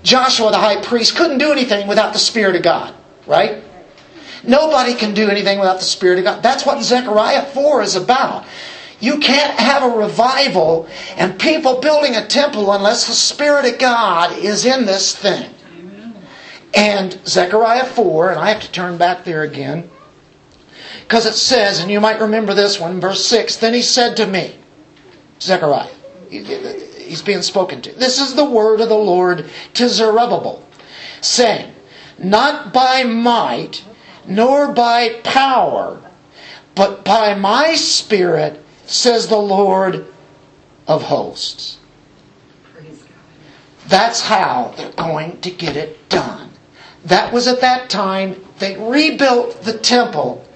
Joshua 0.03 0.51
the 0.51 0.57
high 0.57 0.81
priest 0.81 1.15
couldn't 1.15 1.37
do 1.37 1.51
anything 1.51 1.87
without 1.87 2.13
the 2.13 2.19
Spirit 2.19 2.55
of 2.55 2.63
God, 2.63 2.93
right? 3.27 3.63
Nobody 4.43 4.95
can 4.95 5.13
do 5.13 5.29
anything 5.29 5.59
without 5.59 5.79
the 5.79 5.85
Spirit 5.85 6.19
of 6.19 6.25
God. 6.25 6.43
That's 6.43 6.65
what 6.65 6.81
Zechariah 6.81 7.45
4 7.45 7.81
is 7.83 7.95
about. 7.95 8.45
You 8.99 9.19
can't 9.19 9.59
have 9.59 9.83
a 9.83 9.97
revival 9.97 10.87
and 11.17 11.39
people 11.39 11.79
building 11.79 12.15
a 12.15 12.27
temple 12.27 12.71
unless 12.71 13.07
the 13.07 13.13
Spirit 13.13 13.71
of 13.71 13.79
God 13.79 14.37
is 14.37 14.65
in 14.65 14.85
this 14.85 15.15
thing. 15.15 15.53
And 16.73 17.19
Zechariah 17.27 17.85
4, 17.85 18.31
and 18.31 18.39
I 18.39 18.49
have 18.49 18.61
to 18.61 18.71
turn 18.71 18.97
back 18.97 19.25
there 19.25 19.41
again, 19.41 19.89
because 21.01 21.25
it 21.25 21.33
says, 21.33 21.79
and 21.79 21.91
you 21.91 21.99
might 21.99 22.21
remember 22.21 22.53
this 22.53 22.79
one, 22.79 23.01
verse 23.01 23.25
6 23.25 23.57
Then 23.57 23.73
he 23.73 23.81
said 23.81 24.15
to 24.17 24.27
me, 24.27 24.55
Zechariah, 25.41 25.89
he's 27.11 27.21
being 27.21 27.41
spoken 27.41 27.81
to. 27.81 27.91
This 27.91 28.21
is 28.21 28.35
the 28.35 28.45
word 28.45 28.79
of 28.79 28.87
the 28.87 28.95
Lord 28.95 29.49
to 29.73 29.89
Zerubbabel, 29.89 30.65
saying, 31.19 31.73
Not 32.17 32.71
by 32.73 33.03
might, 33.03 33.83
nor 34.25 34.71
by 34.71 35.19
power, 35.23 36.01
but 36.73 37.03
by 37.03 37.35
my 37.35 37.75
spirit, 37.75 38.63
says 38.85 39.27
the 39.27 39.37
Lord 39.37 40.07
of 40.87 41.03
hosts. 41.03 41.79
That's 43.89 44.21
how 44.21 44.73
they're 44.77 44.93
going 44.93 45.41
to 45.41 45.51
get 45.51 45.75
it 45.75 46.07
done. 46.07 46.49
That 47.03 47.33
was 47.33 47.45
at 47.47 47.59
that 47.59 47.89
time. 47.89 48.41
They 48.59 48.77
rebuilt 48.77 49.63
the 49.63 49.77
temple. 49.77 50.47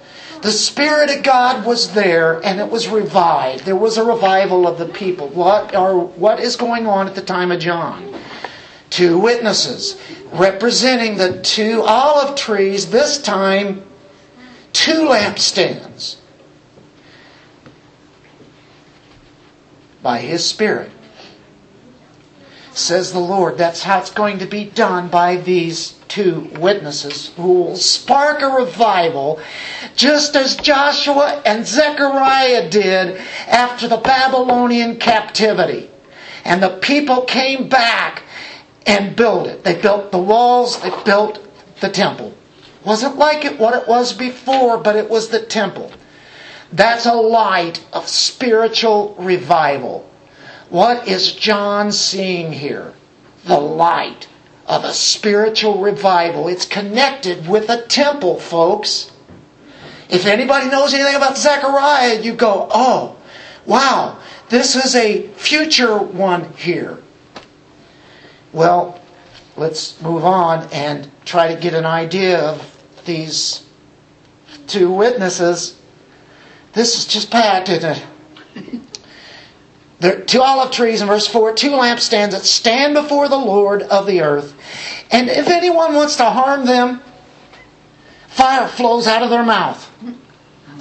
The 0.46 0.52
Spirit 0.52 1.10
of 1.10 1.24
God 1.24 1.66
was 1.66 1.92
there 1.92 2.40
and 2.44 2.60
it 2.60 2.70
was 2.70 2.86
revived. 2.86 3.64
There 3.64 3.74
was 3.74 3.96
a 3.96 4.04
revival 4.04 4.68
of 4.68 4.78
the 4.78 4.86
people. 4.86 5.26
What, 5.26 5.74
are, 5.74 5.98
what 5.98 6.38
is 6.38 6.54
going 6.54 6.86
on 6.86 7.08
at 7.08 7.16
the 7.16 7.20
time 7.20 7.50
of 7.50 7.58
John? 7.58 8.14
Two 8.88 9.18
witnesses 9.18 10.00
representing 10.30 11.16
the 11.16 11.42
two 11.42 11.82
olive 11.82 12.36
trees, 12.36 12.90
this 12.90 13.20
time 13.20 13.82
two 14.72 15.08
lampstands. 15.08 16.18
By 20.00 20.20
His 20.20 20.46
Spirit 20.46 20.92
says 22.70 23.12
the 23.12 23.18
Lord. 23.18 23.58
That's 23.58 23.82
how 23.82 23.98
it's 23.98 24.12
going 24.12 24.38
to 24.38 24.46
be 24.46 24.64
done 24.64 25.08
by 25.08 25.38
these 25.38 25.95
two 26.08 26.50
witnesses 26.58 27.32
who 27.36 27.52
will 27.52 27.76
spark 27.76 28.42
a 28.42 28.48
revival 28.48 29.40
just 29.96 30.36
as 30.36 30.56
Joshua 30.56 31.42
and 31.44 31.66
Zechariah 31.66 32.70
did 32.70 33.20
after 33.48 33.88
the 33.88 33.96
Babylonian 33.96 34.98
captivity. 34.98 35.90
And 36.44 36.62
the 36.62 36.78
people 36.78 37.22
came 37.22 37.68
back 37.68 38.22
and 38.86 39.16
built 39.16 39.48
it. 39.48 39.64
They 39.64 39.80
built 39.80 40.12
the 40.12 40.18
walls, 40.18 40.80
they 40.80 40.92
built 41.04 41.40
the 41.80 41.88
temple. 41.88 42.34
Wasn't 42.84 43.16
like 43.16 43.44
it 43.44 43.58
what 43.58 43.74
it 43.74 43.88
was 43.88 44.12
before, 44.12 44.78
but 44.78 44.94
it 44.96 45.10
was 45.10 45.28
the 45.28 45.40
temple. 45.40 45.90
That's 46.72 47.06
a 47.06 47.14
light 47.14 47.84
of 47.92 48.08
spiritual 48.08 49.16
revival. 49.18 50.08
What 50.68 51.08
is 51.08 51.32
John 51.32 51.92
seeing 51.92 52.52
here? 52.52 52.92
The 53.44 53.58
light 53.58 54.28
of 54.66 54.84
a 54.84 54.92
spiritual 54.92 55.80
revival. 55.80 56.48
It's 56.48 56.66
connected 56.66 57.46
with 57.46 57.70
a 57.70 57.82
temple, 57.82 58.38
folks. 58.40 59.10
If 60.08 60.26
anybody 60.26 60.68
knows 60.68 60.94
anything 60.94 61.16
about 61.16 61.38
Zechariah, 61.38 62.20
you 62.20 62.34
go, 62.34 62.68
oh, 62.70 63.16
wow, 63.64 64.18
this 64.48 64.76
is 64.76 64.94
a 64.94 65.26
future 65.28 65.98
one 65.98 66.52
here. 66.54 66.98
Well, 68.52 69.00
let's 69.56 70.00
move 70.00 70.24
on 70.24 70.68
and 70.72 71.10
try 71.24 71.54
to 71.54 71.60
get 71.60 71.74
an 71.74 71.86
idea 71.86 72.40
of 72.40 72.82
these 73.04 73.64
two 74.66 74.90
witnesses. 74.90 75.76
This 76.72 76.98
is 76.98 77.06
just 77.06 77.30
packed, 77.30 77.68
isn't 77.68 78.02
it? 78.54 78.80
There 79.98 80.20
two 80.20 80.42
olive 80.42 80.72
trees 80.72 81.00
in 81.00 81.08
verse 81.08 81.26
4, 81.26 81.54
two 81.54 81.70
lampstands 81.70 82.32
that 82.32 82.42
stand 82.42 82.94
before 82.94 83.28
the 83.28 83.38
Lord 83.38 83.82
of 83.82 84.06
the 84.06 84.20
earth. 84.20 84.54
And 85.10 85.28
if 85.28 85.48
anyone 85.48 85.94
wants 85.94 86.16
to 86.16 86.24
harm 86.24 86.66
them, 86.66 87.00
fire 88.28 88.68
flows 88.68 89.06
out 89.06 89.22
of 89.22 89.30
their 89.30 89.44
mouth. 89.44 89.90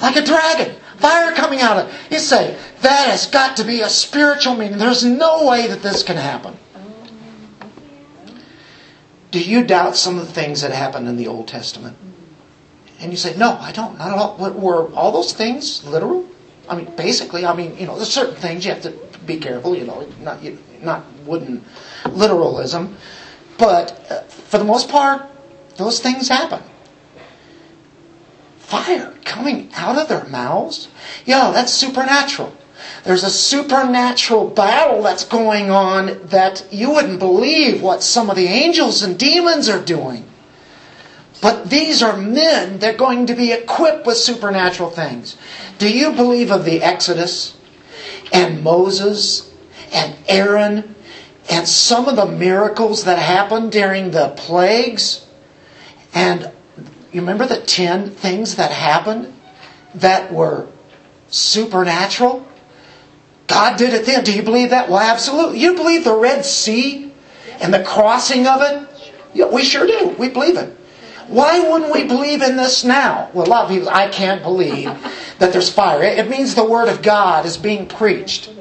Like 0.02 0.18
a 0.18 0.26
dragon. 0.26 0.76
Fire 0.98 1.34
coming 1.34 1.62
out 1.62 1.78
of 1.78 1.88
it. 1.88 1.96
You 2.12 2.20
say, 2.20 2.58
that 2.82 3.08
has 3.10 3.28
got 3.28 3.58
to 3.58 3.64
be 3.64 3.82
a 3.82 3.90
spiritual 3.90 4.56
meaning. 4.56 4.78
There's 4.78 5.04
no 5.04 5.46
way 5.48 5.68
that 5.68 5.82
this 5.82 6.04
can 6.04 6.18
happen. 6.18 6.58
Do 9.32 9.42
you 9.42 9.64
doubt 9.64 9.98
some 9.98 10.18
of 10.18 10.28
the 10.28 10.34
things 10.34 10.62
that 10.62 10.72
happened 10.72 11.08
in 11.08 11.18
the 11.18 11.28
Old 11.28 11.48
Testament? 11.48 11.98
And 13.00 13.12
you 13.12 13.18
say, 13.18 13.36
no, 13.38 13.58
I 13.60 13.72
don't. 13.72 13.98
Not 13.98 14.12
at 14.12 14.18
all. 14.18 14.38
Were 14.38 14.94
all 14.94 15.12
those 15.12 15.34
things 15.34 15.84
literal? 15.86 16.26
I 16.70 16.76
mean, 16.78 16.96
basically, 16.96 17.46
I 17.46 17.54
mean, 17.54 17.78
you 17.78 17.86
know, 17.86 17.96
there's 17.96 18.12
certain 18.12 18.36
things 18.36 18.66
you 18.66 18.72
have 18.72 18.82
to 18.84 18.94
be 19.26 19.38
careful, 19.38 19.76
you 19.76 19.86
know, 19.86 20.08
not 20.20 20.40
not 20.82 21.06
wooden 21.26 21.64
literalism, 22.10 22.98
but 23.58 24.06
uh, 24.10 24.22
for 24.24 24.58
the 24.58 24.64
most 24.64 24.90
part, 24.90 25.24
those 25.78 26.00
things 26.00 26.30
happen. 26.30 26.62
Fire 28.60 29.14
coming 29.24 29.70
out 29.76 29.98
of 29.98 30.08
their 30.08 30.26
mouths, 30.26 30.88
yeah, 31.26 31.52
that's 31.52 31.74
supernatural. 31.74 32.56
There's 33.04 33.24
a 33.24 33.30
supernatural 33.30 34.50
battle 34.50 35.04
that's 35.04 35.26
going 35.26 35.70
on 35.70 36.20
that 36.28 36.66
you 36.72 36.92
wouldn't 36.92 37.20
believe 37.20 37.82
what 37.82 38.02
some 38.02 38.30
of 38.30 38.36
the 38.36 38.48
angels 38.48 39.04
and 39.04 39.18
demons 39.18 39.70
are 39.70 39.82
doing. 39.82 40.26
But 41.42 41.70
these 41.70 42.02
are 42.02 42.18
men, 42.18 42.80
they're 42.80 42.98
going 42.98 43.28
to 43.28 43.36
be 43.36 43.52
equipped 43.52 44.08
with 44.08 44.18
supernatural 44.18 44.90
things. 44.90 45.38
Do 45.78 45.88
you 45.88 46.12
believe 46.12 46.50
of 46.50 46.66
the 46.66 46.82
Exodus 46.82 47.55
and 48.36 48.64
Moses 48.64 49.52
and 49.94 50.16
Aaron 50.28 50.96
and 51.50 51.68
some 51.68 52.08
of 52.08 52.16
the 52.16 52.26
miracles 52.26 53.06
that 53.06 53.18
happened 53.18 53.72
during 53.72 54.12
the 54.12 54.30
plagues? 54.30 55.26
And 56.14 56.52
you 57.12 57.22
remember 57.22 57.46
the 57.46 57.62
10 57.62 58.12
things 58.12 58.56
that 58.56 58.72
happened 58.72 59.34
that 59.96 60.32
were 60.32 60.68
supernatural? 61.30 62.46
God 63.48 63.78
did 63.78 63.94
it 63.94 64.06
then. 64.06 64.24
Do 64.24 64.36
you 64.36 64.44
believe 64.44 64.72
that? 64.72 64.90
Well, 64.90 65.00
absolutely. 65.00 65.60
You 65.60 65.76
believe 65.76 66.04
the 66.04 66.16
Red 66.16 66.44
Sea 66.44 67.12
and 67.62 67.74
the 67.74 67.84
crossing 67.84 68.48
of 68.48 68.62
it? 68.62 69.14
Yeah, 69.34 69.46
we 69.48 69.64
sure 69.64 69.86
do. 69.86 70.16
We 70.18 70.30
believe 70.30 70.58
it. 70.58 70.76
Why 71.28 71.60
wouldn't 71.60 71.92
we 71.92 72.04
believe 72.04 72.42
in 72.42 72.56
this 72.56 72.84
now? 72.84 73.30
Well, 73.34 73.48
a 73.48 73.50
lot 73.50 73.66
of 73.66 73.72
people, 73.72 73.90
I 73.90 74.10
can't 74.10 74.44
believe 74.44 74.86
that 75.40 75.52
there's 75.52 75.72
fire. 75.72 76.04
It 76.04 76.30
means 76.30 76.56
the 76.56 76.66
Word 76.66 76.88
of 76.88 77.02
God 77.02 77.46
is 77.46 77.58
being 77.58 77.88
preached. 77.88 78.52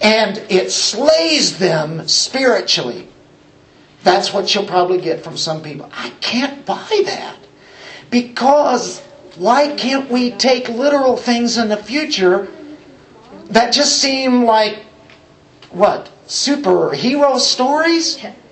And 0.00 0.38
it 0.48 0.70
slays 0.70 1.58
them 1.58 2.06
spiritually. 2.06 3.08
That's 4.02 4.32
what 4.32 4.54
you'll 4.54 4.66
probably 4.66 5.00
get 5.00 5.24
from 5.24 5.36
some 5.36 5.62
people. 5.62 5.90
I 5.92 6.10
can't 6.20 6.64
buy 6.64 7.02
that. 7.06 7.36
Because 8.08 9.00
why 9.36 9.74
can't 9.74 10.08
we 10.10 10.30
take 10.30 10.68
literal 10.68 11.16
things 11.16 11.58
in 11.58 11.68
the 11.68 11.76
future 11.76 12.48
that 13.46 13.72
just 13.72 14.00
seem 14.00 14.44
like, 14.44 14.84
what, 15.70 16.10
superhero 16.28 17.38
stories? 17.38 18.24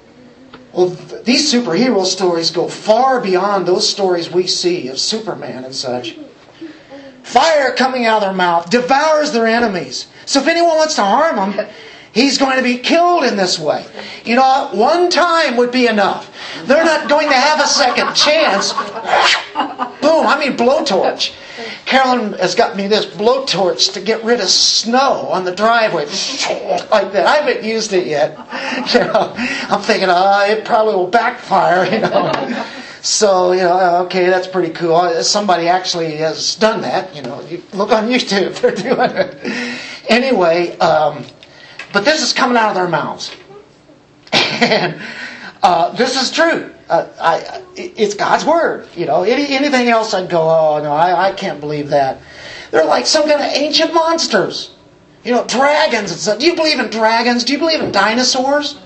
Well, 0.74 0.88
these 1.22 1.52
superhero 1.52 2.04
stories 2.04 2.50
go 2.50 2.66
far 2.66 3.20
beyond 3.20 3.66
those 3.66 3.88
stories 3.88 4.30
we 4.30 4.48
see 4.48 4.88
of 4.88 4.98
Superman 4.98 5.64
and 5.64 5.74
such. 5.74 6.16
Fire 7.22 7.72
coming 7.72 8.06
out 8.06 8.16
of 8.16 8.22
their 8.22 8.32
mouth 8.32 8.70
devours 8.70 9.32
their 9.32 9.46
enemies. 9.46 10.08
So 10.26 10.40
if 10.40 10.48
anyone 10.48 10.76
wants 10.76 10.96
to 10.96 11.04
harm 11.04 11.36
them, 11.36 11.68
he's 12.14 12.38
going 12.38 12.56
to 12.56 12.62
be 12.62 12.78
killed 12.78 13.24
in 13.24 13.36
this 13.36 13.58
way. 13.58 13.84
You 14.24 14.36
know, 14.36 14.70
one 14.72 15.10
time 15.10 15.56
would 15.56 15.70
be 15.72 15.86
enough. 15.86 16.30
They're 16.64 16.84
not 16.84 17.08
going 17.08 17.28
to 17.28 17.34
have 17.34 17.60
a 17.60 17.66
second 17.66 18.14
chance. 18.14 18.72
Boom, 18.72 20.26
I 20.26 20.36
mean 20.38 20.56
blowtorch. 20.56 21.34
Carolyn 21.84 22.32
has 22.34 22.54
got 22.54 22.76
me 22.76 22.86
this 22.86 23.06
blowtorch 23.06 23.92
to 23.92 24.00
get 24.00 24.24
rid 24.24 24.40
of 24.40 24.48
snow 24.48 25.28
on 25.28 25.44
the 25.44 25.54
driveway. 25.54 26.04
like 26.90 27.12
that. 27.12 27.26
I 27.26 27.36
haven't 27.36 27.64
used 27.64 27.92
it 27.92 28.06
yet. 28.06 28.38
You 28.92 29.00
know, 29.00 29.32
I'm 29.36 29.80
thinking, 29.80 30.08
oh, 30.10 30.46
it 30.46 30.64
probably 30.64 30.94
will 30.94 31.06
backfire, 31.06 31.84
you 31.92 32.00
know. 32.00 32.66
So, 33.02 33.52
you 33.52 33.62
know, 33.62 33.78
uh, 33.78 34.02
okay, 34.06 34.26
that's 34.26 34.46
pretty 34.46 34.72
cool. 34.72 34.94
Uh, 34.96 35.22
somebody 35.22 35.68
actually 35.68 36.16
has 36.16 36.56
done 36.56 36.80
that. 36.82 37.14
You 37.14 37.22
know, 37.22 37.40
you 37.42 37.62
look 37.72 37.92
on 37.92 38.08
YouTube, 38.08 38.60
they're 38.60 38.74
doing 38.74 39.10
it. 39.10 39.80
Anyway, 40.08 40.76
um, 40.78 41.24
but 41.94 42.04
this 42.04 42.22
is 42.22 42.32
coming 42.32 42.58
out 42.58 42.70
of 42.70 42.74
their 42.74 42.88
mouths. 42.88 43.34
and 44.32 45.00
uh, 45.62 45.92
this 45.92 46.20
is 46.20 46.30
true. 46.32 46.74
Uh, 46.88 47.06
I, 47.18 47.62
it's 47.76 48.14
God's 48.14 48.44
word. 48.44 48.88
You 48.96 49.06
know, 49.06 49.22
Any, 49.22 49.54
anything 49.54 49.88
else 49.88 50.12
I'd 50.12 50.28
go, 50.28 50.42
oh 50.42 50.82
no, 50.82 50.92
I, 50.92 51.28
I 51.28 51.32
can't 51.32 51.60
believe 51.60 51.90
that. 51.90 52.20
They're 52.72 52.84
like 52.84 53.06
some 53.06 53.28
kind 53.28 53.40
of 53.40 53.46
ancient 53.46 53.94
monsters. 53.94 54.74
You 55.22 55.32
know, 55.32 55.46
dragons 55.46 56.10
and 56.10 56.20
stuff. 56.20 56.40
Do 56.40 56.46
you 56.46 56.56
believe 56.56 56.80
in 56.80 56.90
dragons? 56.90 57.44
Do 57.44 57.52
you 57.52 57.58
believe 57.60 57.80
in 57.80 57.92
dinosaurs? 57.92 58.78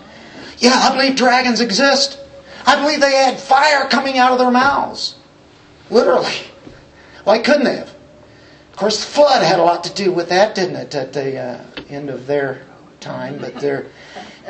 Yeah, 0.58 0.74
I 0.74 0.94
believe 0.94 1.16
dragons 1.16 1.62
exist. 1.62 2.20
I 2.66 2.80
believe 2.80 3.00
they 3.00 3.16
had 3.16 3.40
fire 3.40 3.88
coming 3.88 4.18
out 4.18 4.32
of 4.32 4.38
their 4.38 4.50
mouths. 4.50 5.16
Literally. 5.90 6.34
Why 7.24 7.38
couldn't 7.38 7.64
they 7.64 7.76
have? 7.76 7.94
Of 8.72 8.76
course, 8.76 9.04
the 9.04 9.10
flood 9.10 9.42
had 9.42 9.58
a 9.58 9.62
lot 9.64 9.82
to 9.84 9.94
do 9.94 10.12
with 10.12 10.28
that, 10.28 10.54
didn't 10.54 10.76
it, 10.76 10.94
at 10.94 11.12
the 11.14 11.38
uh, 11.38 11.64
end 11.88 12.10
of 12.10 12.26
their 12.26 12.67
time? 13.00 13.38
But 13.38 13.54
they're, 13.56 13.86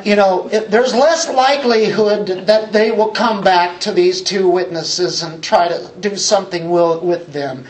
you 0.03 0.15
know, 0.15 0.47
it, 0.49 0.71
there's 0.71 0.93
less 0.93 1.29
likelihood 1.29 2.27
that 2.47 2.71
they 2.71 2.91
will 2.91 3.09
come 3.09 3.43
back 3.43 3.79
to 3.81 3.91
these 3.91 4.21
two 4.21 4.47
witnesses 4.47 5.23
and 5.23 5.43
try 5.43 5.67
to 5.67 5.91
do 5.99 6.15
something 6.15 6.69
with 6.69 7.33
them. 7.33 7.65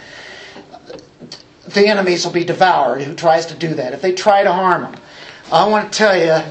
The 1.67 1.87
enemies 1.87 2.25
will 2.25 2.33
be 2.33 2.43
devoured 2.43 3.03
who 3.03 3.13
tries 3.13 3.45
to 3.47 3.55
do 3.55 3.75
that. 3.75 3.93
If 3.93 4.01
they 4.01 4.13
try 4.13 4.43
to 4.43 4.51
harm 4.51 4.83
them, 4.83 4.95
I 5.51 5.67
want 5.67 5.91
to 5.91 5.97
tell 5.97 6.17
you, 6.17 6.43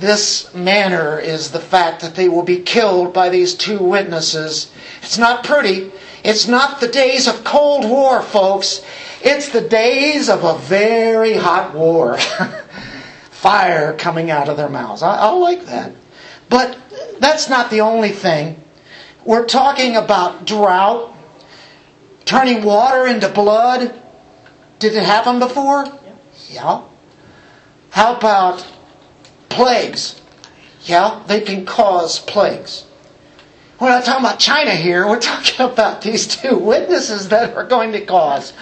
this 0.00 0.52
manner 0.54 1.18
is 1.18 1.50
the 1.50 1.60
fact 1.60 2.02
that 2.02 2.14
they 2.14 2.28
will 2.28 2.42
be 2.42 2.60
killed 2.60 3.12
by 3.12 3.28
these 3.28 3.54
two 3.54 3.78
witnesses. 3.78 4.70
It's 5.02 5.18
not 5.18 5.44
pretty. 5.44 5.90
It's 6.24 6.46
not 6.46 6.80
the 6.80 6.88
days 6.88 7.26
of 7.26 7.44
Cold 7.44 7.88
War, 7.88 8.22
folks. 8.22 8.82
It's 9.22 9.48
the 9.48 9.60
days 9.60 10.28
of 10.28 10.44
a 10.44 10.58
very 10.58 11.34
hot 11.34 11.74
war. 11.74 12.18
Fire 13.38 13.92
coming 13.92 14.32
out 14.32 14.48
of 14.48 14.56
their 14.56 14.68
mouths. 14.68 15.00
I, 15.00 15.16
I 15.16 15.28
like 15.28 15.66
that. 15.66 15.92
But 16.48 16.76
that's 17.20 17.48
not 17.48 17.70
the 17.70 17.82
only 17.82 18.10
thing. 18.10 18.60
We're 19.24 19.46
talking 19.46 19.94
about 19.94 20.44
drought, 20.44 21.14
turning 22.24 22.64
water 22.64 23.06
into 23.06 23.28
blood. 23.28 23.94
Did 24.80 24.96
it 24.96 25.04
happen 25.04 25.38
before? 25.38 25.86
Yeah. 26.50 26.82
How 27.90 28.16
about 28.16 28.66
plagues? 29.48 30.20
Yeah, 30.82 31.22
they 31.28 31.40
can 31.40 31.64
cause 31.64 32.18
plagues. 32.18 32.86
We're 33.78 33.90
not 33.90 34.04
talking 34.04 34.24
about 34.24 34.40
China 34.40 34.74
here. 34.74 35.06
We're 35.06 35.20
talking 35.20 35.64
about 35.64 36.02
these 36.02 36.26
two 36.26 36.56
witnesses 36.56 37.28
that 37.28 37.54
are 37.54 37.66
going 37.66 37.92
to 37.92 38.04
cause 38.04 38.52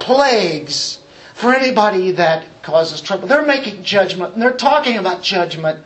plagues 0.00 1.01
for 1.42 1.52
anybody 1.52 2.12
that 2.12 2.46
causes 2.62 3.00
trouble. 3.00 3.26
They're 3.26 3.44
making 3.44 3.82
judgment 3.82 4.34
and 4.34 4.40
they're 4.40 4.56
talking 4.56 4.96
about 4.96 5.24
judgment. 5.24 5.84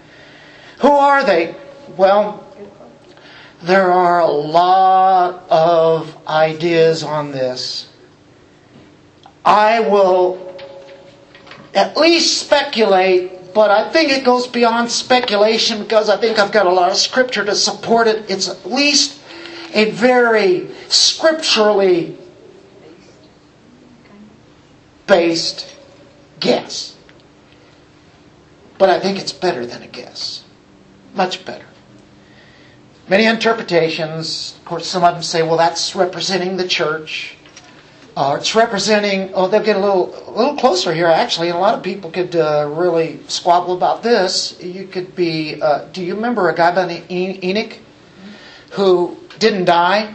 Who 0.81 0.91
are 0.91 1.25
they? 1.25 1.55
Well, 1.97 2.47
there 3.63 3.91
are 3.91 4.21
a 4.21 4.27
lot 4.27 5.45
of 5.49 6.15
ideas 6.29 7.03
on 7.03 7.33
this. 7.33 7.89
I 9.47 9.81
will 9.81 10.61
at 11.75 11.97
least 11.97 12.39
speculate 12.39 13.33
but 13.55 13.71
I 13.71 13.91
think 13.91 14.11
it 14.11 14.23
goes 14.23 14.47
beyond 14.47 14.91
speculation 14.91 15.83
because 15.83 16.11
I 16.11 16.19
think 16.19 16.39
I've 16.39 16.53
got 16.53 16.67
a 16.67 16.71
lot 16.71 16.91
of 16.91 16.99
scripture 16.99 17.43
to 17.43 17.55
support 17.55 18.07
it. 18.07 18.31
It's 18.31 18.51
at 18.51 18.67
least 18.67 19.19
a 19.73 19.93
very 19.93 20.69
scripturally 20.91 22.19
based 25.07 25.75
guess. 26.41 26.97
But 28.79 28.91
I 28.91 29.01
think 29.01 29.19
it's 29.19 29.33
better 29.33 29.65
than 29.65 29.83
a 29.83 29.87
guess. 29.87 30.45
Much 31.15 31.45
better. 31.45 31.65
Many 33.09 33.25
interpretations, 33.25 34.57
of 34.59 34.65
course, 34.65 34.87
some 34.87 35.05
of 35.05 35.15
them 35.15 35.23
say, 35.23 35.43
well, 35.43 35.57
that's 35.57 35.95
representing 35.95 36.57
the 36.57 36.67
church. 36.67 37.37
Uh, 38.17 38.37
it's 38.39 38.55
representing. 38.55 39.31
Oh, 39.35 39.47
they'll 39.47 39.63
get 39.63 39.77
a 39.77 39.79
little, 39.79 40.13
a 40.29 40.33
little 40.33 40.57
closer 40.57 40.93
here, 40.93 41.07
actually. 41.07 41.49
And 41.49 41.57
a 41.57 41.61
lot 41.61 41.75
of 41.75 41.83
people 41.83 42.11
could 42.11 42.35
uh, 42.35 42.69
really 42.75 43.21
squabble 43.29 43.77
about 43.77 44.03
this. 44.03 44.61
You 44.61 44.87
could 44.87 45.15
be. 45.15 45.61
Uh, 45.61 45.85
do 45.93 46.03
you 46.03 46.15
remember 46.15 46.49
a 46.49 46.55
guy 46.55 46.75
by 46.75 46.87
the 46.87 47.05
Enoch 47.13 47.79
who 48.71 49.17
didn't 49.39 49.67
die? 49.67 50.15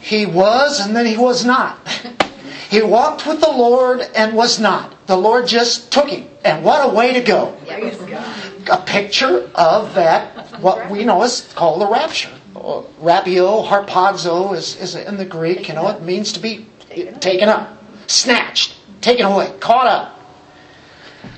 He 0.00 0.26
was, 0.26 0.80
and 0.80 0.94
then 0.94 1.06
he 1.06 1.16
was 1.16 1.44
not. 1.44 1.78
He 2.68 2.82
walked 2.82 3.26
with 3.26 3.40
the 3.40 3.50
Lord 3.50 4.02
and 4.14 4.36
was 4.36 4.60
not. 4.60 5.06
The 5.06 5.16
Lord 5.16 5.46
just 5.46 5.90
took 5.90 6.08
him, 6.08 6.28
and 6.44 6.62
what 6.62 6.84
a 6.84 6.94
way 6.94 7.14
to 7.14 7.20
go! 7.20 7.56
A 8.70 8.82
picture 8.82 9.50
of 9.54 9.94
that, 9.94 10.60
what 10.60 10.90
we 10.90 11.04
know 11.04 11.22
is 11.22 11.50
called 11.54 11.80
the 11.80 11.86
rapture. 11.86 12.30
Rapio, 12.54 13.66
harpazo 13.66 14.54
is, 14.54 14.76
is 14.76 14.94
in 14.94 15.16
the 15.16 15.24
Greek. 15.24 15.68
You 15.68 15.74
know, 15.74 15.88
it 15.88 16.02
means 16.02 16.32
to 16.32 16.40
be 16.40 16.66
taken 17.20 17.48
up, 17.48 17.82
snatched, 18.06 18.76
taken 19.00 19.24
away, 19.24 19.50
caught 19.60 19.86
up. 19.86 20.14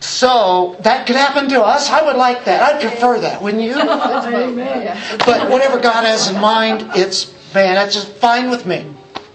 So 0.01 0.77
that 0.81 1.07
could 1.07 1.17
happen 1.17 1.49
to 1.51 1.63
us. 1.63 1.91
I 1.91 2.03
would 2.03 2.17
like 2.17 2.45
that. 2.47 2.63
I'd 2.63 2.81
prefer 2.81 3.21
that, 3.21 3.41
wouldn't 3.41 3.63
you? 3.63 3.75
but 5.27 5.51
whatever 5.51 5.79
God 5.79 6.05
has 6.05 6.29
in 6.29 6.41
mind, 6.41 6.91
it's 6.97 7.33
man, 7.55 7.75
that's 7.75 7.95
just 7.95 8.09
fine 8.15 8.51
with 8.51 8.67
me. 8.67 8.87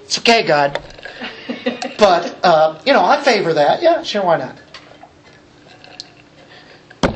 It's 0.04 0.18
okay, 0.20 0.43
God. 0.43 0.82
But 1.98 2.38
uh, 2.43 2.82
you 2.86 2.93
know, 2.93 3.04
I 3.04 3.22
favor 3.22 3.54
that. 3.54 3.82
Yeah, 3.82 4.04
sure, 4.04 4.24
why 4.26 4.38
not? 4.38 4.58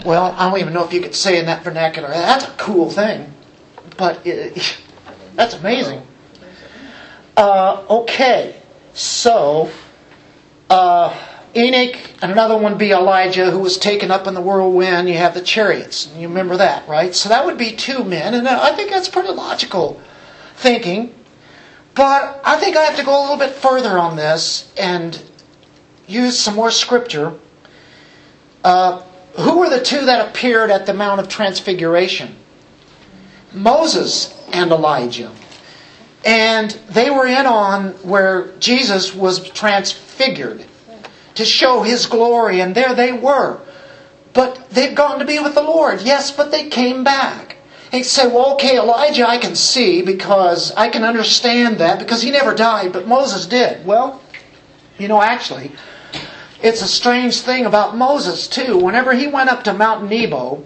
Well, 0.05 0.33
I 0.37 0.49
don't 0.49 0.59
even 0.59 0.73
know 0.73 0.85
if 0.85 0.93
you 0.93 1.01
could 1.01 1.15
say 1.15 1.39
in 1.39 1.45
that 1.47 1.63
vernacular. 1.63 2.09
That's 2.09 2.45
a 2.45 2.51
cool 2.51 2.89
thing, 2.89 3.33
but 3.97 4.25
it, 4.25 4.81
that's 5.35 5.55
amazing. 5.55 6.01
Uh, 7.35 7.85
okay. 7.89 8.55
So, 8.93 9.71
uh, 10.69 11.15
Enoch, 11.55 11.95
and 12.21 12.31
another 12.31 12.57
one 12.57 12.77
be 12.77 12.91
Elijah, 12.91 13.49
who 13.49 13.59
was 13.59 13.77
taken 13.77 14.11
up 14.11 14.27
in 14.27 14.33
the 14.33 14.41
whirlwind. 14.41 15.09
You 15.09 15.15
have 15.15 15.33
the 15.33 15.41
chariots. 15.41 16.09
You 16.15 16.27
remember 16.27 16.57
that, 16.57 16.87
right? 16.87 17.13
So 17.13 17.29
that 17.29 17.45
would 17.45 17.57
be 17.57 17.71
two 17.71 18.03
men, 18.03 18.33
and 18.33 18.47
I 18.47 18.75
think 18.75 18.89
that's 18.89 19.09
pretty 19.09 19.29
logical 19.29 20.01
thinking. 20.55 21.15
But 21.99 22.39
I 22.45 22.57
think 22.57 22.77
I 22.77 22.83
have 22.83 22.95
to 22.95 23.03
go 23.03 23.19
a 23.19 23.21
little 23.23 23.35
bit 23.35 23.51
further 23.51 23.99
on 23.99 24.15
this 24.15 24.71
and 24.77 25.21
use 26.07 26.39
some 26.39 26.55
more 26.55 26.71
scripture. 26.71 27.37
Uh, 28.63 29.01
who 29.33 29.59
were 29.59 29.69
the 29.69 29.81
two 29.81 30.05
that 30.05 30.29
appeared 30.29 30.71
at 30.71 30.85
the 30.85 30.93
Mount 30.93 31.19
of 31.19 31.27
Transfiguration? 31.27 32.37
Moses 33.51 34.33
and 34.53 34.71
Elijah. 34.71 35.33
And 36.23 36.71
they 36.89 37.09
were 37.09 37.27
in 37.27 37.45
on 37.45 37.89
where 37.95 38.53
Jesus 38.59 39.13
was 39.13 39.49
transfigured 39.49 40.63
to 41.35 41.43
show 41.43 41.81
his 41.81 42.05
glory, 42.05 42.61
and 42.61 42.73
there 42.73 42.95
they 42.95 43.11
were. 43.11 43.59
But 44.31 44.69
they'd 44.69 44.95
gone 44.95 45.19
to 45.19 45.25
be 45.25 45.39
with 45.39 45.53
the 45.53 45.63
Lord. 45.63 46.01
Yes, 46.03 46.31
but 46.31 46.49
they 46.49 46.69
came 46.69 47.03
back. 47.03 47.57
He 47.91 48.03
said, 48.03 48.31
Well, 48.31 48.53
okay, 48.53 48.77
Elijah 48.77 49.27
I 49.27 49.37
can 49.37 49.55
see 49.55 50.01
because 50.01 50.71
I 50.73 50.89
can 50.89 51.03
understand 51.03 51.79
that 51.79 51.99
because 51.99 52.21
he 52.21 52.31
never 52.31 52.53
died, 52.53 52.93
but 52.93 53.07
Moses 53.07 53.45
did. 53.47 53.85
Well, 53.85 54.21
you 54.97 55.07
know, 55.07 55.21
actually, 55.21 55.71
it's 56.61 56.81
a 56.81 56.87
strange 56.87 57.41
thing 57.41 57.65
about 57.65 57.97
Moses, 57.97 58.47
too. 58.47 58.77
Whenever 58.77 59.13
he 59.13 59.27
went 59.27 59.49
up 59.49 59.63
to 59.63 59.73
Mount 59.73 60.09
Nebo, 60.09 60.63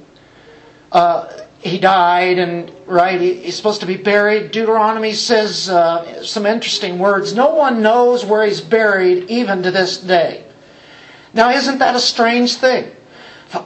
uh, 0.92 1.44
he 1.64 1.80
died 1.80 2.40
and 2.40 2.72
right 2.86 3.22
he, 3.22 3.36
he's 3.36 3.56
supposed 3.56 3.80
to 3.80 3.88
be 3.88 3.96
buried 3.96 4.52
deuteronomy 4.52 5.14
says 5.14 5.70
uh, 5.70 6.22
some 6.24 6.46
interesting 6.46 7.00
words 7.00 7.34
no 7.34 7.54
one 7.56 7.82
knows 7.82 8.26
where 8.26 8.46
he's 8.46 8.60
buried 8.60 9.30
even 9.30 9.64
to 9.64 9.72
this 9.72 9.98
day 9.98 10.44
now 11.34 11.50
isn't 11.52 11.80
that 11.80 11.96
a 11.96 12.00
strange 12.00 12.56
thing 12.56 12.92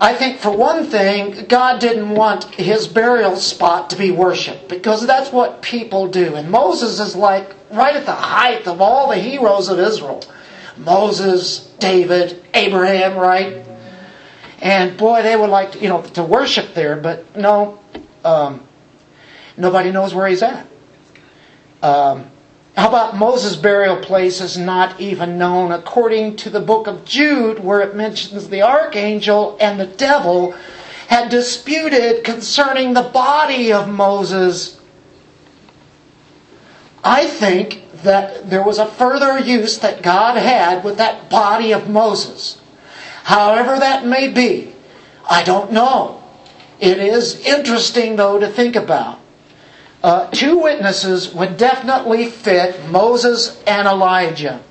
i 0.01 0.13
think 0.13 0.39
for 0.39 0.51
one 0.51 0.85
thing 0.85 1.45
god 1.47 1.79
didn't 1.79 2.09
want 2.09 2.43
his 2.55 2.87
burial 2.87 3.35
spot 3.35 3.89
to 3.89 3.95
be 3.95 4.11
worshiped 4.11 4.67
because 4.67 5.05
that's 5.07 5.31
what 5.31 5.61
people 5.61 6.07
do. 6.07 6.35
And 6.35 6.49
moses 6.51 6.99
is 6.99 7.15
like 7.15 7.55
right 7.71 7.95
at 7.95 8.05
the 8.05 8.13
height 8.13 8.67
of 8.67 8.81
all 8.81 9.09
the 9.09 9.17
heroes 9.17 9.69
of 9.69 9.79
israel. 9.79 10.23
Moses 10.77 11.59
david 11.79 12.43
abraham 12.53 13.17
right? 13.17 13.67
And 14.59 14.97
boy, 14.97 15.21
they 15.21 15.35
would 15.35 15.49
like 15.49 15.73
to, 15.73 15.79
you 15.79 15.89
know 15.89 16.01
to 16.01 16.23
worship 16.23 16.73
there, 16.73 16.95
but 16.95 17.35
no, 17.35 17.79
um, 18.23 18.67
nobody 19.55 19.91
knows 19.91 20.13
where 20.13 20.27
he's 20.27 20.41
at. 20.41 20.65
Um, 21.83 22.29
how 22.77 22.89
about 22.89 23.17
Moses' 23.17 23.55
burial 23.55 23.97
place 23.97 24.39
is 24.39 24.55
not 24.55 25.01
even 25.01 25.39
known 25.39 25.71
according 25.71 26.35
to 26.35 26.51
the 26.51 26.59
book 26.59 26.85
of 26.85 27.03
Jude, 27.05 27.57
where 27.57 27.81
it 27.81 27.95
mentions 27.95 28.49
the 28.49 28.61
archangel 28.61 29.57
and 29.59 29.79
the 29.79 29.87
devil 29.87 30.51
had 31.07 31.29
disputed 31.29 32.23
concerning 32.23 32.93
the 32.93 33.01
body 33.01 33.73
of 33.73 33.89
Moses. 33.89 34.79
I 37.03 37.25
think 37.25 37.81
that 38.03 38.47
there 38.47 38.63
was 38.63 38.77
a 38.77 38.85
further 38.85 39.39
use 39.39 39.79
that 39.79 40.03
God 40.03 40.37
had 40.37 40.83
with 40.83 40.97
that 40.97 41.31
body 41.31 41.71
of 41.71 41.89
Moses. 41.89 42.61
However 43.23 43.79
that 43.79 44.05
may 44.05 44.27
be, 44.27 44.71
I 45.27 45.41
don't 45.41 45.71
know. 45.71 46.21
It 46.79 46.99
is 46.99 47.43
interesting, 47.43 48.17
though, 48.17 48.37
to 48.37 48.47
think 48.47 48.75
about. 48.75 49.19
Uh, 50.03 50.29
two 50.31 50.59
witnesses 50.59 51.33
would 51.33 51.57
definitely 51.57 52.29
fit 52.29 52.87
Moses 52.89 53.61
and 53.65 53.87
Elijah. 53.87 54.61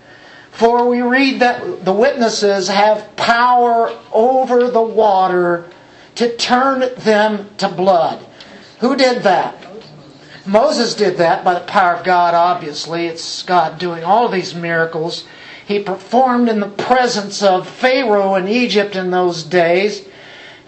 For 0.52 0.88
we 0.88 1.02
read 1.02 1.40
that 1.40 1.84
the 1.84 1.92
witnesses 1.92 2.68
have 2.68 3.14
power 3.16 3.94
over 4.12 4.70
the 4.70 4.82
water 4.82 5.68
to 6.14 6.34
turn 6.36 6.94
them 6.96 7.50
to 7.58 7.68
blood. 7.68 8.24
Who 8.80 8.96
did 8.96 9.22
that? 9.24 9.66
Moses 10.46 10.94
did 10.94 11.18
that 11.18 11.44
by 11.44 11.54
the 11.54 11.66
power 11.66 11.94
of 11.94 12.04
God, 12.04 12.32
obviously. 12.32 13.06
It's 13.06 13.42
God 13.42 13.78
doing 13.78 14.04
all 14.04 14.28
these 14.28 14.54
miracles. 14.54 15.24
He 15.66 15.80
performed 15.80 16.48
in 16.48 16.60
the 16.60 16.68
presence 16.68 17.42
of 17.42 17.68
Pharaoh 17.68 18.36
in 18.36 18.46
Egypt 18.46 18.94
in 18.94 19.10
those 19.10 19.42
days. 19.42 20.06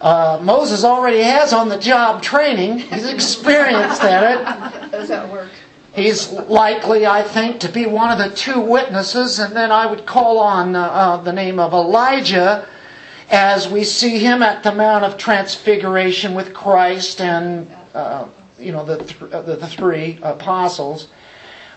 Uh, 0.00 0.38
Moses 0.42 0.84
already 0.84 1.22
has 1.22 1.52
on 1.52 1.68
the 1.68 1.78
job 1.78 2.22
training. 2.22 2.78
He's 2.78 3.08
experienced 3.08 4.02
at 4.02 4.84
it. 4.84 4.90
Does 4.92 5.08
that 5.08 5.30
work? 5.30 5.50
He's 5.94 6.30
likely, 6.30 7.06
I 7.06 7.22
think, 7.22 7.60
to 7.60 7.68
be 7.68 7.86
one 7.86 8.12
of 8.12 8.18
the 8.18 8.34
two 8.36 8.60
witnesses, 8.60 9.40
and 9.40 9.56
then 9.56 9.72
I 9.72 9.86
would 9.86 10.06
call 10.06 10.38
on 10.38 10.76
uh, 10.76 10.82
uh, 10.82 11.16
the 11.16 11.32
name 11.32 11.58
of 11.58 11.72
Elijah 11.72 12.68
as 13.30 13.68
we 13.68 13.82
see 13.82 14.18
him 14.18 14.42
at 14.42 14.62
the 14.62 14.72
Mount 14.72 15.04
of 15.04 15.18
Transfiguration 15.18 16.34
with 16.34 16.54
Christ 16.54 17.20
and 17.20 17.68
uh, 17.94 18.28
you 18.58 18.72
know 18.72 18.84
the, 18.84 18.98
th- 18.98 19.30
the, 19.30 19.56
the 19.56 19.66
three 19.66 20.18
apostles. 20.22 21.08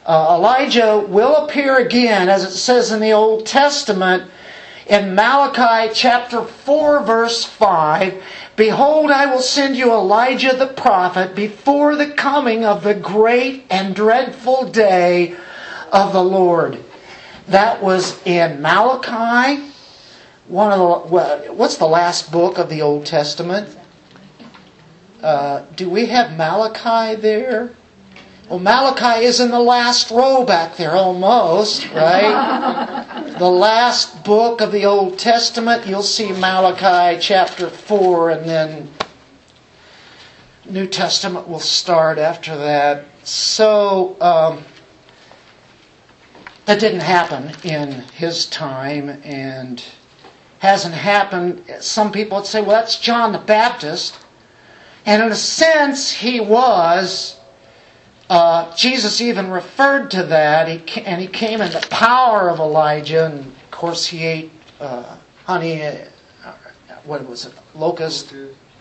Uh, 0.06 0.36
Elijah 0.38 1.06
will 1.08 1.46
appear 1.46 1.78
again, 1.78 2.30
as 2.30 2.44
it 2.44 2.52
says 2.52 2.92
in 2.92 3.00
the 3.00 3.12
Old 3.12 3.46
Testament, 3.46 4.30
in 4.88 5.16
Malachi 5.16 5.94
chapter 5.94 6.44
4, 6.44 7.04
verse 7.04 7.44
5 7.44 8.24
Behold, 8.56 9.10
I 9.12 9.26
will 9.28 9.42
send 9.42 9.76
you 9.76 9.92
Elijah 9.92 10.56
the 10.56 10.68
prophet 10.68 11.36
before 11.36 11.96
the 11.96 12.12
coming 12.12 12.66
of 12.66 12.84
the 12.84 12.94
great 12.94 13.66
and 13.70 13.96
dreadful 13.96 14.70
day 14.70 15.36
of 15.92 16.14
the 16.14 16.24
Lord. 16.24 16.84
That 17.48 17.82
was 17.82 18.22
in 18.26 18.62
Malachi. 18.62 19.64
One 20.48 20.72
of 20.72 21.10
the 21.10 21.54
what's 21.54 21.78
the 21.78 21.88
last 21.88 22.32
book 22.32 22.58
of 22.58 22.70
the 22.70 22.82
Old 22.82 23.06
Testament? 23.06 23.76
Uh, 25.24 25.64
do 25.76 25.90
we 25.90 26.08
have 26.08 26.38
Malachi 26.38 27.20
there? 27.20 27.72
Well, 28.52 28.60
Malachi 28.60 29.24
is 29.24 29.40
in 29.40 29.50
the 29.50 29.62
last 29.62 30.12
row 30.12 30.44
back 30.44 30.76
there, 30.76 30.92
almost, 30.92 31.90
right? 31.94 33.24
the 33.40 33.50
last 33.50 34.26
book 34.26 34.60
of 34.60 34.74
the 34.74 34.84
Old 34.84 35.18
Testament, 35.18 35.88
you'll 35.88 36.04
see 36.04 36.34
Malachi 36.34 37.18
chapter 37.22 37.70
4, 37.70 38.32
and 38.32 38.50
then 38.50 38.92
New 40.70 40.86
Testament 40.86 41.48
will 41.48 41.62
start 41.62 42.18
after 42.18 42.58
that. 42.58 43.06
So, 43.24 44.18
um, 44.20 44.66
that 46.66 46.82
didn't 46.82 47.00
happen 47.00 47.54
in 47.64 48.02
his 48.16 48.48
time 48.48 49.22
and 49.24 49.82
hasn't 50.60 50.96
happened. 50.96 51.64
Some 51.80 52.12
people 52.12 52.40
would 52.40 52.48
say, 52.48 52.60
well, 52.60 52.72
that's 52.72 53.00
John 53.00 53.32
the 53.32 53.40
Baptist. 53.40 54.20
And 55.06 55.24
in 55.24 55.32
a 55.32 55.36
sense, 55.36 56.12
he 56.12 56.42
was 56.42 57.38
uh, 58.32 58.74
Jesus 58.78 59.20
even 59.20 59.52
referred 59.52 60.10
to 60.12 60.24
that, 60.24 60.70
he, 60.70 61.02
and 61.02 61.20
he 61.20 61.28
came 61.28 61.60
in 61.60 61.70
the 61.70 61.86
power 61.90 62.50
of 62.50 62.60
Elijah, 62.60 63.26
and 63.26 63.40
of 63.40 63.72
course 63.72 64.08
he 64.08 64.26
ate 64.26 64.52
uh, 64.80 65.18
honey, 65.44 65.84
uh, 65.84 65.98
what 67.04 67.28
was 67.28 67.46
it, 67.46 67.54
locust, 67.76 68.34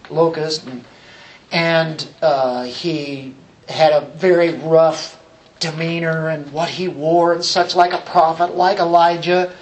locust, 0.08 0.66
and, 0.68 0.84
and 1.50 2.08
uh, 2.22 2.62
he 2.62 3.34
had 3.68 3.92
a 3.92 4.06
very 4.14 4.54
rough 4.54 5.20
demeanor 5.58 6.28
and 6.28 6.52
what 6.52 6.68
he 6.68 6.86
wore 6.86 7.32
and 7.32 7.44
such, 7.44 7.74
like 7.74 7.92
a 7.92 8.02
prophet, 8.02 8.54
like 8.54 8.78
Elijah. 8.78 9.52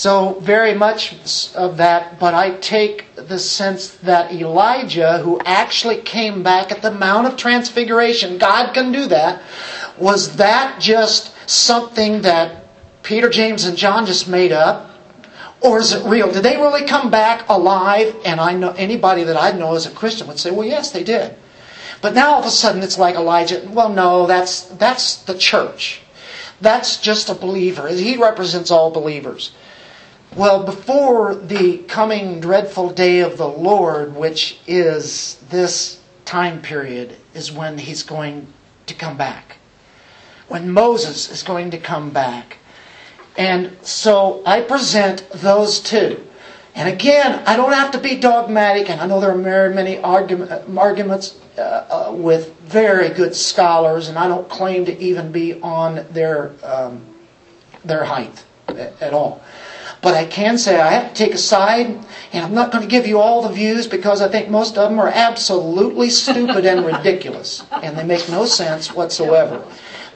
So, 0.00 0.40
very 0.40 0.72
much 0.72 1.14
of 1.54 1.76
that, 1.76 2.18
but 2.18 2.32
I 2.32 2.52
take 2.52 3.14
the 3.16 3.38
sense 3.38 3.88
that 3.96 4.32
Elijah, 4.32 5.18
who 5.18 5.38
actually 5.44 5.98
came 5.98 6.42
back 6.42 6.72
at 6.72 6.80
the 6.80 6.90
Mount 6.90 7.26
of 7.26 7.36
Transfiguration, 7.36 8.38
God 8.38 8.72
can 8.72 8.92
do 8.92 9.04
that, 9.08 9.42
was 9.98 10.36
that 10.36 10.80
just 10.80 11.34
something 11.46 12.22
that 12.22 12.64
Peter, 13.02 13.28
James, 13.28 13.66
and 13.66 13.76
John 13.76 14.06
just 14.06 14.26
made 14.26 14.52
up? 14.52 14.90
Or 15.60 15.78
is 15.78 15.92
it 15.92 16.02
real? 16.06 16.32
Did 16.32 16.44
they 16.44 16.56
really 16.56 16.86
come 16.86 17.10
back 17.10 17.46
alive? 17.50 18.16
And 18.24 18.40
I 18.40 18.54
know 18.54 18.70
anybody 18.70 19.24
that 19.24 19.36
I 19.36 19.52
know 19.52 19.74
as 19.74 19.84
a 19.84 19.90
Christian 19.90 20.28
would 20.28 20.38
say, 20.38 20.50
well, 20.50 20.66
yes, 20.66 20.92
they 20.92 21.04
did. 21.04 21.36
But 22.00 22.14
now 22.14 22.30
all 22.30 22.40
of 22.40 22.46
a 22.46 22.50
sudden 22.50 22.82
it's 22.82 22.96
like 22.96 23.16
Elijah, 23.16 23.68
well, 23.70 23.90
no, 23.90 24.26
that's, 24.26 24.62
that's 24.62 25.16
the 25.16 25.36
church. 25.36 26.00
That's 26.62 26.96
just 26.96 27.28
a 27.28 27.34
believer. 27.34 27.88
He 27.88 28.16
represents 28.16 28.70
all 28.70 28.90
believers. 28.90 29.52
Well, 30.36 30.62
before 30.62 31.34
the 31.34 31.78
coming 31.78 32.38
dreadful 32.38 32.90
day 32.90 33.18
of 33.18 33.36
the 33.36 33.48
Lord, 33.48 34.14
which 34.14 34.60
is 34.64 35.42
this 35.50 35.98
time 36.24 36.62
period, 36.62 37.16
is 37.34 37.50
when 37.50 37.78
he's 37.78 38.04
going 38.04 38.46
to 38.86 38.94
come 38.94 39.16
back. 39.16 39.56
When 40.46 40.70
Moses 40.70 41.28
is 41.30 41.42
going 41.42 41.72
to 41.72 41.78
come 41.78 42.10
back. 42.10 42.58
And 43.36 43.76
so 43.82 44.40
I 44.46 44.60
present 44.60 45.28
those 45.30 45.80
two. 45.80 46.24
And 46.76 46.88
again, 46.88 47.42
I 47.46 47.56
don't 47.56 47.72
have 47.72 47.90
to 47.92 47.98
be 47.98 48.16
dogmatic, 48.16 48.88
and 48.88 49.00
I 49.00 49.06
know 49.08 49.20
there 49.20 49.32
are 49.32 49.68
many 49.68 49.98
argument, 49.98 50.52
arguments 50.78 51.40
uh, 51.58 51.60
uh, 51.60 52.12
with 52.14 52.54
very 52.60 53.08
good 53.08 53.34
scholars, 53.34 54.08
and 54.08 54.16
I 54.16 54.28
don't 54.28 54.48
claim 54.48 54.84
to 54.84 54.96
even 55.00 55.32
be 55.32 55.60
on 55.60 56.06
their, 56.12 56.52
um, 56.62 57.04
their 57.84 58.04
height 58.04 58.44
at 58.68 59.12
all. 59.12 59.42
But 60.02 60.14
I 60.14 60.24
can 60.24 60.56
say 60.56 60.80
I 60.80 60.92
have 60.92 61.12
to 61.12 61.14
take 61.14 61.34
a 61.34 61.38
side, 61.38 61.86
and 62.32 62.44
I'm 62.44 62.54
not 62.54 62.72
going 62.72 62.82
to 62.82 62.88
give 62.88 63.06
you 63.06 63.18
all 63.18 63.42
the 63.42 63.52
views 63.52 63.86
because 63.86 64.22
I 64.22 64.28
think 64.28 64.48
most 64.48 64.78
of 64.78 64.88
them 64.88 64.98
are 64.98 65.08
absolutely 65.08 66.08
stupid 66.08 66.64
and 66.64 66.86
ridiculous, 66.86 67.64
and 67.70 67.98
they 67.98 68.04
make 68.04 68.28
no 68.30 68.46
sense 68.46 68.94
whatsoever. 68.94 69.62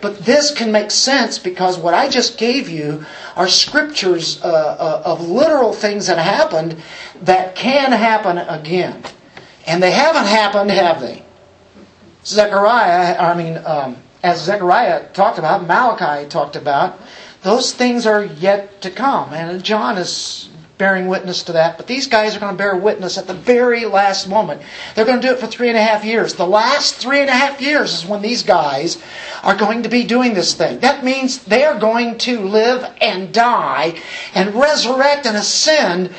But 0.01 0.19
this 0.19 0.53
can 0.53 0.71
make 0.71 0.91
sense 0.91 1.39
because 1.39 1.79
what 1.79 1.95
I 1.95 2.09
just 2.09 2.37
gave 2.37 2.69
you 2.69 3.05
are 3.37 3.49
scriptures 3.49 4.41
uh, 4.43 4.47
uh, 4.47 5.03
of 5.05 5.29
literal 5.29 5.73
things 5.73 6.07
that 6.09 6.19
happened 6.19 6.83
that 7.23 7.55
can 7.55 7.91
happen 7.93 8.39
again. 8.39 9.03
And 9.67 9.83
they 9.83 9.93
haven't 9.93 10.27
happened, 10.27 10.71
have 10.71 11.01
they? 11.01 11.25
Zechariah, 12.25 13.19
I 13.19 13.35
mean, 13.35 13.63
um, 13.65 13.97
as 14.23 14.43
Zechariah 14.45 15.09
talked 15.13 15.39
about, 15.39 15.67
Malachi 15.67 16.29
talked 16.29 16.57
about, 16.57 16.99
those 17.45 17.73
things 17.73 18.07
are 18.07 18.25
yet 18.25 18.81
to 18.83 18.91
come. 18.91 19.33
And 19.33 19.63
John 19.63 19.99
is 19.99 20.49
bearing 20.79 21.07
witness 21.07 21.45
to 21.45 21.53
that. 21.53 21.77
But 21.77 21.87
these 21.87 22.09
guys 22.09 22.35
are 22.35 22.41
going 22.41 22.53
to 22.53 22.59
bear 22.59 22.75
witness 22.75 23.17
at 23.19 23.27
the 23.27 23.35
very 23.35 23.85
last 23.85 24.29
moment. 24.29 24.63
They're 24.95 25.05
going 25.05 25.21
to 25.21 25.27
do 25.27 25.33
it 25.33 25.39
for 25.39 25.47
three 25.47 25.69
and 25.69 25.77
a 25.77 25.83
half 25.83 26.05
years. 26.05 26.35
The 26.35 26.47
last 26.47 26.97
three 26.97 27.21
and 27.21 27.29
a 27.29 27.35
half 27.35 27.61
years 27.61 27.93
is 27.93 28.07
when 28.07 28.23
these 28.23 28.43
guys 28.43 29.01
are 29.43 29.55
going 29.55 29.83
to 29.85 29.89
be 29.89 30.05
doing 30.05 30.35
this 30.35 30.55
thing. 30.55 30.81
That 30.81 31.05
means 31.05 31.45
they 31.45 31.65
are 31.65 31.79
going 31.79 32.19
to 32.19 32.41
live 32.41 32.93
and 33.01 33.33
die 33.33 34.01
and 34.35 34.55
resurrect 34.55 35.27
and 35.27 35.37
ascend 35.37 36.11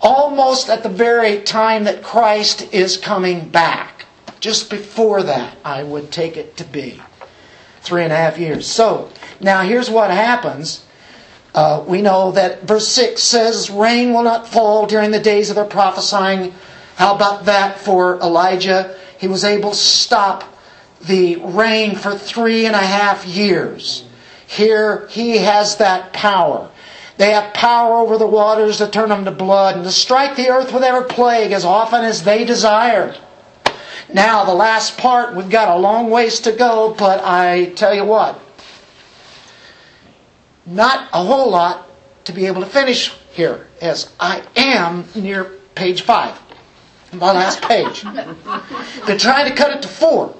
almost 0.00 0.68
at 0.68 0.82
the 0.82 0.88
very 0.88 1.42
time 1.42 1.84
that 1.84 2.02
Christ 2.02 2.72
is 2.72 2.96
coming 2.96 3.48
back. 3.48 4.06
Just 4.40 4.70
before 4.70 5.22
that, 5.22 5.56
I 5.64 5.84
would 5.84 6.10
take 6.10 6.36
it 6.36 6.56
to 6.56 6.64
be. 6.64 7.00
Three 7.82 8.02
and 8.02 8.12
a 8.12 8.16
half 8.16 8.38
years. 8.38 8.66
So, 8.66 9.10
now, 9.42 9.62
here's 9.62 9.90
what 9.90 10.10
happens. 10.10 10.84
Uh, 11.54 11.84
we 11.86 12.00
know 12.00 12.30
that 12.32 12.62
verse 12.62 12.88
6 12.88 13.22
says, 13.22 13.68
Rain 13.70 14.14
will 14.14 14.22
not 14.22 14.48
fall 14.48 14.86
during 14.86 15.10
the 15.10 15.20
days 15.20 15.50
of 15.50 15.56
their 15.56 15.64
prophesying. 15.64 16.54
How 16.94 17.14
about 17.14 17.44
that 17.46 17.78
for 17.78 18.18
Elijah? 18.20 18.96
He 19.18 19.26
was 19.28 19.44
able 19.44 19.70
to 19.70 19.76
stop 19.76 20.44
the 21.02 21.36
rain 21.36 21.96
for 21.96 22.16
three 22.16 22.66
and 22.66 22.76
a 22.76 22.78
half 22.78 23.26
years. 23.26 24.04
Here, 24.46 25.08
he 25.08 25.38
has 25.38 25.76
that 25.76 26.12
power. 26.12 26.70
They 27.16 27.32
have 27.32 27.52
power 27.52 27.96
over 27.96 28.18
the 28.18 28.26
waters 28.26 28.78
to 28.78 28.88
turn 28.88 29.08
them 29.08 29.24
to 29.24 29.30
blood 29.30 29.76
and 29.76 29.84
to 29.84 29.90
strike 29.90 30.36
the 30.36 30.50
earth 30.50 30.72
with 30.72 30.84
every 30.84 31.08
plague 31.08 31.52
as 31.52 31.64
often 31.64 32.04
as 32.04 32.22
they 32.22 32.44
desire. 32.44 33.14
Now, 34.12 34.44
the 34.44 34.54
last 34.54 34.98
part, 34.98 35.34
we've 35.34 35.50
got 35.50 35.76
a 35.76 35.80
long 35.80 36.10
ways 36.10 36.40
to 36.40 36.52
go, 36.52 36.94
but 36.96 37.20
I 37.24 37.72
tell 37.76 37.94
you 37.94 38.04
what, 38.04 38.40
not 40.66 41.08
a 41.12 41.24
whole 41.24 41.50
lot 41.50 41.88
to 42.24 42.32
be 42.32 42.46
able 42.46 42.60
to 42.60 42.66
finish 42.66 43.12
here, 43.32 43.66
as 43.80 44.12
I 44.20 44.42
am 44.56 45.04
near 45.14 45.44
page 45.74 46.02
five, 46.02 46.38
my 47.12 47.32
last 47.32 47.62
page. 47.68 48.02
They're 49.06 49.18
trying 49.18 49.48
to 49.48 49.54
cut 49.54 49.74
it 49.76 49.82
to 49.82 49.88
four. 49.88 50.36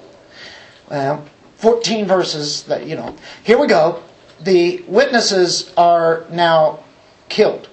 Well, 0.89 1.25
14 1.57 2.05
verses 2.05 2.63
that, 2.63 2.85
you 2.87 2.95
know. 2.95 3.15
Here 3.43 3.57
we 3.57 3.67
go. 3.67 4.03
The 4.41 4.83
witnesses 4.87 5.73
are 5.77 6.25
now 6.29 6.83
killed 7.29 7.69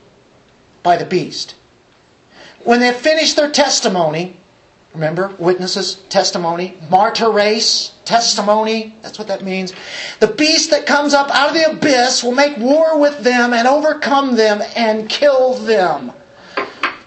by 0.83 0.97
the 0.97 1.05
beast. 1.05 1.57
When 2.65 2.81
they 2.81 2.93
finish 2.93 3.35
their 3.35 3.51
testimony, 3.51 4.40
Remember? 4.93 5.29
Witnesses, 5.39 5.95
testimony, 6.09 6.77
martyria, 6.89 7.93
testimony. 8.05 8.97
That's 9.03 9.19
what 9.19 9.29
that 9.29 9.45
means. 9.45 9.73
The 10.19 10.27
beast 10.27 10.71
that 10.71 10.85
comes 10.87 11.15
up 11.15 11.31
out 11.31 11.51
of 11.51 11.55
the 11.55 11.71
abyss 11.71 12.25
will 12.25 12.35
make 12.35 12.57
war 12.59 12.99
with 12.99 13.23
them 13.23 13.53
and 13.55 13.69
overcome 13.69 14.35
them 14.35 14.63
and 14.75 15.09
kill 15.09 15.55
them. 15.55 16.13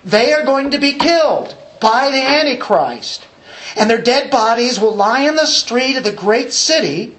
They 0.06 0.32
are 0.34 0.46
going 0.46 0.72
to 0.72 0.80
be 0.80 0.94
killed 0.94 1.58
by 1.82 2.10
the 2.10 2.22
Antichrist. 2.22 3.28
And 3.76 3.90
their 3.90 4.02
dead 4.02 4.32
bodies 4.32 4.80
will 4.80 4.96
lie 4.96 5.22
in 5.22 5.36
the 5.36 5.46
street 5.46 5.98
of 5.98 6.04
the 6.04 6.12
great 6.12 6.54
city. 6.54 7.18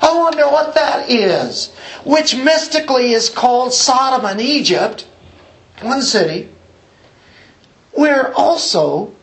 I 0.00 0.16
wonder 0.16 0.46
what 0.46 0.74
that 0.74 1.10
is. 1.10 1.74
Which 2.04 2.36
mystically 2.36 3.12
is 3.12 3.28
called 3.28 3.74
Sodom 3.74 4.24
and 4.24 4.40
Egypt. 4.40 5.06
One 5.82 6.00
city. 6.00 6.48
Where 7.92 8.32
also 8.34 9.15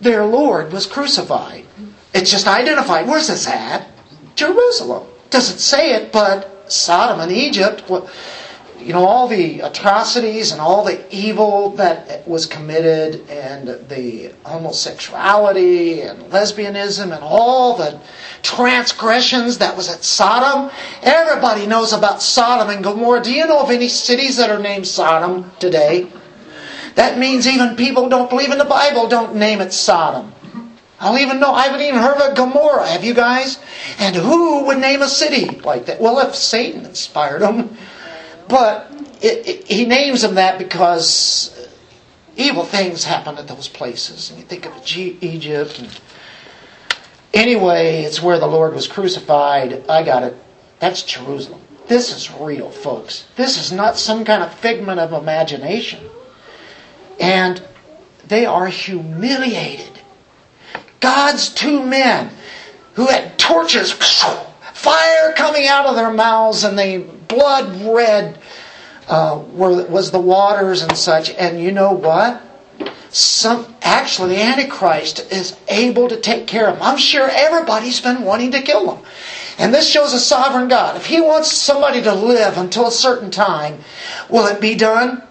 their 0.00 0.24
Lord 0.24 0.72
was 0.72 0.86
crucified. 0.86 1.66
It's 2.14 2.30
just 2.30 2.46
identified. 2.46 3.06
Where's 3.06 3.28
this 3.28 3.46
at? 3.46 3.88
Jerusalem. 4.34 5.06
Doesn't 5.30 5.58
say 5.58 5.92
it, 5.92 6.12
but 6.12 6.72
Sodom 6.72 7.20
and 7.20 7.30
Egypt, 7.30 7.84
you 8.80 8.92
know, 8.92 9.04
all 9.04 9.28
the 9.28 9.60
atrocities 9.60 10.52
and 10.52 10.60
all 10.60 10.84
the 10.84 11.04
evil 11.14 11.70
that 11.76 12.26
was 12.26 12.46
committed, 12.46 13.28
and 13.28 13.68
the 13.88 14.32
homosexuality 14.44 16.00
and 16.00 16.18
lesbianism 16.32 17.12
and 17.14 17.22
all 17.22 17.76
the 17.76 18.00
transgressions 18.42 19.58
that 19.58 19.76
was 19.76 19.88
at 19.88 20.02
Sodom. 20.02 20.70
Everybody 21.02 21.66
knows 21.66 21.92
about 21.92 22.22
Sodom 22.22 22.70
and 22.70 22.82
Gomorrah. 22.82 23.22
Do 23.22 23.32
you 23.32 23.46
know 23.46 23.60
of 23.60 23.70
any 23.70 23.88
cities 23.88 24.36
that 24.38 24.50
are 24.50 24.58
named 24.58 24.86
Sodom 24.86 25.50
today? 25.58 26.10
That 27.00 27.16
means 27.16 27.48
even 27.48 27.76
people 27.76 28.04
who 28.04 28.10
don't 28.10 28.28
believe 28.28 28.52
in 28.52 28.58
the 28.58 28.64
Bible 28.66 29.08
don't 29.08 29.34
name 29.34 29.62
it 29.62 29.72
Sodom. 29.72 30.34
I 31.00 31.08
don't 31.08 31.18
even 31.22 31.40
know. 31.40 31.54
I 31.54 31.62
haven't 31.62 31.80
even 31.80 31.98
heard 31.98 32.20
of 32.20 32.36
Gomorrah. 32.36 32.86
Have 32.88 33.04
you 33.04 33.14
guys? 33.14 33.58
And 33.98 34.14
who 34.14 34.66
would 34.66 34.76
name 34.76 35.00
a 35.00 35.08
city 35.08 35.46
like 35.60 35.86
that? 35.86 35.98
Well, 35.98 36.18
if 36.18 36.34
Satan 36.34 36.84
inspired 36.84 37.40
them, 37.40 37.74
but 38.48 38.92
it, 39.22 39.48
it, 39.48 39.66
he 39.66 39.86
names 39.86 40.20
them 40.20 40.34
that 40.34 40.58
because 40.58 41.70
evil 42.36 42.64
things 42.64 43.02
happen 43.02 43.38
at 43.38 43.48
those 43.48 43.66
places. 43.66 44.28
And 44.28 44.38
you 44.38 44.44
think 44.44 44.66
of 44.66 44.74
Egypt. 44.94 45.78
And 45.78 46.00
anyway, 47.32 48.02
it's 48.02 48.20
where 48.20 48.38
the 48.38 48.46
Lord 48.46 48.74
was 48.74 48.86
crucified. 48.86 49.88
I 49.88 50.02
got 50.02 50.22
it. 50.22 50.36
That's 50.80 51.02
Jerusalem. 51.02 51.62
This 51.88 52.14
is 52.14 52.30
real, 52.30 52.70
folks. 52.70 53.26
This 53.36 53.56
is 53.56 53.72
not 53.72 53.96
some 53.96 54.22
kind 54.22 54.42
of 54.42 54.52
figment 54.52 55.00
of 55.00 55.14
imagination. 55.14 56.10
And 57.20 57.62
they 58.26 58.46
are 58.46 58.66
humiliated. 58.66 60.00
God's 61.00 61.48
two 61.48 61.84
men 61.84 62.30
who 62.94 63.06
had 63.06 63.38
torches, 63.38 63.92
fire 63.92 65.32
coming 65.34 65.66
out 65.66 65.86
of 65.86 65.96
their 65.96 66.12
mouths, 66.12 66.64
and 66.64 66.78
the 66.78 66.98
blood 67.28 67.82
red 67.82 68.38
uh, 69.08 69.42
were, 69.52 69.84
was 69.86 70.10
the 70.10 70.20
waters 70.20 70.82
and 70.82 70.96
such. 70.96 71.30
And 71.30 71.60
you 71.60 71.72
know 71.72 71.92
what? 71.92 72.42
Some 73.10 73.74
actually 73.82 74.36
the 74.36 74.42
Antichrist 74.42 75.32
is 75.32 75.56
able 75.68 76.08
to 76.08 76.20
take 76.20 76.46
care 76.46 76.68
of 76.68 76.74
them. 76.74 76.82
I'm 76.82 76.98
sure 76.98 77.28
everybody's 77.28 78.00
been 78.00 78.22
wanting 78.22 78.52
to 78.52 78.62
kill 78.62 78.86
them. 78.86 79.04
And 79.58 79.74
this 79.74 79.90
shows 79.90 80.14
a 80.14 80.20
sovereign 80.20 80.68
God. 80.68 80.96
If 80.96 81.06
He 81.06 81.20
wants 81.20 81.52
somebody 81.52 82.02
to 82.02 82.14
live 82.14 82.56
until 82.56 82.86
a 82.86 82.92
certain 82.92 83.30
time, 83.30 83.80
will 84.28 84.46
it 84.46 84.60
be 84.60 84.74
done? 84.76 85.22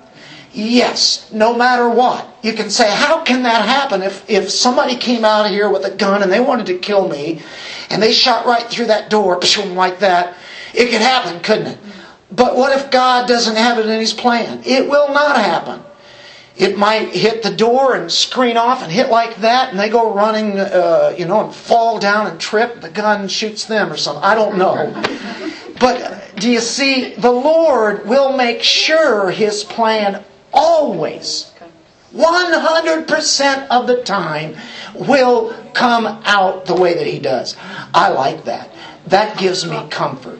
Yes, 0.51 1.31
no 1.31 1.55
matter 1.55 1.87
what. 1.87 2.27
You 2.41 2.53
can 2.53 2.69
say, 2.69 2.89
how 2.89 3.23
can 3.23 3.43
that 3.43 3.65
happen 3.65 4.01
if, 4.01 4.27
if 4.29 4.49
somebody 4.49 4.95
came 4.95 5.23
out 5.23 5.45
of 5.45 5.51
here 5.51 5.69
with 5.69 5.85
a 5.85 5.95
gun 5.95 6.23
and 6.23 6.31
they 6.31 6.39
wanted 6.39 6.65
to 6.67 6.77
kill 6.77 7.07
me 7.07 7.41
and 7.89 8.01
they 8.01 8.11
shot 8.11 8.45
right 8.45 8.63
through 8.63 8.87
that 8.87 9.09
door 9.09 9.39
like 9.75 9.99
that? 9.99 10.35
It 10.73 10.89
could 10.89 11.01
happen, 11.01 11.41
couldn't 11.41 11.67
it? 11.67 11.77
But 12.31 12.55
what 12.55 12.77
if 12.77 12.91
God 12.91 13.27
doesn't 13.27 13.55
have 13.55 13.79
it 13.79 13.87
in 13.87 13.99
His 13.99 14.13
plan? 14.13 14.61
It 14.65 14.89
will 14.89 15.13
not 15.13 15.35
happen. 15.35 15.83
It 16.55 16.77
might 16.77 17.09
hit 17.09 17.41
the 17.41 17.55
door 17.55 17.95
and 17.95 18.11
screen 18.11 18.57
off 18.57 18.83
and 18.83 18.91
hit 18.91 19.09
like 19.09 19.37
that, 19.37 19.69
and 19.69 19.79
they 19.79 19.89
go 19.89 20.13
running, 20.13 20.59
uh, 20.59 21.15
you 21.17 21.25
know, 21.25 21.45
and 21.45 21.55
fall 21.55 21.99
down 21.99 22.27
and 22.27 22.39
trip. 22.39 22.81
The 22.81 22.89
gun 22.89 23.29
shoots 23.29 23.65
them 23.65 23.91
or 23.91 23.97
something. 23.97 24.23
I 24.23 24.35
don't 24.35 24.57
know. 24.57 24.91
But 25.79 26.33
do 26.35 26.51
you 26.51 26.59
see, 26.59 27.13
the 27.13 27.31
Lord 27.31 28.05
will 28.05 28.35
make 28.35 28.61
sure 28.61 29.31
His 29.31 29.63
plan 29.63 30.25
always, 30.53 31.51
100% 32.13 33.67
of 33.69 33.87
the 33.87 34.03
time, 34.03 34.55
will 34.95 35.53
come 35.73 36.05
out 36.25 36.65
the 36.65 36.75
way 36.75 36.93
that 36.93 37.07
He 37.07 37.19
does. 37.19 37.55
I 37.93 38.09
like 38.09 38.45
that. 38.45 38.69
That 39.07 39.37
gives 39.37 39.65
me 39.65 39.87
comfort. 39.89 40.39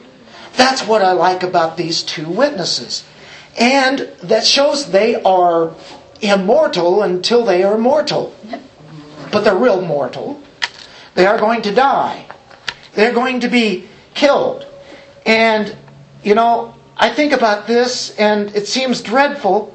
That's 0.56 0.86
what 0.86 1.02
I 1.02 1.12
like 1.12 1.42
about 1.42 1.76
these 1.76 2.02
two 2.02 2.28
witnesses. 2.28 3.04
And 3.58 4.00
that 4.22 4.44
shows 4.46 4.90
they 4.90 5.20
are 5.22 5.74
immortal 6.20 7.02
until 7.02 7.44
they 7.44 7.62
are 7.62 7.78
mortal. 7.78 8.34
But 9.32 9.40
they're 9.40 9.54
real 9.56 9.80
mortal. 9.80 10.40
They 11.14 11.26
are 11.26 11.38
going 11.38 11.62
to 11.62 11.74
die. 11.74 12.26
They're 12.94 13.12
going 13.12 13.40
to 13.40 13.48
be 13.48 13.88
killed. 14.14 14.66
And, 15.24 15.76
you 16.22 16.34
know, 16.34 16.74
I 16.96 17.10
think 17.10 17.32
about 17.32 17.66
this 17.66 18.16
and 18.18 18.54
it 18.54 18.66
seems 18.66 19.00
dreadful, 19.00 19.74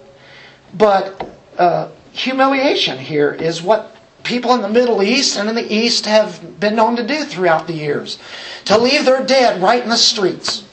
but 0.77 1.29
uh, 1.57 1.89
humiliation 2.11 2.97
here 2.97 3.31
is 3.31 3.61
what 3.61 3.95
people 4.23 4.53
in 4.53 4.61
the 4.61 4.69
Middle 4.69 5.01
East 5.01 5.37
and 5.37 5.47
in 5.47 5.55
the 5.55 5.73
East 5.73 6.05
have 6.05 6.59
been 6.59 6.75
known 6.75 6.95
to 6.95 7.05
do 7.05 7.23
throughout 7.23 7.67
the 7.67 7.73
years. 7.73 8.19
To 8.65 8.77
leave 8.77 9.05
their 9.05 9.25
dead 9.25 9.61
right 9.61 9.81
in 9.81 9.89
the 9.89 9.97
streets 9.97 10.65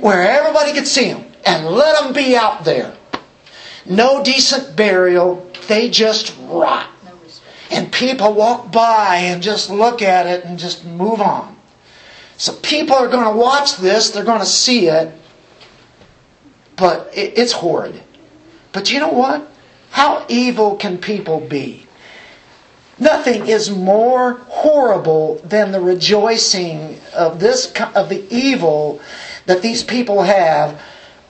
where 0.00 0.22
everybody 0.22 0.72
could 0.72 0.86
see 0.86 1.12
them 1.12 1.24
and 1.46 1.66
let 1.66 2.02
them 2.02 2.12
be 2.12 2.36
out 2.36 2.64
there. 2.64 2.94
No 3.86 4.22
decent 4.22 4.76
burial, 4.76 5.50
they 5.68 5.88
just 5.88 6.36
rot. 6.42 6.90
And 7.70 7.90
people 7.92 8.34
walk 8.34 8.70
by 8.70 9.16
and 9.16 9.42
just 9.42 9.70
look 9.70 10.02
at 10.02 10.26
it 10.26 10.44
and 10.44 10.58
just 10.58 10.84
move 10.84 11.20
on. 11.20 11.56
So 12.36 12.52
people 12.56 12.96
are 12.96 13.08
going 13.08 13.24
to 13.24 13.38
watch 13.38 13.76
this, 13.76 14.10
they're 14.10 14.24
going 14.24 14.40
to 14.40 14.46
see 14.46 14.88
it, 14.88 15.12
but 16.76 17.10
it's 17.14 17.52
horrid. 17.52 18.02
But 18.74 18.90
you 18.90 18.98
know 19.00 19.08
what? 19.08 19.48
How 19.90 20.26
evil 20.28 20.76
can 20.76 20.98
people 20.98 21.40
be? 21.40 21.86
Nothing 22.98 23.46
is 23.46 23.70
more 23.70 24.34
horrible 24.48 25.36
than 25.44 25.72
the 25.72 25.80
rejoicing 25.80 27.00
of 27.14 27.38
this 27.38 27.72
of 27.94 28.08
the 28.08 28.24
evil 28.30 29.00
that 29.46 29.62
these 29.62 29.82
people 29.82 30.22
have 30.22 30.80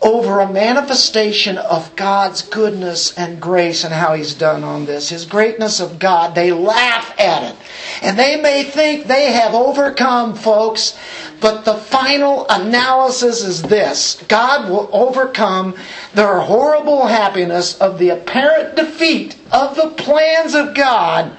over 0.04 0.40
a 0.40 0.52
manifestation 0.52 1.56
of 1.56 1.96
God's 1.96 2.42
goodness 2.42 3.16
and 3.16 3.40
grace 3.40 3.84
and 3.84 3.94
how 3.94 4.12
He's 4.12 4.34
done 4.34 4.62
on 4.62 4.84
this. 4.84 5.08
His 5.08 5.24
greatness 5.24 5.80
of 5.80 5.98
God. 5.98 6.34
They 6.34 6.52
laugh 6.52 7.18
at 7.18 7.42
it. 7.42 7.56
And 8.02 8.18
they 8.18 8.38
may 8.38 8.64
think 8.64 9.06
they 9.06 9.32
have 9.32 9.54
overcome, 9.54 10.34
folks, 10.34 10.96
but 11.40 11.64
the 11.64 11.74
final 11.74 12.46
analysis 12.50 13.42
is 13.42 13.62
this 13.62 14.22
God 14.28 14.68
will 14.68 14.90
overcome 14.92 15.74
their 16.12 16.38
horrible 16.40 17.06
happiness 17.06 17.80
of 17.80 17.98
the 17.98 18.10
apparent 18.10 18.76
defeat 18.76 19.36
of 19.50 19.74
the 19.74 19.88
plans 19.88 20.54
of 20.54 20.74
God, 20.74 21.34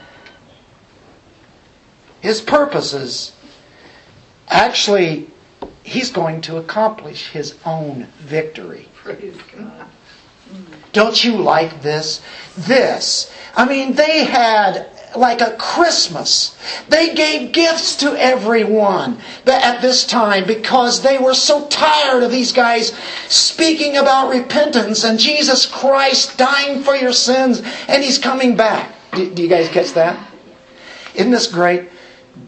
His 2.20 2.42
purposes. 2.42 3.32
Actually, 4.48 5.30
he's 5.86 6.12
going 6.12 6.42
to 6.42 6.58
accomplish 6.58 7.30
his 7.30 7.56
own 7.64 8.08
victory. 8.18 8.90
Praise 8.96 9.38
God. 9.56 9.88
Don't 10.94 11.24
you 11.24 11.38
like 11.38 11.82
this? 11.82 12.22
This. 12.58 13.32
I 13.56 13.66
mean, 13.66 13.94
they 13.94 14.24
had 14.24 14.88
like 15.16 15.42
a 15.42 15.56
Christmas. 15.58 16.58
They 16.90 17.14
gave 17.14 17.52
gifts 17.52 17.98
to 17.98 18.20
everyone 18.20 19.20
at 19.46 19.82
this 19.82 20.06
time 20.06 20.46
because 20.46 21.02
they 21.02 21.18
were 21.18 21.36
so 21.36 21.68
tired 21.68 22.24
of 22.24 22.32
these 22.32 22.52
guys 22.52 22.92
speaking 23.28 23.98
about 23.98 24.32
repentance 24.32 25.04
and 25.04 25.20
Jesus 25.20 25.66
Christ 25.66 26.38
dying 26.38 26.82
for 26.82 26.96
your 26.96 27.14
sins 27.14 27.62
and 27.88 28.04
He's 28.04 28.18
coming 28.18 28.56
back. 28.56 28.92
Do, 29.14 29.24
you 29.24 29.48
guys 29.48 29.70
catch 29.70 29.94
that? 29.94 30.32
Isn't 31.14 31.32
this 31.32 31.48
great? 31.48 31.90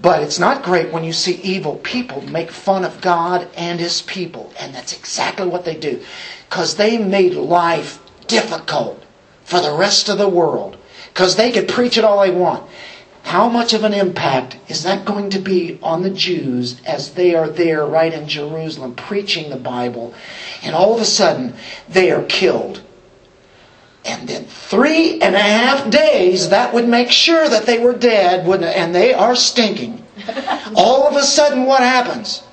But 0.02 0.22
it's 0.22 0.40
not 0.40 0.64
great 0.64 0.92
when 0.92 1.04
you 1.04 1.14
see 1.14 1.36
evil 1.36 1.78
people 1.78 2.22
make 2.22 2.52
fun 2.52 2.84
of 2.84 3.02
God 3.02 3.48
and 3.56 3.80
His 3.80 4.02
people. 4.02 4.52
And 4.60 4.76
that's 4.76 4.94
exactly 4.94 5.48
what 5.48 5.66
they 5.66 5.76
do. 5.76 6.04
Because 6.50 6.76
they 6.76 6.98
made 6.98 7.34
life 7.34 8.00
difficult 8.28 9.04
for 9.44 9.62
the 9.62 9.74
rest 9.74 10.10
of 10.10 10.18
the 10.18 10.30
world. 10.30 10.78
Because 11.14 11.36
they 11.36 11.52
could 11.52 11.70
preach 11.70 11.98
it 11.98 12.04
all 12.04 12.22
they 12.22 12.32
want. 12.32 12.70
How 13.24 13.50
much 13.50 13.74
of 13.74 13.84
an 13.84 13.94
impact 13.94 14.58
is 14.70 14.84
that 14.84 15.04
going 15.04 15.30
to 15.32 15.40
be 15.40 15.80
on 15.84 16.02
the 16.02 16.10
Jews 16.10 16.80
as 16.86 17.12
they 17.12 17.36
are 17.36 17.50
there 17.50 17.86
right 17.86 18.14
in 18.14 18.28
Jerusalem 18.28 18.96
preaching 18.96 19.50
the 19.50 19.58
Bible? 19.58 20.14
And 20.64 20.74
all 20.74 20.96
of 20.96 21.02
a 21.02 21.06
sudden, 21.06 21.54
they 21.90 22.10
are 22.12 22.24
killed. 22.24 22.82
And 24.08 24.28
then 24.28 24.46
three 24.46 25.22
and 25.22 25.36
a 25.36 25.40
half 25.40 25.90
days, 25.90 26.50
that 26.50 26.74
would 26.74 26.88
make 26.88 27.12
sure 27.12 27.50
that 27.50 27.66
they 27.66 27.78
were 27.78 27.94
dead, 27.94 28.48
wouldn't 28.48 28.70
it? 28.70 28.78
And 28.78 28.96
they 28.96 29.14
are 29.14 29.36
stinking. 29.36 30.02
All 30.76 31.08
of 31.08 31.16
a 31.16 31.24
sudden, 31.24 31.66
what 31.66 31.82
happens? 31.82 32.44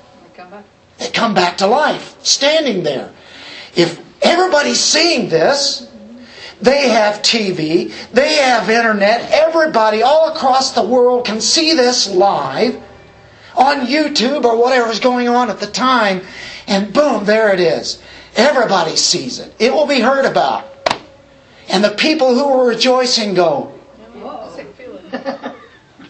They 0.98 1.10
come 1.10 1.34
back 1.34 1.56
to 1.58 1.66
life, 1.66 2.16
standing 2.24 2.82
there. 2.82 3.12
If 3.74 4.00
everybody's 4.22 4.80
seeing 4.80 5.28
this, 5.28 5.90
they 6.60 6.88
have 6.88 7.20
TV, 7.22 7.92
they 8.12 8.34
have 8.36 8.70
internet, 8.70 9.28
everybody 9.32 10.02
all 10.02 10.32
across 10.32 10.70
the 10.70 10.84
world 10.84 11.26
can 11.26 11.40
see 11.40 11.74
this 11.74 12.08
live 12.08 12.80
on 13.56 13.86
YouTube 13.86 14.44
or 14.44 14.56
whatever's 14.56 15.00
going 15.00 15.28
on 15.28 15.50
at 15.50 15.58
the 15.58 15.66
time, 15.66 16.22
and 16.66 16.92
boom, 16.92 17.24
there 17.24 17.52
it 17.52 17.60
is. 17.60 18.00
Everybody 18.36 18.96
sees 18.96 19.40
it. 19.40 19.52
It 19.58 19.72
will 19.72 19.86
be 19.86 20.00
heard 20.00 20.24
about. 20.24 20.73
And 21.68 21.82
the 21.82 21.90
people 21.90 22.34
who 22.34 22.48
were 22.48 22.66
rejoicing 22.66 23.34
go, 23.34 23.72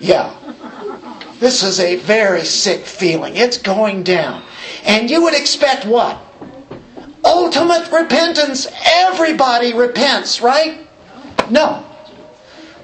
Yeah. 0.00 0.34
This 1.38 1.62
is 1.62 1.80
a 1.80 1.96
very 1.96 2.44
sick 2.44 2.82
feeling. 2.84 3.36
It's 3.36 3.58
going 3.58 4.02
down. 4.02 4.42
And 4.84 5.10
you 5.10 5.22
would 5.22 5.34
expect 5.34 5.86
what? 5.86 6.20
Ultimate 7.24 7.90
repentance. 7.90 8.66
Everybody 8.84 9.72
repents, 9.72 10.40
right? 10.40 10.86
No. 11.50 11.84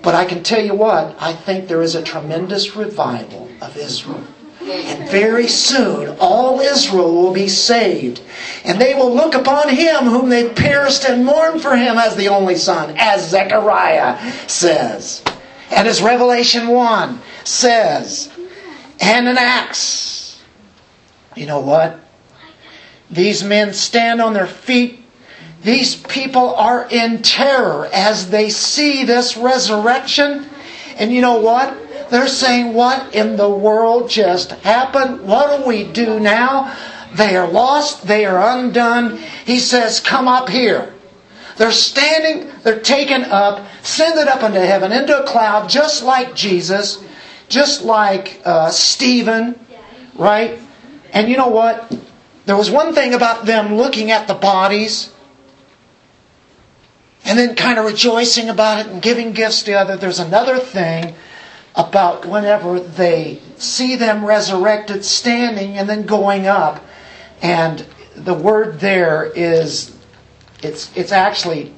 But 0.02 0.14
I 0.14 0.24
can 0.24 0.42
tell 0.42 0.64
you 0.64 0.74
what, 0.74 1.14
I 1.20 1.34
think 1.34 1.68
there 1.68 1.82
is 1.82 1.94
a 1.94 2.02
tremendous 2.02 2.74
revival 2.74 3.50
of 3.60 3.76
Israel. 3.76 4.24
And 4.70 5.08
very 5.08 5.48
soon 5.48 6.16
all 6.20 6.60
Israel 6.60 7.12
will 7.12 7.32
be 7.32 7.48
saved. 7.48 8.20
And 8.64 8.80
they 8.80 8.94
will 8.94 9.14
look 9.14 9.34
upon 9.34 9.68
him 9.68 10.04
whom 10.04 10.28
they 10.28 10.48
pierced 10.48 11.04
and 11.04 11.24
mourn 11.24 11.58
for 11.58 11.76
him 11.76 11.98
as 11.98 12.16
the 12.16 12.28
only 12.28 12.56
son, 12.56 12.94
as 12.96 13.28
Zechariah 13.28 14.32
says. 14.48 15.22
And 15.70 15.86
as 15.86 16.02
Revelation 16.02 16.68
1 16.68 17.20
says. 17.44 18.30
And 19.00 19.28
in 19.28 19.38
Acts. 19.38 20.40
You 21.36 21.46
know 21.46 21.60
what? 21.60 22.00
These 23.10 23.42
men 23.42 23.72
stand 23.72 24.20
on 24.20 24.34
their 24.34 24.46
feet. 24.46 25.04
These 25.62 25.96
people 25.96 26.54
are 26.54 26.88
in 26.90 27.22
terror 27.22 27.88
as 27.92 28.30
they 28.30 28.50
see 28.50 29.04
this 29.04 29.36
resurrection. 29.36 30.48
And 30.96 31.12
you 31.12 31.20
know 31.20 31.40
what? 31.40 31.76
They're 32.10 32.28
saying, 32.28 32.74
What 32.74 33.14
in 33.14 33.36
the 33.36 33.48
world 33.48 34.10
just 34.10 34.50
happened? 34.50 35.22
What 35.22 35.58
do 35.58 35.66
we 35.66 35.84
do 35.84 36.20
now? 36.20 36.76
They 37.14 37.36
are 37.36 37.48
lost. 37.48 38.06
They 38.06 38.24
are 38.24 38.58
undone. 38.58 39.18
He 39.46 39.58
says, 39.58 40.00
Come 40.00 40.28
up 40.28 40.48
here. 40.48 40.92
They're 41.56 41.72
standing, 41.72 42.50
they're 42.62 42.80
taken 42.80 43.24
up, 43.24 43.66
ascended 43.82 44.28
up 44.28 44.42
into 44.42 44.64
heaven, 44.64 44.92
into 44.92 45.22
a 45.22 45.26
cloud, 45.26 45.68
just 45.68 46.02
like 46.02 46.34
Jesus, 46.34 47.04
just 47.48 47.82
like 47.84 48.40
uh, 48.46 48.70
Stephen, 48.70 49.60
right? 50.14 50.58
And 51.12 51.28
you 51.28 51.36
know 51.36 51.48
what? 51.48 51.94
There 52.46 52.56
was 52.56 52.70
one 52.70 52.94
thing 52.94 53.12
about 53.12 53.44
them 53.44 53.76
looking 53.76 54.10
at 54.10 54.26
the 54.26 54.34
bodies 54.34 55.12
and 57.24 57.38
then 57.38 57.54
kind 57.54 57.78
of 57.78 57.84
rejoicing 57.84 58.48
about 58.48 58.86
it 58.86 58.90
and 58.90 59.02
giving 59.02 59.32
gifts 59.32 59.62
to 59.64 59.72
others. 59.74 60.00
There's 60.00 60.18
another 60.18 60.58
thing 60.58 61.14
about 61.80 62.26
whenever 62.26 62.78
they 62.78 63.40
see 63.56 63.96
them 63.96 64.24
resurrected, 64.24 65.04
standing 65.04 65.78
and 65.78 65.88
then 65.88 66.04
going 66.04 66.46
up. 66.46 66.84
And 67.40 67.86
the 68.14 68.34
word 68.34 68.80
there 68.80 69.32
is, 69.34 69.96
it's, 70.62 70.94
it's 70.94 71.12
actually 71.12 71.72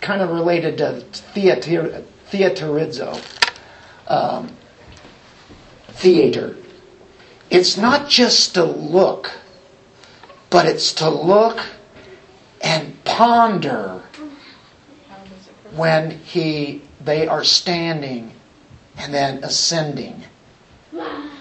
kind 0.00 0.22
of 0.22 0.30
related 0.30 0.78
to 0.78 1.00
theater, 1.12 2.04
theaterizo, 2.30 3.22
um, 4.08 4.50
theater. 5.88 6.56
It's 7.48 7.76
not 7.76 8.08
just 8.08 8.54
to 8.54 8.64
look, 8.64 9.30
but 10.50 10.66
it's 10.66 10.92
to 10.94 11.08
look 11.08 11.64
and 12.60 13.04
ponder 13.04 14.02
when 15.72 16.10
he 16.10 16.82
they 17.00 17.28
are 17.28 17.44
standing 17.44 18.32
and 18.96 19.12
then 19.12 19.42
ascending. 19.44 20.24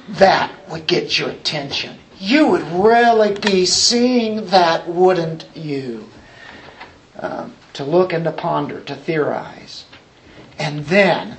That 0.10 0.52
would 0.70 0.88
get 0.88 1.18
your 1.18 1.30
attention. 1.30 1.98
You 2.20 2.48
would 2.48 2.64
really 2.72 3.34
be 3.34 3.66
seeing 3.66 4.48
that, 4.48 4.88
wouldn't 4.88 5.46
you? 5.56 6.10
Um, 7.20 7.54
to 7.74 7.84
look 7.84 8.14
and 8.14 8.24
to 8.26 8.32
ponder, 8.32 8.82
to 8.82 8.96
theorize. 8.96 9.86
And 10.58 10.86
then, 10.86 11.38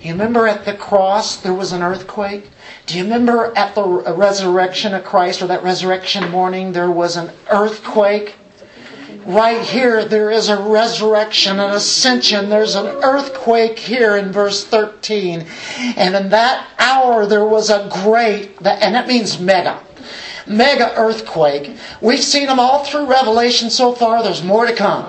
you 0.00 0.12
remember 0.12 0.48
at 0.48 0.64
the 0.64 0.74
cross 0.74 1.36
there 1.36 1.54
was 1.54 1.72
an 1.72 1.82
earthquake? 1.82 2.50
Do 2.86 2.98
you 2.98 3.04
remember 3.04 3.52
at 3.56 3.74
the 3.74 3.84
resurrection 3.84 4.94
of 4.94 5.04
Christ 5.04 5.42
or 5.42 5.46
that 5.46 5.62
resurrection 5.62 6.30
morning 6.30 6.72
there 6.72 6.90
was 6.90 7.16
an 7.16 7.30
earthquake? 7.50 8.34
Right 9.26 9.60
here 9.62 10.04
there 10.04 10.30
is 10.30 10.48
a 10.48 10.60
resurrection, 10.60 11.60
an 11.60 11.70
ascension. 11.70 12.48
There's 12.48 12.74
an 12.74 12.86
earthquake 12.86 13.78
here 13.78 14.16
in 14.16 14.32
verse 14.32 14.64
13. 14.64 15.46
And 15.96 16.14
in 16.14 16.28
that 16.30 16.68
hour 16.78 17.26
there 17.26 17.44
was 17.44 17.70
a 17.70 17.88
great, 18.02 18.56
and 18.64 18.94
that 18.94 19.06
means 19.06 19.38
mega, 19.38 19.82
mega 20.46 20.94
earthquake. 20.96 21.76
We've 22.00 22.22
seen 22.22 22.46
them 22.46 22.60
all 22.60 22.84
through 22.84 23.06
Revelation 23.06 23.70
so 23.70 23.92
far. 23.92 24.22
There's 24.22 24.42
more 24.42 24.66
to 24.66 24.74
come. 24.74 25.06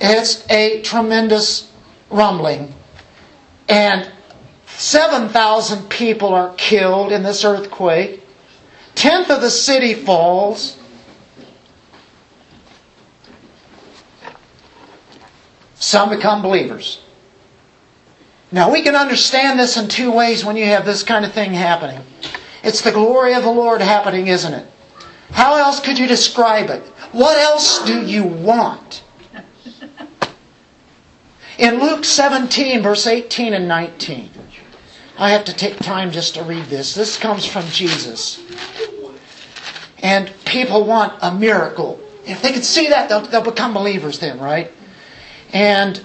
It's 0.00 0.48
a 0.50 0.82
tremendous 0.82 1.70
rumbling. 2.10 2.74
And 3.68 4.10
7,000 4.66 5.88
people 5.88 6.34
are 6.34 6.52
killed 6.54 7.12
in 7.12 7.22
this 7.22 7.44
earthquake. 7.44 8.22
Tenth 8.94 9.30
of 9.30 9.40
the 9.40 9.50
city 9.50 9.94
falls. 9.94 10.78
Some 15.84 16.08
become 16.08 16.40
believers. 16.40 16.98
Now, 18.50 18.72
we 18.72 18.80
can 18.80 18.96
understand 18.96 19.60
this 19.60 19.76
in 19.76 19.86
two 19.86 20.10
ways 20.10 20.42
when 20.42 20.56
you 20.56 20.64
have 20.64 20.86
this 20.86 21.02
kind 21.02 21.26
of 21.26 21.32
thing 21.32 21.52
happening. 21.52 22.00
It's 22.62 22.80
the 22.80 22.90
glory 22.90 23.34
of 23.34 23.42
the 23.42 23.50
Lord 23.50 23.82
happening, 23.82 24.28
isn't 24.28 24.54
it? 24.54 24.66
How 25.30 25.56
else 25.56 25.80
could 25.80 25.98
you 25.98 26.06
describe 26.06 26.70
it? 26.70 26.82
What 27.12 27.36
else 27.36 27.84
do 27.84 28.02
you 28.02 28.24
want? 28.24 29.04
In 31.58 31.80
Luke 31.80 32.06
17, 32.06 32.80
verse 32.80 33.06
18 33.06 33.52
and 33.52 33.68
19, 33.68 34.30
I 35.18 35.32
have 35.32 35.44
to 35.44 35.52
take 35.52 35.76
time 35.76 36.10
just 36.10 36.32
to 36.36 36.44
read 36.44 36.64
this. 36.64 36.94
This 36.94 37.18
comes 37.18 37.44
from 37.44 37.66
Jesus. 37.66 38.42
And 39.98 40.32
people 40.46 40.86
want 40.86 41.12
a 41.20 41.30
miracle. 41.34 42.00
If 42.24 42.40
they 42.40 42.52
can 42.52 42.62
see 42.62 42.88
that, 42.88 43.10
they'll, 43.10 43.20
they'll 43.20 43.42
become 43.42 43.74
believers 43.74 44.18
then, 44.18 44.38
right? 44.38 44.72
And 45.54 46.04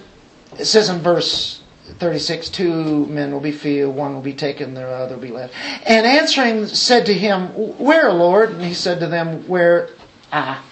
it 0.58 0.64
says 0.64 0.88
in 0.88 1.00
verse 1.00 1.60
36, 1.98 2.48
two 2.50 3.04
men 3.06 3.32
will 3.32 3.40
be 3.40 3.50
filled, 3.50 3.96
one 3.96 4.14
will 4.14 4.22
be 4.22 4.32
taken, 4.32 4.74
the 4.74 4.86
other 4.86 5.16
will 5.16 5.22
be 5.22 5.32
left. 5.32 5.54
And 5.84 6.06
answering 6.06 6.66
said 6.68 7.04
to 7.06 7.14
him, 7.14 7.48
Where, 7.78 8.12
Lord? 8.12 8.50
And 8.50 8.62
he 8.62 8.74
said 8.74 9.00
to 9.00 9.08
them, 9.08 9.46
Where? 9.48 9.90
Ah. 10.32 10.64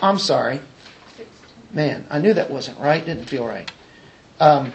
I'm 0.00 0.18
sorry. 0.18 0.60
Man, 1.72 2.06
I 2.08 2.18
knew 2.18 2.34
that 2.34 2.50
wasn't 2.50 2.78
right. 2.78 3.04
Didn't 3.04 3.26
feel 3.26 3.46
right. 3.46 3.70
Um, 4.38 4.72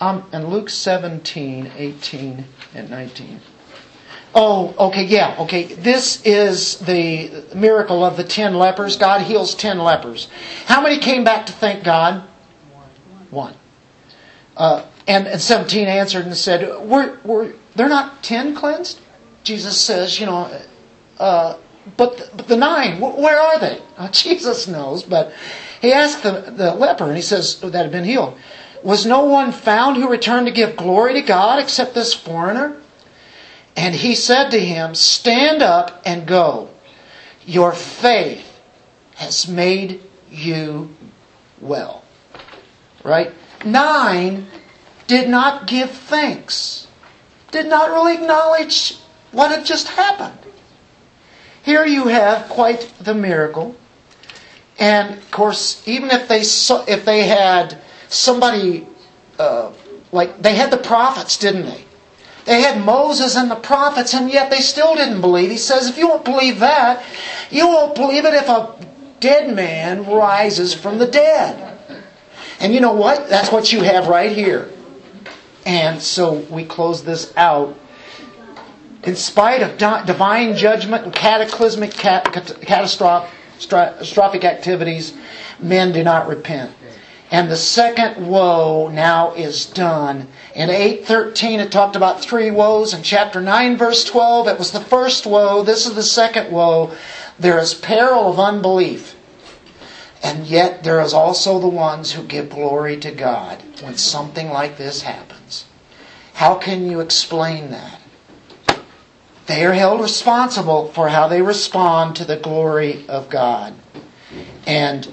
um, 0.00 0.24
and 0.32 0.48
Luke 0.48 0.70
17, 0.70 1.72
18, 1.76 2.44
and 2.74 2.90
19. 2.90 3.40
Oh, 4.34 4.74
okay, 4.78 5.04
yeah, 5.04 5.36
okay. 5.40 5.64
This 5.64 6.22
is 6.24 6.78
the 6.78 7.44
miracle 7.54 8.04
of 8.04 8.16
the 8.16 8.24
ten 8.24 8.54
lepers. 8.54 8.96
God 8.96 9.22
heals 9.22 9.54
ten 9.54 9.78
lepers. 9.78 10.28
How 10.66 10.80
many 10.82 10.98
came 10.98 11.24
back 11.24 11.46
to 11.46 11.52
thank 11.52 11.82
God? 11.82 12.22
One. 13.30 13.54
Uh, 14.56 14.84
and, 15.06 15.26
and 15.26 15.40
17 15.40 15.86
answered 15.88 16.26
and 16.26 16.36
said, 16.36 16.84
we're, 16.84 17.18
we're, 17.24 17.54
They're 17.74 17.88
not 17.88 18.22
ten 18.22 18.54
cleansed? 18.54 19.00
Jesus 19.42 19.80
says, 19.80 20.20
You 20.20 20.26
know, 20.26 20.60
uh, 21.18 21.56
but, 21.96 22.18
the, 22.18 22.30
but 22.36 22.48
the 22.48 22.56
nine, 22.56 23.00
where 23.00 23.40
are 23.40 23.58
they? 23.58 23.80
Jesus 24.12 24.68
knows, 24.68 25.02
but 25.02 25.32
he 25.80 25.92
asked 25.92 26.22
the, 26.22 26.52
the 26.54 26.74
leper, 26.74 27.04
and 27.04 27.16
he 27.16 27.22
says, 27.22 27.60
That 27.60 27.74
had 27.74 27.92
been 27.92 28.04
healed. 28.04 28.36
Was 28.82 29.06
no 29.06 29.24
one 29.24 29.52
found 29.52 29.96
who 29.96 30.08
returned 30.08 30.46
to 30.46 30.52
give 30.52 30.76
glory 30.76 31.14
to 31.14 31.22
God 31.22 31.58
except 31.60 31.94
this 31.94 32.12
foreigner? 32.14 32.76
And 33.78 33.94
he 33.94 34.16
said 34.16 34.50
to 34.50 34.58
him, 34.58 34.96
Stand 34.96 35.62
up 35.62 36.02
and 36.04 36.26
go. 36.26 36.68
Your 37.46 37.70
faith 37.70 38.60
has 39.14 39.46
made 39.46 40.02
you 40.28 40.96
well. 41.60 42.02
Right? 43.04 43.30
Nine 43.64 44.48
did 45.06 45.30
not 45.30 45.68
give 45.68 45.92
thanks, 45.92 46.88
did 47.52 47.66
not 47.66 47.90
really 47.90 48.14
acknowledge 48.14 48.96
what 49.30 49.52
had 49.52 49.64
just 49.64 49.86
happened. 49.86 50.40
Here 51.62 51.86
you 51.86 52.08
have 52.08 52.48
quite 52.48 52.92
the 52.98 53.14
miracle. 53.14 53.76
And 54.80 55.16
of 55.16 55.30
course, 55.30 55.86
even 55.86 56.10
if 56.10 56.26
they 56.26 56.42
saw, 56.42 56.84
if 56.86 57.04
they 57.04 57.28
had 57.28 57.78
somebody 58.08 58.88
uh, 59.38 59.70
like 60.10 60.42
they 60.42 60.56
had 60.56 60.72
the 60.72 60.78
prophets, 60.78 61.36
didn't 61.36 61.66
they? 61.66 61.84
They 62.48 62.62
had 62.62 62.82
Moses 62.82 63.36
and 63.36 63.50
the 63.50 63.56
prophets, 63.56 64.14
and 64.14 64.32
yet 64.32 64.50
they 64.50 64.60
still 64.60 64.94
didn't 64.94 65.20
believe. 65.20 65.50
He 65.50 65.58
says, 65.58 65.86
if 65.86 65.98
you 65.98 66.08
won't 66.08 66.24
believe 66.24 66.60
that, 66.60 67.04
you 67.50 67.68
won't 67.68 67.94
believe 67.94 68.24
it 68.24 68.32
if 68.32 68.48
a 68.48 68.74
dead 69.20 69.54
man 69.54 70.06
rises 70.06 70.72
from 70.72 70.96
the 70.96 71.06
dead. 71.06 71.78
And 72.58 72.72
you 72.72 72.80
know 72.80 72.94
what? 72.94 73.28
That's 73.28 73.52
what 73.52 73.70
you 73.70 73.82
have 73.82 74.08
right 74.08 74.32
here. 74.32 74.70
And 75.66 76.00
so 76.00 76.38
we 76.50 76.64
close 76.64 77.04
this 77.04 77.34
out. 77.36 77.78
In 79.02 79.14
spite 79.14 79.62
of 79.62 79.76
divine 80.06 80.56
judgment 80.56 81.04
and 81.04 81.12
cataclysmic, 81.12 81.90
catastrophic 81.90 83.28
activities, 84.44 85.12
men 85.60 85.92
do 85.92 86.02
not 86.02 86.26
repent. 86.26 86.72
And 87.30 87.50
the 87.50 87.56
second 87.56 88.26
woe 88.26 88.88
now 88.88 89.32
is 89.32 89.66
done. 89.66 90.28
In 90.54 90.70
8:13 90.70 91.60
it 91.60 91.70
talked 91.70 91.94
about 91.94 92.22
three 92.22 92.50
woes. 92.50 92.94
In 92.94 93.02
chapter 93.02 93.40
9 93.40 93.76
verse 93.76 94.04
12 94.04 94.48
it 94.48 94.58
was 94.58 94.70
the 94.70 94.80
first 94.80 95.26
woe. 95.26 95.62
This 95.62 95.86
is 95.86 95.94
the 95.94 96.02
second 96.02 96.50
woe. 96.50 96.92
There 97.38 97.58
is 97.58 97.74
peril 97.74 98.30
of 98.30 98.40
unbelief. 98.40 99.14
And 100.22 100.46
yet 100.46 100.82
there 100.84 101.00
is 101.00 101.12
also 101.12 101.58
the 101.58 101.68
ones 101.68 102.12
who 102.12 102.22
give 102.22 102.50
glory 102.50 102.96
to 102.98 103.10
God 103.10 103.62
when 103.82 103.96
something 103.96 104.50
like 104.50 104.78
this 104.78 105.02
happens. 105.02 105.66
How 106.34 106.54
can 106.54 106.90
you 106.90 107.00
explain 107.00 107.70
that? 107.70 108.00
They 109.46 109.64
are 109.64 109.72
held 109.72 110.00
responsible 110.00 110.88
for 110.88 111.08
how 111.08 111.28
they 111.28 111.42
respond 111.42 112.16
to 112.16 112.24
the 112.24 112.36
glory 112.36 113.04
of 113.08 113.30
God. 113.30 113.74
And 114.66 115.08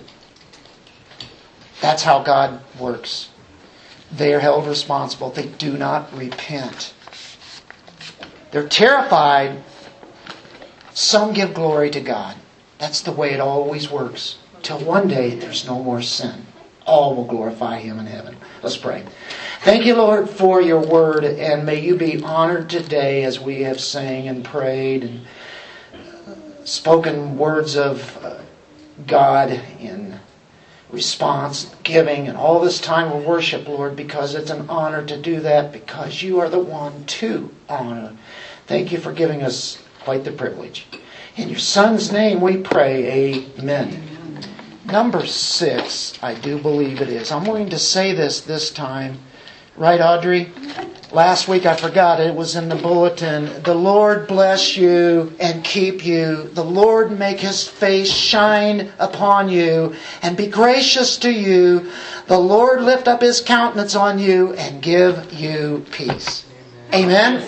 that's 1.81 2.03
how 2.03 2.23
God 2.23 2.61
works. 2.79 3.29
They 4.11 4.33
are 4.33 4.39
held 4.39 4.67
responsible. 4.67 5.29
They 5.29 5.47
do 5.47 5.77
not 5.77 6.15
repent. 6.15 6.93
They're 8.51 8.67
terrified. 8.67 9.63
Some 10.93 11.33
give 11.33 11.53
glory 11.53 11.89
to 11.91 11.99
God. 11.99 12.35
That's 12.77 13.01
the 13.01 13.11
way 13.11 13.33
it 13.33 13.39
always 13.39 13.89
works. 13.89 14.37
Till 14.61 14.79
one 14.79 15.07
day 15.07 15.35
there's 15.35 15.67
no 15.67 15.83
more 15.83 16.01
sin. 16.01 16.45
All 16.85 17.15
will 17.15 17.25
glorify 17.25 17.79
Him 17.79 17.99
in 17.99 18.05
heaven. 18.05 18.37
Let's 18.61 18.77
pray. 18.77 19.03
Thank 19.61 19.85
you, 19.85 19.95
Lord, 19.95 20.29
for 20.29 20.61
your 20.61 20.79
word, 20.79 21.23
and 21.25 21.65
may 21.65 21.79
you 21.79 21.95
be 21.95 22.21
honored 22.23 22.69
today 22.69 23.23
as 23.23 23.39
we 23.39 23.63
have 23.63 23.79
sang 23.79 24.27
and 24.27 24.45
prayed 24.45 25.03
and 25.03 25.25
spoken 26.63 27.37
words 27.37 27.75
of 27.75 28.17
uh, 28.23 28.39
God 29.07 29.51
in 29.79 30.19
response, 30.91 31.73
giving, 31.83 32.27
and 32.27 32.37
all 32.37 32.59
this 32.59 32.79
time 32.79 33.11
of 33.11 33.25
worship, 33.25 33.67
Lord, 33.67 33.95
because 33.95 34.35
it's 34.35 34.51
an 34.51 34.69
honor 34.69 35.05
to 35.05 35.17
do 35.17 35.39
that, 35.41 35.71
because 35.71 36.21
you 36.21 36.39
are 36.39 36.49
the 36.49 36.59
one 36.59 37.05
to 37.05 37.49
honor. 37.67 38.15
Thank 38.67 38.91
you 38.91 38.99
for 38.99 39.11
giving 39.11 39.43
us 39.43 39.81
quite 40.03 40.23
the 40.23 40.31
privilege. 40.31 40.87
In 41.35 41.49
your 41.49 41.59
Son's 41.59 42.11
name 42.11 42.39
we 42.39 42.57
pray, 42.57 43.33
Amen. 43.59 44.15
Number 44.85 45.25
six, 45.25 46.13
I 46.21 46.35
do 46.35 46.59
believe 46.59 47.01
it 47.01 47.09
is. 47.09 47.31
I'm 47.31 47.43
going 47.43 47.69
to 47.71 47.79
say 47.79 48.13
this 48.13 48.41
this 48.41 48.69
time. 48.69 49.19
Right, 49.77 49.99
Audrey? 49.99 50.51
Last 51.11 51.49
week 51.49 51.65
I 51.65 51.75
forgot 51.75 52.21
it 52.21 52.33
was 52.33 52.55
in 52.55 52.69
the 52.69 52.77
bulletin. 52.77 53.61
The 53.63 53.75
Lord 53.75 54.25
bless 54.25 54.77
you 54.77 55.33
and 55.37 55.65
keep 55.65 56.05
you. 56.05 56.49
The 56.53 56.63
Lord 56.63 57.19
make 57.19 57.41
his 57.41 57.67
face 57.67 58.09
shine 58.09 58.93
upon 58.99 59.49
you 59.49 59.93
and 60.21 60.37
be 60.37 60.47
gracious 60.47 61.17
to 61.17 61.31
you. 61.31 61.91
The 62.27 62.37
Lord 62.37 62.83
lift 62.83 63.09
up 63.09 63.21
his 63.21 63.41
countenance 63.41 63.95
on 63.95 64.17
you 64.17 64.53
and 64.53 64.81
give 64.81 65.33
you 65.33 65.85
peace. 65.91 66.45
Amen. 66.93 67.43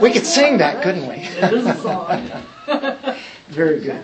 We 0.00 0.10
could 0.10 0.24
sing 0.24 0.56
that, 0.56 0.82
couldn't 0.82 1.06
we? 1.06 1.16
It 1.16 1.52
is 1.52 1.66
a 1.66 1.76
song. 1.76 2.30
Very 3.48 3.80
good. 3.80 4.02